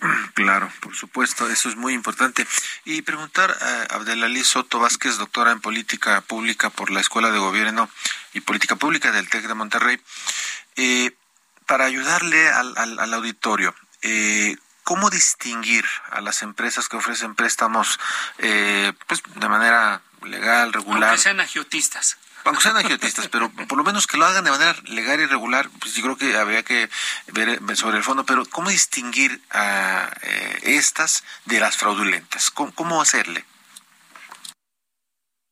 Claro, 0.34 0.70
por 0.80 0.94
supuesto, 0.96 1.50
eso 1.50 1.68
es 1.68 1.76
muy 1.76 1.92
importante. 1.92 2.46
Y 2.86 3.02
preguntar 3.02 3.50
a 3.50 3.94
Abdelalí 3.94 4.42
Soto 4.42 4.78
Vázquez, 4.78 5.18
doctora 5.18 5.52
en 5.52 5.60
política 5.60 6.22
pública 6.22 6.70
por 6.70 6.90
la 6.90 7.00
Escuela 7.00 7.30
de 7.30 7.38
Gobierno 7.38 7.90
y 8.32 8.40
Política 8.40 8.76
Pública 8.76 9.12
del 9.12 9.28
TEC 9.28 9.46
de 9.46 9.54
Monterrey, 9.54 10.00
eh, 10.76 11.10
para 11.66 11.84
ayudarle 11.84 12.48
al, 12.48 12.74
al, 12.76 13.14
auditorio, 13.14 13.74
eh, 14.02 14.56
¿cómo 14.90 15.08
distinguir 15.08 15.84
a 16.10 16.20
las 16.20 16.42
empresas 16.42 16.88
que 16.88 16.96
ofrecen 16.96 17.36
préstamos 17.36 18.00
eh, 18.38 18.92
pues, 19.06 19.22
de 19.36 19.48
manera 19.48 20.02
legal, 20.24 20.72
regular? 20.72 21.10
Aunque 21.10 21.22
sean 21.22 21.38
agiotistas 21.38 22.18
aunque 22.44 22.62
sean 22.62 22.76
agiotistas, 22.76 23.28
pero 23.28 23.50
por 23.50 23.78
lo 23.78 23.84
menos 23.84 24.08
que 24.08 24.16
lo 24.16 24.24
hagan 24.24 24.42
de 24.42 24.50
manera 24.50 24.74
legal 24.86 25.20
y 25.20 25.26
regular, 25.26 25.68
pues 25.78 25.94
yo 25.94 26.02
creo 26.02 26.16
que 26.16 26.36
habría 26.36 26.64
que 26.64 26.88
ver 27.34 27.60
sobre 27.76 27.98
el 27.98 28.02
fondo, 28.02 28.24
pero 28.24 28.44
¿cómo 28.46 28.70
distinguir 28.70 29.40
a 29.50 30.10
eh, 30.22 30.58
estas 30.62 31.22
de 31.44 31.60
las 31.60 31.76
fraudulentas? 31.76 32.50
¿Cómo, 32.50 33.00
hacerle? 33.00 33.44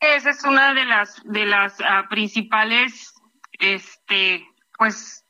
Esa 0.01 0.31
es 0.31 0.43
una 0.45 0.73
de 0.75 0.85
las 0.85 1.23
de 1.25 1.45
las 1.45 1.75
ah, 1.81 2.07
principales 2.09 3.13
este 3.53 4.45
pues 4.79 5.25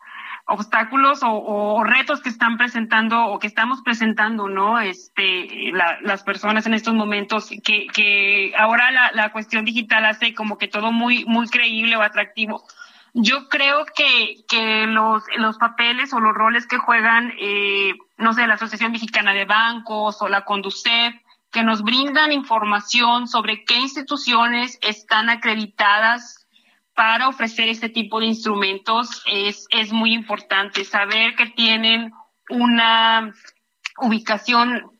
obstáculos 0.48 1.20
o, 1.22 1.84
retos 1.84 2.22
que 2.22 2.30
están 2.30 2.56
presentando 2.56 3.26
o 3.26 3.38
que 3.38 3.46
estamos 3.46 3.82
presentando, 3.82 4.48
¿no? 4.48 4.80
Este, 4.80 5.72
las 6.02 6.22
personas 6.22 6.66
en 6.66 6.74
estos 6.74 6.94
momentos, 6.94 7.50
que, 7.62 7.86
que 7.88 8.54
ahora 8.58 8.90
la, 8.90 9.12
la 9.12 9.30
cuestión 9.30 9.64
digital 9.64 10.06
hace 10.06 10.34
como 10.34 10.56
que 10.56 10.66
todo 10.66 10.90
muy, 10.90 11.24
muy 11.26 11.48
creíble 11.48 11.96
o 11.96 12.02
atractivo. 12.02 12.64
Yo 13.12 13.48
creo 13.48 13.84
que, 13.94 14.36
que 14.48 14.86
los, 14.86 15.22
los 15.36 15.58
papeles 15.58 16.12
o 16.14 16.20
los 16.20 16.34
roles 16.34 16.66
que 16.66 16.78
juegan, 16.78 17.32
eh, 17.38 17.92
no 18.16 18.32
sé, 18.32 18.46
la 18.46 18.54
Asociación 18.54 18.92
Mexicana 18.92 19.34
de 19.34 19.44
Bancos 19.44 20.22
o 20.22 20.28
la 20.28 20.44
Conducef, 20.44 21.14
que 21.50 21.62
nos 21.62 21.82
brindan 21.82 22.32
información 22.32 23.26
sobre 23.26 23.64
qué 23.64 23.76
instituciones 23.76 24.78
están 24.82 25.30
acreditadas 25.30 26.37
para 26.98 27.28
ofrecer 27.28 27.68
este 27.68 27.88
tipo 27.88 28.18
de 28.18 28.26
instrumentos 28.26 29.22
es, 29.26 29.68
es 29.70 29.92
muy 29.92 30.12
importante 30.12 30.84
saber 30.84 31.36
que 31.36 31.46
tienen 31.46 32.12
una 32.50 33.32
ubicación 33.98 34.90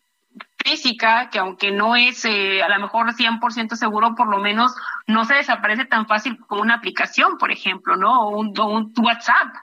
física, 0.65 1.29
que 1.29 1.41
aunque 1.41 1.73
no 1.73 1.97
es 1.97 2.25
eh, 2.25 2.63
a 2.63 2.69
lo 2.69 2.79
mejor 2.79 3.13
100% 3.13 3.75
seguro, 3.75 4.15
por 4.15 4.29
lo 4.29 4.39
menos 4.39 4.77
no 5.09 5.25
se 5.25 5.35
desaparece 5.35 5.87
tan 5.87 6.07
fácil 6.07 6.39
como 6.47 6.63
una 6.63 6.75
aplicación, 6.75 7.37
por 7.37 7.51
ejemplo, 7.51 7.97
¿no? 7.97 8.29
O 8.29 8.39
un, 8.39 8.93
WhatsApp. 9.03 9.57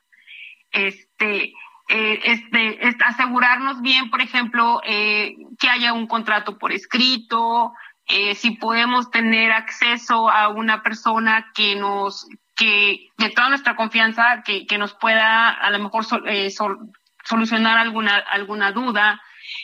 Este, 0.71 1.53
eh, 1.87 2.19
este, 2.25 2.97
asegurarnos 3.05 3.81
bien, 3.81 4.09
por 4.09 4.19
ejemplo, 4.19 4.81
eh, 4.83 5.37
que 5.57 5.69
haya 5.69 5.93
un 5.93 6.07
contrato 6.07 6.57
por 6.57 6.73
escrito, 6.73 7.71
eh, 8.07 8.35
si 8.35 8.51
podemos 8.51 9.09
tener 9.09 9.51
acceso 9.51 10.29
a 10.29 10.49
una 10.49 10.83
persona 10.83 11.51
que 11.53 11.75
nos 11.75 12.27
que 12.55 13.09
de 13.17 13.29
toda 13.31 13.49
nuestra 13.49 13.75
confianza, 13.75 14.41
que, 14.45 14.65
que 14.65 14.77
nos 14.77 14.93
pueda 14.93 15.49
a 15.49 15.69
lo 15.71 15.79
mejor 15.79 16.05
eh, 16.25 16.49
solucionar 17.23 17.77
alguna, 17.77 18.15
alguna 18.15 18.71
duda, 18.71 19.21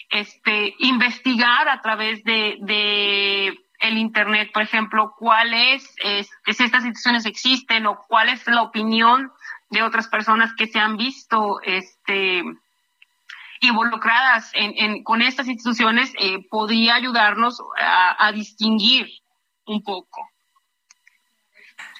este, 0.09 0.75
investigar 0.79 1.69
a 1.69 1.81
través 1.81 2.23
de, 2.23 2.57
de 2.61 3.57
el 3.79 3.97
Internet, 3.97 4.51
por 4.53 4.61
ejemplo, 4.61 5.13
cuáles, 5.17 5.95
es, 6.03 6.29
si 6.45 6.63
estas 6.63 6.83
instituciones 6.83 7.25
existen 7.25 7.87
o 7.87 7.99
cuál 8.07 8.29
es 8.29 8.45
la 8.47 8.61
opinión 8.61 9.31
de 9.69 9.83
otras 9.83 10.07
personas 10.07 10.53
que 10.53 10.67
se 10.67 10.79
han 10.79 10.97
visto 10.97 11.61
este, 11.63 12.43
involucradas 13.61 14.51
en, 14.53 15.03
con 15.03 15.21
estas 15.21 15.47
instituciones, 15.47 16.11
eh, 16.19 16.45
podría 16.49 16.95
ayudarnos 16.95 17.61
a 17.77 18.31
distinguir 18.33 19.07
un 19.65 19.83
poco. 19.83 20.29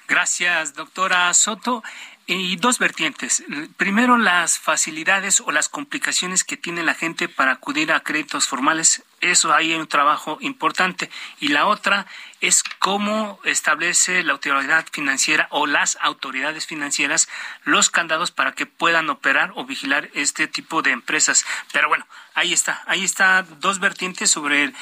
Gracias, 0.08 0.74
doctora 0.74 1.32
Soto. 1.32 1.82
Y 2.26 2.56
dos 2.56 2.78
vertientes. 2.78 3.42
Primero, 3.76 4.16
las 4.16 4.58
facilidades 4.58 5.40
o 5.40 5.50
las 5.50 5.68
complicaciones 5.68 6.44
que 6.44 6.56
tiene 6.56 6.84
la 6.84 6.94
gente 6.94 7.28
para 7.28 7.52
acudir 7.52 7.92
a 7.92 8.00
créditos 8.00 8.46
formales. 8.46 9.02
Eso 9.22 9.54
ahí 9.54 9.72
hay 9.72 9.78
un 9.78 9.86
trabajo 9.86 10.36
importante. 10.40 11.08
Y 11.38 11.48
la 11.48 11.66
otra 11.66 12.06
es 12.40 12.64
cómo 12.80 13.38
establece 13.44 14.24
la 14.24 14.32
autoridad 14.32 14.84
financiera 14.90 15.46
o 15.50 15.68
las 15.68 15.96
autoridades 16.00 16.66
financieras 16.66 17.28
los 17.62 17.88
candados 17.88 18.32
para 18.32 18.50
que 18.50 18.66
puedan 18.66 19.08
operar 19.10 19.52
o 19.54 19.64
vigilar 19.64 20.10
este 20.14 20.48
tipo 20.48 20.82
de 20.82 20.90
empresas. 20.90 21.46
Pero 21.72 21.86
bueno, 21.86 22.04
ahí 22.34 22.52
está, 22.52 22.82
ahí 22.86 23.04
está 23.04 23.44
dos 23.44 23.78
vertientes 23.78 24.28
sobre 24.28 24.64
el, 24.64 24.74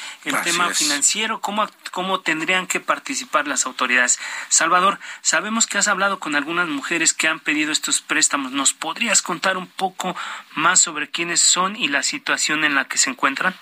tema 0.43 0.71
financiero, 0.71 1.43
cómo, 1.43 1.69
cómo 1.91 2.21
tendrían 2.21 2.67
que 2.67 2.81
participar 2.81 3.47
las 3.47 3.67
autoridades. 3.67 4.19
Salvador, 4.49 4.99
sabemos 5.21 5.67
que 5.67 5.77
has 5.77 5.89
hablado 5.89 6.19
con 6.19 6.37
algunas 6.37 6.67
mujeres 6.67 7.13
que 7.13 7.29
han 7.29 7.41
pedido 7.41 7.73
estos 7.73 8.01
préstamos. 8.01 8.53
¿Nos 8.53 8.73
podrías 8.73 9.21
contar 9.21 9.59
un 9.59 9.67
poco 9.67 10.17
más 10.55 10.81
sobre 10.81 11.11
quiénes 11.11 11.43
son 11.43 11.77
y 11.77 11.89
la 11.89 12.03
situación 12.03 12.65
en 12.65 12.75
la 12.75 12.87
que 12.87 12.97
se 12.97 13.11
encuentran? 13.11 13.55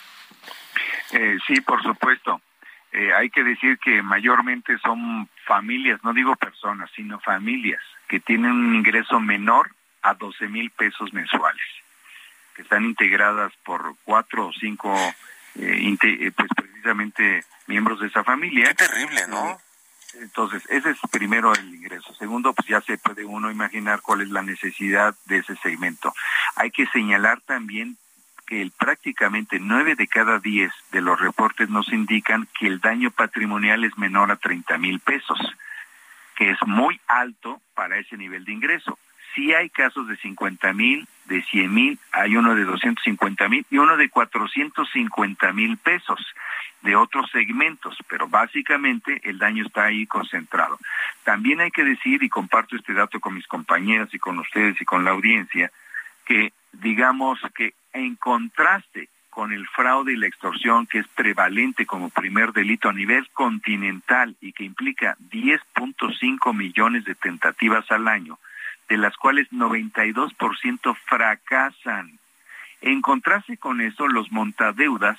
Eh, 1.13 1.39
sí, 1.47 1.61
por 1.61 1.83
supuesto. 1.83 2.41
Eh, 2.93 3.13
hay 3.13 3.29
que 3.31 3.45
decir 3.45 3.79
que 3.79 4.03
mayormente 4.03 4.79
son 4.79 5.29
familias, 5.47 6.01
no 6.03 6.15
digo 6.15 6.35
personas, 6.37 6.91
sino 6.97 7.21
familias 7.21 7.83
que 8.09 8.19
tienen 8.19 8.53
un 8.53 8.75
ingreso 8.75 9.21
menor 9.21 9.71
a 10.03 10.15
12 10.15 10.49
mil 10.49 10.71
pesos 10.71 11.13
mensuales, 11.13 11.65
que 12.55 12.63
están 12.63 12.85
integradas 12.85 13.53
por 13.65 13.95
cuatro 14.05 14.47
o 14.47 14.53
cinco, 14.53 14.95
eh, 15.57 15.97
eh, 16.03 16.33
pues 16.35 16.49
precisamente 16.57 17.45
miembros 17.67 18.01
de 18.01 18.07
esa 18.07 18.25
familia. 18.25 18.69
Qué 18.69 18.87
terrible, 18.87 19.27
¿no? 19.29 19.59
Entonces, 20.15 20.65
ese 20.71 20.91
es 20.91 20.99
primero 21.11 21.53
el 21.53 21.75
ingreso. 21.75 22.15
Segundo, 22.15 22.55
pues 22.55 22.67
ya 22.67 22.81
se 22.81 22.97
puede 22.97 23.27
uno 23.27 23.51
imaginar 23.51 24.01
cuál 24.01 24.23
es 24.23 24.31
la 24.31 24.43
necesidad 24.43 25.15
de 25.27 25.39
ese 25.39 25.55
segmento. 25.57 26.15
Hay 26.57 26.71
que 26.71 26.87
señalar 26.87 27.43
también 27.43 27.99
que 28.49 28.71
prácticamente 28.79 29.61
nueve 29.61 29.95
de 29.95 30.09
cada 30.09 30.39
diez 30.39 30.73
de 30.91 31.03
los 31.03 31.21
reportes 31.21 31.69
nos 31.69 31.93
indican 31.93 32.49
que 32.59 32.67
el 32.67 32.81
daño 32.81 33.11
patrimonial 33.11 33.85
es 33.85 33.97
menor 33.99 34.33
a 34.33 34.37
30 34.37 34.79
mil 34.79 35.01
pesos, 35.01 35.39
que 36.35 36.51
es 36.51 36.59
muy 36.67 36.99
alto 37.07 37.61
para 37.75 37.99
ese 37.99 38.17
nivel 38.17 38.47
de 38.47 38.53
ingreso. 38.53 38.99
Sí 39.35 39.53
hay 39.53 39.69
casos 39.69 40.09
de 40.09 40.17
50 40.17 40.73
mil, 40.73 41.07
de 41.27 41.43
100 41.43 41.75
mil, 41.75 41.99
hay 42.11 42.37
uno 42.37 42.55
de 42.55 42.65
250 42.65 43.49
mil 43.51 43.67
y 43.69 43.77
uno 43.77 43.99
de 43.99 44.09
450 44.09 45.53
mil 45.53 45.77
pesos 45.77 46.19
de 46.81 46.97
otros 46.97 47.31
segmentos, 47.31 47.99
pero 48.09 48.29
básicamente 48.29 49.21
el 49.25 49.39
daño 49.39 49.67
está 49.67 49.85
ahí 49.85 50.07
concentrado. 50.07 50.79
También 51.23 51.61
hay 51.61 51.71
que 51.71 51.85
decir, 51.85 52.23
y 52.23 52.31
comparto 52.31 52.77
este 52.77 52.95
dato 52.95 53.21
con 53.21 53.35
mis 53.35 53.47
compañeras 53.47 54.09
y 54.15 54.19
con 54.19 54.39
ustedes 54.39 54.81
y 54.81 54.87
con 54.87 55.05
la 55.05 55.11
audiencia, 55.11 55.71
que 56.25 56.55
digamos 56.73 57.41
que 57.55 57.75
en 57.93 58.17
contraste 58.17 59.09
con 59.31 59.53
el 59.53 59.69
fraude 59.69 60.15
y 60.15 60.17
la 60.17 60.27
extorsión 60.27 60.87
que 60.87 60.99
es 60.99 61.09
prevalente 61.09 61.87
como 61.87 62.11
primer 62.11 62.53
delito 62.53 62.89
a 62.89 62.93
nivel 62.93 63.29
continental 63.31 64.37
y 64.41 64.53
que 64.53 64.65
implica 64.65 65.17
10.5 65.31 66.55
millones 66.55 67.05
de 67.05 67.15
tentativas 67.15 67.89
al 67.91 68.09
año, 68.09 68.39
de 68.89 68.97
las 68.97 69.17
cuales 69.17 69.49
92% 69.53 70.97
fracasan. 71.07 72.19
En 72.81 73.01
contraste 73.01 73.57
con 73.59 73.81
eso, 73.81 74.09
los 74.09 74.33
montadeudas 74.33 75.19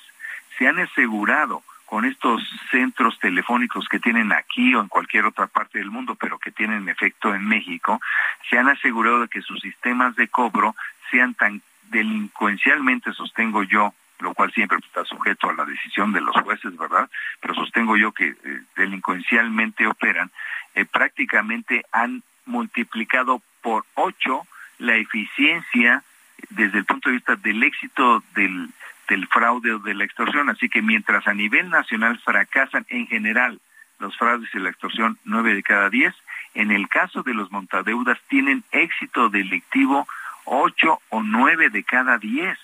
se 0.58 0.68
han 0.68 0.78
asegurado 0.78 1.62
con 1.86 2.04
estos 2.04 2.40
centros 2.70 3.18
telefónicos 3.18 3.88
que 3.88 3.98
tienen 3.98 4.32
aquí 4.32 4.74
o 4.74 4.80
en 4.80 4.88
cualquier 4.88 5.24
otra 5.24 5.48
parte 5.48 5.78
del 5.78 5.90
mundo, 5.90 6.14
pero 6.14 6.38
que 6.38 6.52
tienen 6.52 6.88
efecto 6.88 7.34
en 7.34 7.44
México, 7.44 8.00
se 8.48 8.58
han 8.58 8.68
asegurado 8.68 9.22
de 9.22 9.28
que 9.28 9.42
sus 9.42 9.60
sistemas 9.60 10.14
de 10.14 10.28
cobro 10.28 10.76
sean 11.10 11.34
tan 11.34 11.62
delincuencialmente 11.90 13.12
sostengo 13.12 13.62
yo, 13.64 13.94
lo 14.20 14.34
cual 14.34 14.52
siempre 14.52 14.78
está 14.78 15.04
sujeto 15.04 15.48
a 15.48 15.54
la 15.54 15.64
decisión 15.64 16.12
de 16.12 16.20
los 16.20 16.36
jueces, 16.36 16.76
¿verdad? 16.76 17.10
Pero 17.40 17.54
sostengo 17.54 17.96
yo 17.96 18.12
que 18.12 18.28
eh, 18.28 18.60
delincuencialmente 18.76 19.86
operan, 19.86 20.30
eh, 20.74 20.84
prácticamente 20.84 21.84
han 21.92 22.22
multiplicado 22.46 23.42
por 23.62 23.84
ocho 23.94 24.46
la 24.78 24.96
eficiencia 24.96 26.02
desde 26.48 26.78
el 26.78 26.84
punto 26.84 27.08
de 27.08 27.16
vista 27.16 27.36
del 27.36 27.62
éxito 27.62 28.22
del, 28.34 28.68
del 29.08 29.26
fraude 29.28 29.72
o 29.72 29.78
de 29.78 29.94
la 29.94 30.04
extorsión. 30.04 30.48
Así 30.48 30.68
que 30.68 30.82
mientras 30.82 31.26
a 31.26 31.34
nivel 31.34 31.68
nacional 31.68 32.18
fracasan 32.18 32.86
en 32.88 33.06
general 33.06 33.60
los 33.98 34.16
fraudes 34.16 34.48
y 34.54 34.58
la 34.58 34.70
extorsión 34.70 35.18
nueve 35.24 35.54
de 35.54 35.62
cada 35.62 35.90
diez, 35.90 36.14
en 36.54 36.70
el 36.70 36.88
caso 36.88 37.22
de 37.22 37.34
los 37.34 37.52
montadeudas 37.52 38.18
tienen 38.28 38.64
éxito 38.72 39.28
delictivo 39.28 40.08
ocho 40.50 41.00
o 41.10 41.22
nueve 41.22 41.70
de 41.70 41.84
cada 41.84 42.18
diez. 42.18 42.58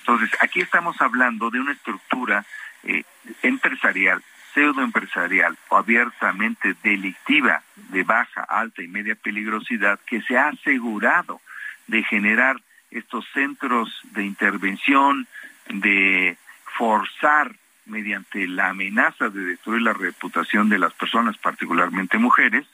Entonces, 0.00 0.30
aquí 0.40 0.60
estamos 0.60 1.00
hablando 1.00 1.50
de 1.50 1.60
una 1.60 1.72
estructura 1.72 2.44
eh, 2.82 3.04
empresarial, 3.42 4.22
pseudoempresarial 4.54 5.56
o 5.68 5.76
abiertamente 5.76 6.74
delictiva 6.82 7.62
de 7.90 8.02
baja, 8.02 8.42
alta 8.48 8.82
y 8.82 8.88
media 8.88 9.14
peligrosidad 9.14 10.00
que 10.06 10.22
se 10.22 10.38
ha 10.38 10.48
asegurado 10.48 11.40
de 11.86 12.02
generar 12.04 12.56
estos 12.90 13.26
centros 13.34 14.00
de 14.12 14.24
intervención, 14.24 15.26
de 15.68 16.38
forzar 16.78 17.54
mediante 17.84 18.46
la 18.46 18.70
amenaza 18.70 19.28
de 19.28 19.40
destruir 19.44 19.82
la 19.82 19.92
reputación 19.92 20.70
de 20.70 20.78
las 20.78 20.94
personas, 20.94 21.36
particularmente 21.36 22.16
mujeres, 22.16 22.66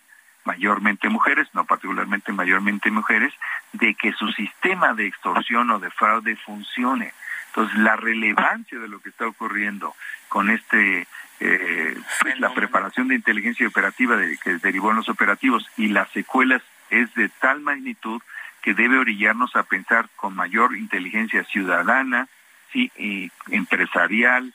mayormente 0.45 1.09
mujeres, 1.09 1.49
no 1.53 1.65
particularmente 1.65 2.33
mayormente 2.33 2.91
mujeres, 2.91 3.33
de 3.73 3.95
que 3.95 4.13
su 4.13 4.31
sistema 4.33 4.95
de 4.95 5.07
extorsión 5.07 5.71
o 5.71 5.79
de 5.79 5.91
fraude 5.91 6.37
funcione. 6.37 7.13
Entonces, 7.49 7.79
la 7.79 7.97
relevancia 7.97 8.79
de 8.79 8.89
lo 8.89 9.01
que 9.01 9.11
está 9.11 9.27
ocurriendo 9.27 9.95
con 10.29 10.51
este 10.51 11.07
eh, 11.41 11.97
pues, 12.21 12.39
la 12.41 12.53
preparación 12.53 13.09
de 13.09 13.15
inteligencia 13.15 13.67
operativa 13.67 14.17
de, 14.17 14.37
que 14.39 14.59
derivó 14.59 14.91
en 14.91 14.97
los 14.97 15.09
operativos 15.09 15.69
y 15.77 15.89
las 15.89 16.11
secuelas 16.11 16.63
es 16.91 17.13
de 17.15 17.29
tal 17.29 17.61
magnitud 17.61 18.21
que 18.63 18.75
debe 18.75 18.99
orillarnos 18.99 19.55
a 19.57 19.63
pensar 19.63 20.09
con 20.17 20.35
mayor 20.35 20.77
inteligencia 20.77 21.45
ciudadana, 21.45 22.29
y 22.75 23.31
empresarial, 23.49 24.53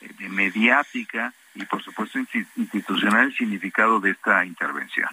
eh, 0.00 0.28
mediática 0.28 1.32
y 1.54 1.64
por 1.64 1.82
supuesto 1.82 2.18
institucional 2.56 3.26
el 3.26 3.36
significado 3.36 4.00
de 4.00 4.10
esta 4.10 4.44
intervención. 4.44 5.08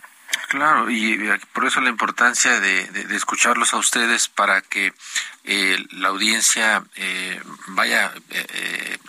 Claro, 0.49 0.89
y 0.89 1.13
eh, 1.13 1.39
por 1.53 1.67
eso 1.67 1.79
la 1.79 1.91
importancia 1.91 2.59
de, 2.59 2.85
de, 2.85 3.15
escucharlos 3.15 3.75
a 3.75 3.77
ustedes 3.77 4.29
para 4.29 4.63
que 4.63 4.95
eh, 5.43 5.85
la 5.91 6.07
audiencia 6.07 6.83
eh, 6.95 7.39
vaya, 7.67 8.11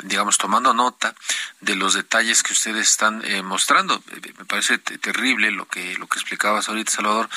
digamos, 0.04 0.36
tomando 0.36 0.74
nota 0.74 1.14
de 1.62 1.76
los 1.76 1.94
detalles 1.94 2.42
que 2.42 2.52
ustedes 2.52 2.88
están 2.88 3.22
mostrando. 3.44 4.02
Me 4.36 4.44
parece 4.44 4.76
terrible 4.78 5.50
lo 5.50 5.66
que 5.66 5.96
lo 5.96 6.08
que 6.08 6.18
explicabas 6.18 6.68
ahorita, 6.68 6.92
Salvador, 6.92 7.30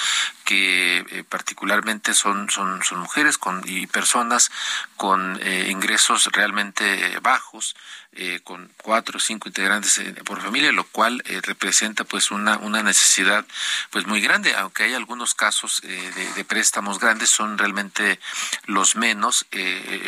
que 0.43 1.26
particularmente 1.30 2.14
son, 2.14 2.49
son, 2.49 2.84
son 2.84 2.99
mujeres 2.99 3.38
con, 3.38 3.62
y 3.66 3.88
personas 3.88 4.51
con 4.97 5.39
ingresos 5.68 6.26
realmente 6.34 7.20
bajos 7.22 7.76
eh, 8.16 8.41
con 8.43 8.72
cuatro 8.78 9.18
o 9.18 9.20
cinco 9.20 9.49
integrantes 9.49 9.97
eh, 9.97 10.14
por 10.26 10.41
familia, 10.41 10.72
lo 10.72 10.84
cual 10.86 11.22
eh, 11.26 11.41
representa 11.41 12.03
pues 12.03 12.32
una, 12.32 12.57
una 12.57 12.84
necesidad 12.84 13.45
pues 13.91 14.05
muy 14.07 14.22
grande, 14.22 14.55
aunque 14.55 14.84
hay 14.84 14.93
algunos 14.93 15.36
casos 15.36 15.82
de, 15.82 16.45
préstamos 16.45 16.99
grandes, 16.99 17.30
son 17.30 17.57
realmente 17.57 18.20
los 18.66 18.95
menos, 18.95 19.45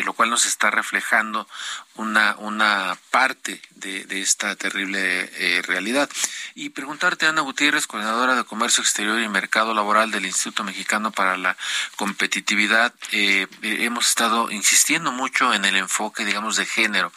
lo 0.04 0.14
cual 0.14 0.30
nos 0.30 0.46
está 0.46 0.70
reflejando 0.70 1.48
una, 1.96 2.36
una 2.38 2.98
parte 3.10 3.62
de, 3.72 4.04
de 4.06 4.22
esta 4.22 4.56
terrible 4.56 5.62
realidad. 5.64 6.10
Y 6.54 6.70
preguntarte, 6.70 7.26
Ana 7.26 7.42
Gutiérrez, 7.42 7.88
coordinadora 7.88 8.36
de 8.36 8.44
Comercio 8.44 8.82
Exterior 8.82 9.20
y 9.22 9.28
Mercado 9.28 9.74
Laboral 9.74 10.12
del 10.12 10.26
Instituto 10.26 10.64
Mexicano 10.64 11.12
para 11.12 11.38
la 11.38 11.58
Competitividad, 11.96 12.94
eh, 13.12 13.48
hemos 13.62 14.08
estado 14.08 14.52
insistiendo 14.52 15.12
mucho 15.12 15.54
en 15.54 15.66
el 15.66 15.76
enfoque, 15.76 16.26
digamos, 16.26 16.56
de 16.58 16.66
género 16.66 17.12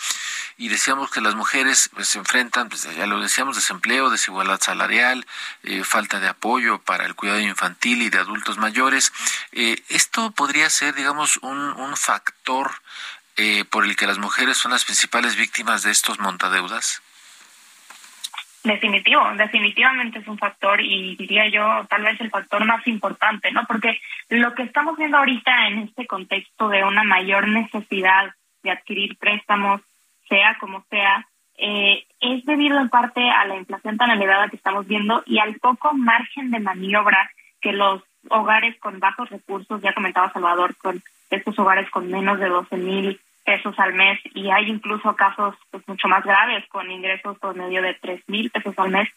y 0.56 0.68
decíamos 0.78 1.10
que 1.10 1.20
las 1.20 1.34
mujeres 1.34 1.90
pues, 1.92 2.08
se 2.08 2.18
enfrentan, 2.18 2.68
pues, 2.68 2.84
ya 2.96 3.06
lo 3.06 3.20
decíamos, 3.20 3.56
desempleo, 3.56 4.10
desigualdad 4.10 4.60
salarial, 4.60 5.26
eh, 5.64 5.82
falta 5.82 6.20
de 6.20 6.28
apoyo 6.28 6.78
para 6.78 7.04
el 7.04 7.16
cuidado 7.16 7.40
infantil 7.40 8.00
y 8.00 8.10
de 8.10 8.18
adultos 8.18 8.58
mayores. 8.58 9.12
Eh, 9.50 9.82
esto 9.88 10.30
podría 10.30 10.70
ser, 10.70 10.94
digamos, 10.94 11.38
un, 11.38 11.58
un 11.58 11.96
factor 11.96 12.70
eh, 13.36 13.64
por 13.64 13.84
el 13.84 13.96
que 13.96 14.06
las 14.06 14.18
mujeres 14.18 14.56
son 14.56 14.70
las 14.70 14.84
principales 14.84 15.34
víctimas 15.34 15.82
de 15.82 15.90
estos 15.90 16.20
montadeudas. 16.20 17.02
Definitivo, 18.62 19.22
definitivamente 19.36 20.20
es 20.20 20.28
un 20.28 20.38
factor 20.38 20.80
y 20.80 21.16
diría 21.16 21.48
yo 21.48 21.86
tal 21.88 22.04
vez 22.04 22.20
el 22.20 22.30
factor 22.30 22.64
más 22.64 22.86
importante, 22.86 23.50
¿no? 23.50 23.64
Porque 23.66 24.00
lo 24.28 24.54
que 24.54 24.62
estamos 24.62 24.96
viendo 24.96 25.16
ahorita 25.16 25.68
en 25.68 25.78
este 25.80 26.06
contexto 26.06 26.68
de 26.68 26.84
una 26.84 27.02
mayor 27.02 27.48
necesidad 27.48 28.32
de 28.62 28.70
adquirir 28.70 29.16
préstamos, 29.16 29.80
sea 30.28 30.56
como 30.60 30.84
sea, 30.90 31.26
eh, 31.56 32.06
es 32.20 32.44
debido 32.44 32.78
en 32.78 32.88
parte 32.88 33.28
a 33.28 33.44
la 33.46 33.56
inflación 33.56 33.96
tan 33.96 34.10
elevada 34.10 34.48
que 34.48 34.56
estamos 34.56 34.86
viendo 34.86 35.22
y 35.26 35.38
al 35.38 35.54
poco 35.56 35.92
margen 35.92 36.50
de 36.50 36.60
maniobra 36.60 37.30
que 37.60 37.72
los 37.72 38.02
hogares 38.30 38.78
con 38.78 39.00
bajos 39.00 39.28
recursos, 39.30 39.80
ya 39.82 39.92
comentaba 39.92 40.32
Salvador, 40.32 40.76
con 40.76 41.02
estos 41.30 41.58
hogares 41.58 41.90
con 41.90 42.10
menos 42.10 42.38
de 42.38 42.48
12 42.48 42.76
mil 42.76 43.20
pesos 43.44 43.78
al 43.78 43.94
mes 43.94 44.20
y 44.34 44.50
hay 44.50 44.68
incluso 44.68 45.16
casos 45.16 45.54
pues, 45.70 45.82
mucho 45.88 46.06
más 46.06 46.22
graves 46.24 46.66
con 46.68 46.90
ingresos 46.90 47.38
por 47.38 47.56
medio 47.56 47.82
de 47.82 47.94
3 47.94 48.22
mil 48.28 48.50
pesos 48.50 48.74
al 48.78 48.90
mes, 48.90 49.08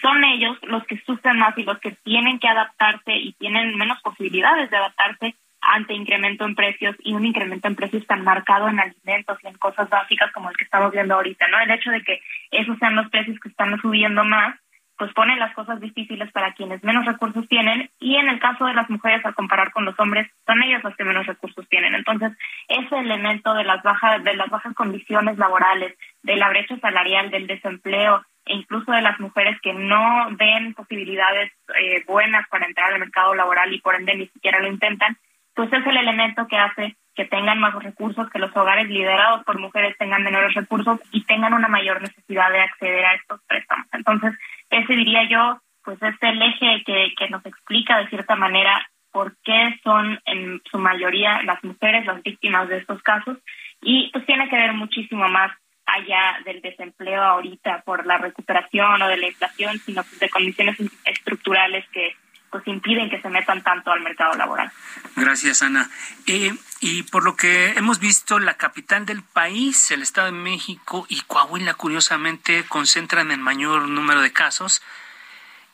son 0.00 0.24
ellos 0.24 0.56
los 0.62 0.84
que 0.84 0.96
sufren 0.98 1.38
más 1.38 1.56
y 1.58 1.64
los 1.64 1.78
que 1.80 1.92
tienen 1.92 2.38
que 2.38 2.48
adaptarse 2.48 3.12
y 3.12 3.32
tienen 3.32 3.76
menos 3.76 4.00
posibilidades 4.00 4.70
de 4.70 4.76
adaptarse 4.76 5.34
ante 5.60 5.94
incremento 5.94 6.44
en 6.44 6.54
precios 6.54 6.96
y 7.00 7.14
un 7.14 7.26
incremento 7.26 7.68
en 7.68 7.76
precios 7.76 8.06
tan 8.06 8.24
marcado 8.24 8.68
en 8.68 8.80
alimentos 8.80 9.38
y 9.42 9.48
en 9.48 9.58
cosas 9.58 9.88
básicas 9.88 10.32
como 10.32 10.50
el 10.50 10.56
que 10.56 10.64
estamos 10.64 10.92
viendo 10.92 11.14
ahorita, 11.14 11.48
¿no? 11.48 11.58
El 11.60 11.70
hecho 11.70 11.90
de 11.90 12.02
que 12.02 12.20
esos 12.50 12.78
sean 12.78 12.96
los 12.96 13.08
precios 13.10 13.38
que 13.40 13.48
están 13.48 13.78
subiendo 13.80 14.24
más, 14.24 14.58
pues 15.00 15.14
pone 15.14 15.34
las 15.36 15.54
cosas 15.54 15.80
difíciles 15.80 16.30
para 16.30 16.52
quienes 16.52 16.84
menos 16.84 17.06
recursos 17.06 17.48
tienen 17.48 17.88
y 17.98 18.16
en 18.16 18.28
el 18.28 18.38
caso 18.38 18.66
de 18.66 18.74
las 18.74 18.90
mujeres 18.90 19.24
al 19.24 19.34
comparar 19.34 19.72
con 19.72 19.86
los 19.86 19.98
hombres 19.98 20.30
son 20.44 20.62
ellas 20.62 20.84
las 20.84 20.94
que 20.94 21.04
menos 21.04 21.26
recursos 21.26 21.66
tienen. 21.70 21.94
Entonces, 21.94 22.32
ese 22.68 22.98
elemento 22.98 23.54
de 23.54 23.64
las 23.64 23.82
bajas 23.82 24.22
de 24.22 24.34
las 24.34 24.50
bajas 24.50 24.74
condiciones 24.74 25.38
laborales, 25.38 25.96
de 26.22 26.36
la 26.36 26.50
brecha 26.50 26.78
salarial, 26.80 27.30
del 27.30 27.46
desempleo 27.46 28.22
e 28.44 28.56
incluso 28.56 28.92
de 28.92 29.00
las 29.00 29.18
mujeres 29.20 29.58
que 29.62 29.72
no 29.72 30.28
ven 30.32 30.74
posibilidades 30.74 31.50
eh, 31.80 32.04
buenas 32.06 32.46
para 32.48 32.66
entrar 32.66 32.92
al 32.92 33.00
mercado 33.00 33.34
laboral 33.34 33.72
y 33.72 33.80
por 33.80 33.94
ende 33.94 34.14
ni 34.14 34.26
siquiera 34.26 34.60
lo 34.60 34.68
intentan, 34.68 35.16
pues 35.60 35.74
es 35.74 35.86
el 35.86 35.96
elemento 35.98 36.46
que 36.46 36.56
hace 36.56 36.96
que 37.14 37.26
tengan 37.26 37.60
más 37.60 37.74
recursos, 37.74 38.30
que 38.30 38.38
los 38.38 38.56
hogares 38.56 38.88
liderados 38.88 39.44
por 39.44 39.58
mujeres 39.58 39.94
tengan 39.98 40.22
menores 40.22 40.54
recursos 40.54 40.98
y 41.12 41.22
tengan 41.24 41.52
una 41.52 41.68
mayor 41.68 42.00
necesidad 42.00 42.50
de 42.50 42.60
acceder 42.60 43.04
a 43.04 43.12
estos 43.12 43.42
préstamos. 43.46 43.86
Entonces, 43.92 44.32
ese 44.70 44.94
diría 44.94 45.28
yo, 45.28 45.60
pues 45.84 46.02
es 46.02 46.14
el 46.22 46.40
eje 46.40 46.82
que, 46.86 47.12
que 47.14 47.28
nos 47.28 47.44
explica 47.44 47.98
de 47.98 48.08
cierta 48.08 48.36
manera 48.36 48.88
por 49.12 49.36
qué 49.44 49.78
son 49.84 50.18
en 50.24 50.62
su 50.70 50.78
mayoría 50.78 51.42
las 51.42 51.62
mujeres 51.62 52.06
las 52.06 52.22
víctimas 52.22 52.66
de 52.70 52.78
estos 52.78 53.02
casos 53.02 53.36
y 53.82 54.08
pues 54.12 54.24
tiene 54.24 54.48
que 54.48 54.56
ver 54.56 54.72
muchísimo 54.72 55.28
más 55.28 55.52
allá 55.84 56.38
del 56.46 56.62
desempleo 56.62 57.22
ahorita 57.22 57.82
por 57.84 58.06
la 58.06 58.16
recuperación 58.16 59.02
o 59.02 59.08
de 59.08 59.18
la 59.18 59.26
inflación, 59.26 59.78
sino 59.78 60.02
pues 60.04 60.20
de 60.20 60.30
condiciones 60.30 60.78
estructurales 61.04 61.86
que 61.90 62.16
pues 62.50 62.66
impiden 62.66 63.08
que 63.08 63.20
se 63.20 63.28
metan 63.28 63.62
tanto 63.62 63.92
al 63.92 64.00
mercado 64.00 64.34
laboral. 64.34 64.70
Gracias, 65.16 65.62
Ana. 65.62 65.88
Eh, 66.26 66.54
y 66.80 67.04
por 67.04 67.24
lo 67.24 67.36
que 67.36 67.72
hemos 67.72 68.00
visto, 68.00 68.38
la 68.38 68.54
capital 68.54 69.06
del 69.06 69.22
país, 69.22 69.90
el 69.90 70.02
Estado 70.02 70.26
de 70.26 70.32
México 70.32 71.06
y 71.08 71.20
Coahuila, 71.22 71.74
curiosamente, 71.74 72.64
concentran 72.68 73.30
el 73.30 73.38
mayor 73.38 73.88
número 73.88 74.20
de 74.20 74.32
casos. 74.32 74.82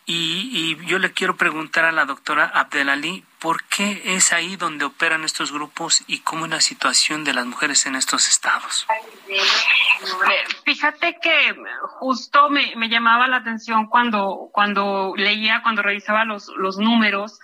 Y, 0.09 0.77
yo 0.87 1.01
le 1.01 1.13
quiero 1.13 1.37
preguntar 1.37 1.85
a 1.85 1.91
la 1.91 2.05
doctora 2.05 2.45
Abdelali, 2.45 3.25
¿por 3.41 3.65
qué 3.65 4.03
es 4.05 4.33
ahí 4.33 4.55
donde 4.55 4.85
operan 4.85 5.25
estos 5.25 5.51
grupos 5.51 6.05
y 6.07 6.21
cómo 6.21 6.45
es 6.45 6.51
la 6.53 6.61
situación 6.61 7.25
de 7.25 7.35
las 7.35 7.45
mujeres 7.45 7.87
en 7.87 7.97
estos 7.97 8.29
estados? 8.29 8.87
Fíjate 10.65 11.19
que 11.21 11.57
justo 11.99 12.49
me, 12.51 12.89
llamaba 12.89 13.27
la 13.27 13.39
atención 13.39 13.87
cuando, 13.87 14.49
cuando 14.53 15.13
leía, 15.17 15.63
cuando 15.65 15.83
revisaba 15.83 16.25
los, 16.25 16.53
los 16.57 16.79
números, 16.79 17.41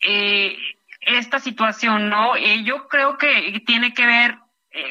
eh, 0.00 0.56
esta 1.00 1.40
situación, 1.40 2.08
¿no? 2.08 2.36
Eh, 2.36 2.62
yo 2.62 2.86
creo 2.86 3.18
que 3.18 3.62
tiene 3.66 3.94
que 3.94 4.06
ver 4.06 4.38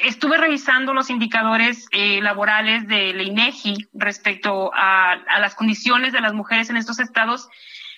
estuve 0.04 0.38
revisando 0.38 0.94
los 0.94 1.10
indicadores 1.10 1.88
eh, 1.92 2.22
laborales 2.22 2.88
de 2.88 3.14
la 3.14 3.24
INEGI 3.24 3.90
respecto 3.94 4.72
a, 4.74 5.18
las 5.40 5.56
condiciones 5.56 6.14
de 6.14 6.22
las 6.22 6.34
mujeres 6.34 6.70
en 6.70 6.78
estos 6.78 7.00
estados 7.00 7.48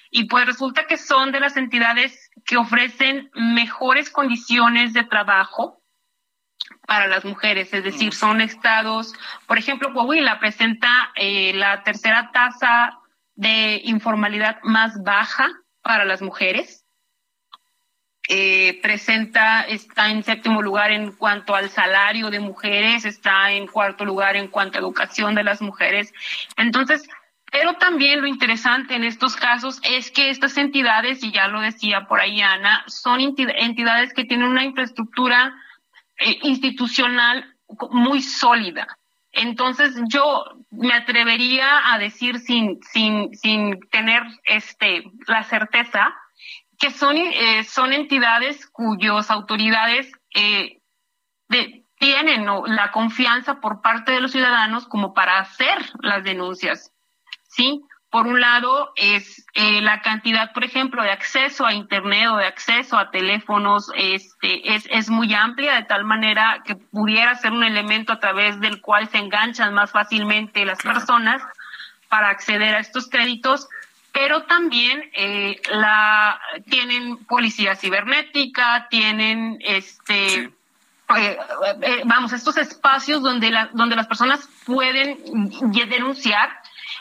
y 0.10 0.26
pues 0.26 0.46
resulta 0.46 0.86
que 0.86 0.98
son 0.98 1.32
de 1.32 1.40
las 1.40 1.58
entidades 1.58 2.30
que 2.46 2.58
ofrecen 2.58 3.30
mejores 3.36 4.10
condiciones 4.10 4.94
de 4.94 5.04
trabajo 5.04 5.82
para 6.86 7.08
las 7.08 7.26
mujeres, 7.26 7.74
es 7.74 7.84
decir, 7.84 8.14
son 8.14 8.42
estados, 8.42 9.14
por 9.46 9.58
ejemplo, 9.58 9.94
Coahuila 9.94 10.40
presenta 10.40 11.12
eh, 11.16 11.54
la 11.54 11.84
tercera 11.84 12.32
tasa 12.32 12.98
de 13.36 13.82
informalidad 13.84 14.60
más 14.64 15.02
baja 15.04 15.50
para 15.82 16.06
las 16.06 16.22
mujeres 16.22 16.87
eh, 18.30 18.80
presenta, 18.82 19.62
está 19.62 20.10
en 20.10 20.24
séptimo 20.24 20.62
lugar 20.62 20.92
en 20.92 21.12
cuanto 21.14 21.56
al 21.56 21.70
salario 21.70 22.30
de 22.30 22.40
mujeres, 22.40 23.06
está 23.06 23.52
en 23.52 23.68
cuarto 23.68 24.04
lugar 24.04 24.36
en 24.36 24.48
cuanto 24.48 24.78
a 24.78 24.82
educación 24.82 25.36
de 25.36 25.44
las 25.44 25.62
mujeres. 25.62 26.14
Entonces, 26.58 27.08
pero 27.52 27.76
también 27.76 28.20
lo 28.20 28.28
interesante 28.28 28.96
en 28.96 29.06
estos 29.06 29.36
casos 29.38 29.80
es 29.84 30.12
que 30.12 30.30
estas 30.30 30.58
entidades, 30.58 31.24
y 31.24 31.32
ya 31.32 31.48
lo 31.48 31.62
decía 31.62 32.06
por 32.08 32.20
ahí 32.20 32.42
Ana, 32.42 32.84
son 32.88 33.22
entidades 33.22 34.14
que 34.14 34.26
tienen 34.26 34.50
una 34.50 34.66
infraestructura 34.66 35.56
eh, 36.20 36.38
institucional 36.44 37.56
muy 37.92 38.22
sólida. 38.22 38.88
Entonces 39.32 39.96
yo 40.08 40.44
me 40.72 40.94
atrevería 40.94 41.94
a 41.94 42.00
decir 42.00 42.40
sin, 42.40 42.80
sin, 42.82 43.34
sin 43.36 43.80
tener 43.92 44.24
este, 44.46 45.04
la 45.28 45.44
certeza 45.44 46.14
que 46.78 46.92
son, 46.92 47.18
eh, 47.18 47.64
son 47.64 47.94
entidades 47.94 48.68
cuyas 48.68 49.32
autoridades 49.32 50.12
eh, 50.36 50.82
tienen 52.00 52.46
la 52.68 52.92
confianza 52.92 53.60
por 53.60 53.82
parte 53.82 54.12
de 54.12 54.22
los 54.22 54.32
ciudadanos 54.32 54.88
como 54.88 55.14
para 55.14 55.40
hacer 55.40 55.78
las 56.02 56.24
denuncias. 56.24 56.92
¿sí? 57.50 57.82
Por 58.10 58.28
un 58.28 58.40
lado, 58.40 58.94
es 58.96 59.46
eh, 59.54 59.82
la 59.82 60.02
cantidad, 60.02 60.54
por 60.54 60.64
ejemplo, 60.64 61.04
de 61.04 61.12
acceso 61.12 61.66
a 61.66 61.74
Internet 61.74 62.30
o 62.30 62.38
de 62.38 62.46
acceso 62.46 62.98
a 62.98 63.12
teléfonos 63.12 63.92
este, 63.96 64.76
es, 64.76 64.88
es 64.90 65.10
muy 65.10 65.34
amplia, 65.34 65.76
de 65.76 65.84
tal 65.84 66.06
manera 66.06 66.62
que 66.64 66.76
pudiera 66.76 67.36
ser 67.36 67.52
un 67.52 67.64
elemento 67.64 68.14
a 68.14 68.20
través 68.20 68.60
del 68.60 68.82
cual 68.82 69.10
se 69.10 69.18
enganchan 69.18 69.74
más 69.74 69.92
fácilmente 69.92 70.66
las 70.66 70.80
personas 70.80 71.42
para 72.08 72.30
acceder 72.30 72.76
a 72.76 72.80
estos 72.80 73.10
créditos 73.10 73.68
pero 74.18 74.42
también 74.44 75.12
eh, 75.14 75.62
la 75.70 76.42
tienen 76.68 77.24
policía 77.26 77.76
cibernética, 77.76 78.88
tienen 78.90 79.60
este 79.60 80.46
eh, 81.16 81.38
eh, 81.82 82.02
vamos 82.04 82.34
estos 82.34 82.58
espacios 82.58 83.22
donde 83.22 83.52
la, 83.52 83.70
donde 83.74 83.96
las 83.96 84.08
personas 84.08 84.50
pueden 84.66 85.20
denunciar 85.72 86.50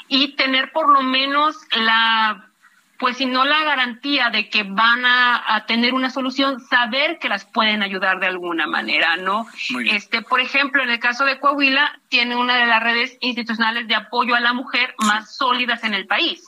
y 0.09 0.37
tener 0.37 0.73
por 0.73 0.93
lo 0.93 1.03
menos 1.03 1.57
la 1.73 2.51
pues 2.99 3.17
si 3.17 3.27
no 3.27 3.47
la 3.47 3.65
garantía 3.65 4.29
de 4.31 4.51
que 4.51 4.63
van 4.63 5.05
a, 5.05 5.65
tener 5.67 5.93
una 5.93 6.09
solución, 6.09 6.61
saber 6.61 7.19
que 7.19 7.29
las 7.29 7.45
pueden 7.45 7.83
ayudar 7.83 8.21
de 8.21 8.27
alguna 8.27 8.67
manera, 8.67 9.17
¿no? 9.17 9.47
Este, 9.85 10.23
por 10.23 10.41
ejemplo, 10.41 10.83
en 10.83 10.89
el 10.89 10.99
caso 10.99 11.27
de 11.27 11.39
Coahuila, 11.39 12.01
tiene 12.09 12.37
una 12.37 12.57
de 12.57 12.67
las 12.67 12.83
redes 12.83 13.19
institucionales 13.21 13.87
de 13.87 13.97
apoyo 13.97 14.35
a 14.35 14.41
la 14.41 14.55
mujer 14.55 14.95
más 14.99 15.37
sólidas 15.37 15.85
en 15.85 15.93
el 15.93 16.07
país. 16.07 16.47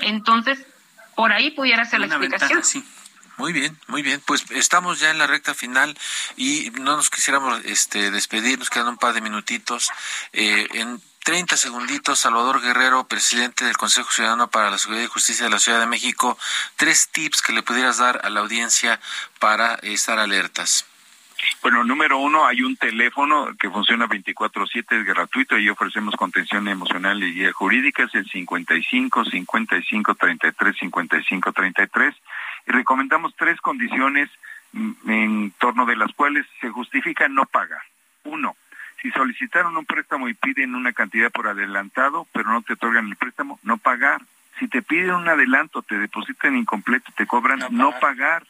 Entonces, 0.00 0.58
por 1.14 1.32
ahí 1.32 1.50
pudiera 1.50 1.84
ser 1.84 2.00
la 2.00 2.06
explicación. 2.06 2.62
Muy 3.36 3.52
bien, 3.52 3.76
muy 3.88 4.02
bien. 4.02 4.22
Pues 4.24 4.44
estamos 4.50 5.00
ya 5.00 5.10
en 5.10 5.18
la 5.18 5.26
recta 5.26 5.54
final 5.54 5.96
y 6.36 6.70
no 6.80 6.96
nos 6.96 7.10
quisiéramos 7.10 7.60
este, 7.64 8.10
despedir, 8.10 8.58
nos 8.58 8.70
quedan 8.70 8.88
un 8.88 8.96
par 8.96 9.12
de 9.12 9.20
minutitos. 9.20 9.90
Eh, 10.32 10.68
en 10.74 11.02
30 11.24 11.56
segunditos, 11.56 12.20
Salvador 12.20 12.60
Guerrero, 12.60 13.08
presidente 13.08 13.64
del 13.64 13.76
Consejo 13.76 14.12
Ciudadano 14.12 14.50
para 14.50 14.70
la 14.70 14.78
Seguridad 14.78 15.04
y 15.04 15.08
Justicia 15.08 15.46
de 15.46 15.50
la 15.50 15.58
Ciudad 15.58 15.80
de 15.80 15.86
México, 15.86 16.38
tres 16.76 17.08
tips 17.08 17.42
que 17.42 17.52
le 17.52 17.62
pudieras 17.62 17.98
dar 17.98 18.20
a 18.24 18.30
la 18.30 18.40
audiencia 18.40 19.00
para 19.40 19.74
estar 19.76 20.18
alertas. 20.18 20.86
Bueno, 21.62 21.84
número 21.84 22.18
uno, 22.18 22.46
hay 22.46 22.62
un 22.62 22.76
teléfono 22.76 23.48
que 23.58 23.70
funciona 23.70 24.06
24/7, 24.06 25.00
es 25.00 25.04
gratuito 25.04 25.58
y 25.58 25.68
ofrecemos 25.68 26.14
contención 26.16 26.68
emocional 26.68 27.22
y 27.22 27.34
guía 27.34 27.52
jurídica, 27.52 28.04
es 28.04 28.14
el 28.14 28.28
55 28.28 29.24
55 29.24 30.14
33 30.14 30.76
55 30.78 31.52
33. 31.52 32.14
recomendamos 32.66 33.34
tres 33.36 33.60
condiciones 33.60 34.30
mm, 34.72 35.10
en 35.10 35.50
torno 35.58 35.86
de 35.86 35.96
las 35.96 36.12
cuales 36.12 36.46
se 36.60 36.70
justifica 36.70 37.28
no 37.28 37.44
pagar. 37.46 37.82
Uno, 38.24 38.56
si 39.04 39.10
solicitaron 39.10 39.76
un 39.76 39.84
préstamo 39.84 40.28
y 40.28 40.34
piden 40.34 40.74
una 40.74 40.92
cantidad 40.92 41.30
por 41.30 41.46
adelantado, 41.46 42.26
pero 42.32 42.50
no 42.50 42.62
te 42.62 42.72
otorgan 42.72 43.08
el 43.08 43.16
préstamo, 43.16 43.58
no 43.62 43.76
pagar. 43.76 44.22
Si 44.58 44.68
te 44.68 44.82
piden 44.82 45.14
un 45.14 45.28
adelanto, 45.28 45.82
te 45.82 45.98
depositan 45.98 46.56
incompleto, 46.56 47.12
te 47.16 47.26
cobran, 47.26 47.60
no 47.70 47.98
pagar. 48.00 48.46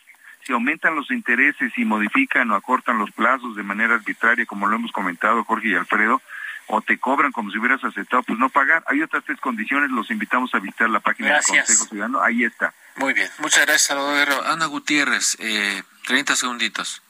Si 0.46 0.52
aumentan 0.52 0.94
los 0.94 1.10
intereses 1.10 1.72
y 1.76 1.84
modifican 1.84 2.50
o 2.50 2.54
acortan 2.54 2.98
los 2.98 3.10
plazos 3.12 3.56
de 3.56 3.62
manera 3.62 3.94
arbitraria, 3.94 4.46
como 4.46 4.66
lo 4.66 4.76
hemos 4.76 4.92
comentado 4.92 5.44
Jorge 5.44 5.68
y 5.68 5.74
Alfredo, 5.74 6.20
o 6.66 6.80
te 6.80 6.98
cobran 6.98 7.32
como 7.32 7.50
si 7.50 7.58
hubieras 7.58 7.82
aceptado, 7.84 8.22
pues 8.22 8.38
no 8.38 8.48
pagar. 8.48 8.82
Hay 8.86 9.02
otras 9.02 9.24
tres 9.24 9.40
condiciones, 9.40 9.90
los 9.90 10.10
invitamos 10.10 10.54
a 10.54 10.58
visitar 10.58 10.88
la 10.88 11.00
página 11.00 11.34
del 11.34 11.44
Consejo 11.44 11.84
Ciudadano, 11.84 12.22
ahí 12.22 12.44
está. 12.44 12.72
Muy 12.96 13.12
bien, 13.12 13.28
muchas 13.38 13.66
gracias, 13.66 13.82
Salvador 13.82 14.28
Ana 14.46 14.66
Gutiérrez, 14.66 15.36
eh, 15.40 15.82
30 16.06 16.36
segunditos. 16.36 17.02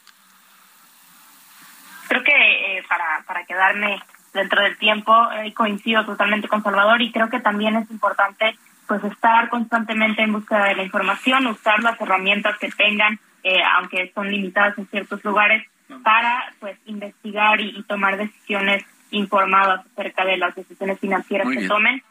Creo 2.09 2.23
que 2.23 2.79
eh, 2.79 2.85
para, 2.89 3.23
para 3.27 3.45
quedarme 3.45 4.03
dentro 4.33 4.63
del 4.63 4.77
tiempo, 4.77 5.31
eh, 5.33 5.55
coincido 5.55 6.05
totalmente 6.05 6.49
con 6.49 6.63
Salvador 6.63 7.01
y 7.03 7.13
creo 7.13 7.31
que 7.31 7.41
también 7.41 7.77
es 7.77 7.91
importante 7.91 8.57
pues 8.87 9.03
estar 9.05 9.49
constantemente 9.49 10.23
en 10.23 10.33
búsqueda 10.33 10.65
de 10.67 10.77
la 10.77 10.83
información, 10.83 11.47
usar 11.47 11.83
las 11.83 12.01
herramientas 12.01 12.59
que 12.59 12.71
tengan, 12.71 13.19
eh, 13.43 13.63
aunque 13.77 14.11
son 14.15 14.31
limitadas 14.31 14.77
en 14.79 14.87
ciertos 14.89 15.25
lugares, 15.25 15.67
para 16.03 16.53
pues 16.61 16.79
investigar 16.87 17.61
y, 17.61 17.83
tomar 17.85 18.17
decisiones 18.17 18.85
informadas 19.11 19.85
acerca 19.93 20.25
de 20.25 20.39
las 20.39 20.55
decisiones 20.55 20.99
financieras 20.99 21.49
que 21.49 21.69
tomen. 21.69 22.03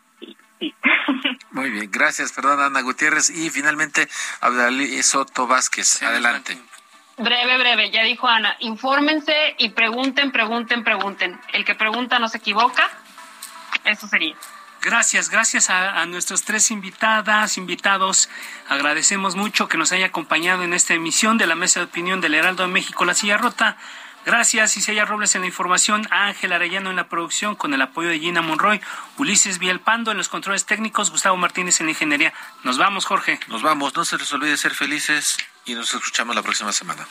Muy 1.51 1.69
bien, 1.71 1.89
gracias, 1.91 2.31
perdón, 2.31 2.61
Ana 2.61 2.81
Gutiérrez. 2.81 3.29
Y 3.29 3.49
finalmente, 3.49 4.07
Abdalí 4.41 5.03
Soto 5.03 5.47
Vázquez, 5.47 6.01
adelante. 6.03 6.57
Breve, 7.17 7.57
breve, 7.57 7.91
ya 7.91 8.03
dijo 8.03 8.27
Ana, 8.27 8.55
infórmense 8.59 9.55
y 9.59 9.69
pregunten, 9.69 10.31
pregunten, 10.31 10.83
pregunten. 10.83 11.39
El 11.51 11.63
que 11.63 11.75
pregunta 11.75 12.17
no 12.17 12.27
se 12.27 12.37
equivoca, 12.37 12.89
eso 13.83 14.07
sería. 14.07 14.35
Gracias, 14.83 15.29
gracias 15.29 15.69
a, 15.69 16.05
nuestros 16.07 16.43
tres 16.43 16.69
invitadas, 16.69 17.57
invitados. 17.57 18.29
Agradecemos 18.67 19.37
mucho 19.37 19.69
que 19.69 19.77
nos 19.77 19.93
haya 19.93 20.07
acompañado 20.07 20.63
en 20.63 20.73
esta 20.73 20.93
emisión 20.93 21.37
de 21.37 21.47
la 21.47 21.55
Mesa 21.55 21.79
de 21.79 21.85
Opinión 21.85 22.19
del 22.19 22.33
Heraldo 22.33 22.63
de 22.63 22.69
México, 22.69 23.05
La 23.05 23.13
Silla 23.13 23.37
Rota. 23.37 23.77
Gracias, 24.25 24.75
Isaya 24.75 25.05
Robles 25.05 25.35
en 25.35 25.41
la 25.41 25.47
información, 25.47 26.05
Ángel 26.11 26.51
Arellano 26.51 26.89
en 26.89 26.97
la 26.97 27.07
producción, 27.07 27.55
con 27.55 27.73
el 27.73 27.81
apoyo 27.81 28.09
de 28.09 28.19
Gina 28.19 28.41
Monroy, 28.41 28.81
Ulises 29.17 29.57
Vielpando 29.57 30.11
en 30.11 30.17
los 30.17 30.27
controles 30.27 30.65
técnicos, 30.65 31.11
Gustavo 31.11 31.37
Martínez 31.37 31.79
en 31.79 31.85
la 31.85 31.91
ingeniería. 31.93 32.33
Nos 32.63 32.77
vamos, 32.77 33.05
Jorge. 33.05 33.39
Nos 33.47 33.61
vamos, 33.61 33.95
no 33.95 34.03
se 34.03 34.17
les 34.17 34.33
olvide 34.33 34.57
ser 34.57 34.75
felices 34.75 35.37
y 35.63 35.75
nos 35.75 35.93
escuchamos 35.93 36.35
la 36.35 36.41
próxima 36.41 36.73
semana. 36.73 37.07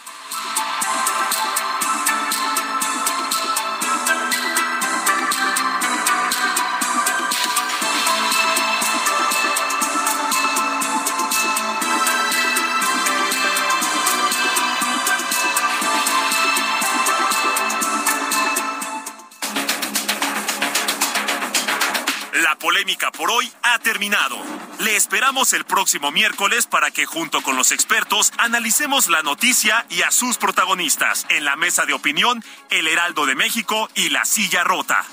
Hoy 23.43 23.53
ha 23.63 23.79
terminado. 23.79 24.37
Le 24.81 24.97
esperamos 24.97 25.53
el 25.53 25.65
próximo 25.65 26.11
miércoles 26.11 26.67
para 26.67 26.91
que 26.91 27.07
junto 27.07 27.43
con 27.43 27.57
los 27.57 27.73
expertos 27.73 28.33
analicemos 28.39 29.09
la 29.09 29.23
noticia 29.23 29.87
y 29.91 30.03
a 30.03 30.11
sus 30.11 30.39
protagonistas 30.39 31.27
en 31.29 31.45
la 31.45 31.57
mesa 31.57 31.85
de 31.85 31.93
opinión 31.93 32.43
El 32.71 32.87
Heraldo 32.89 33.27
de 33.27 33.35
México 33.35 33.89
y 33.95 34.11
La 34.11 34.25
Silla 34.25 34.65
Rota. 34.65 35.05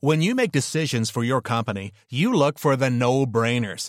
When 0.00 0.20
you 0.20 0.34
make 0.34 0.52
decisions 0.52 1.10
for 1.10 1.24
your 1.24 1.40
company, 1.40 1.90
you 2.10 2.30
look 2.30 2.58
for 2.58 2.76
the 2.76 2.90
no-brainers. 2.90 3.88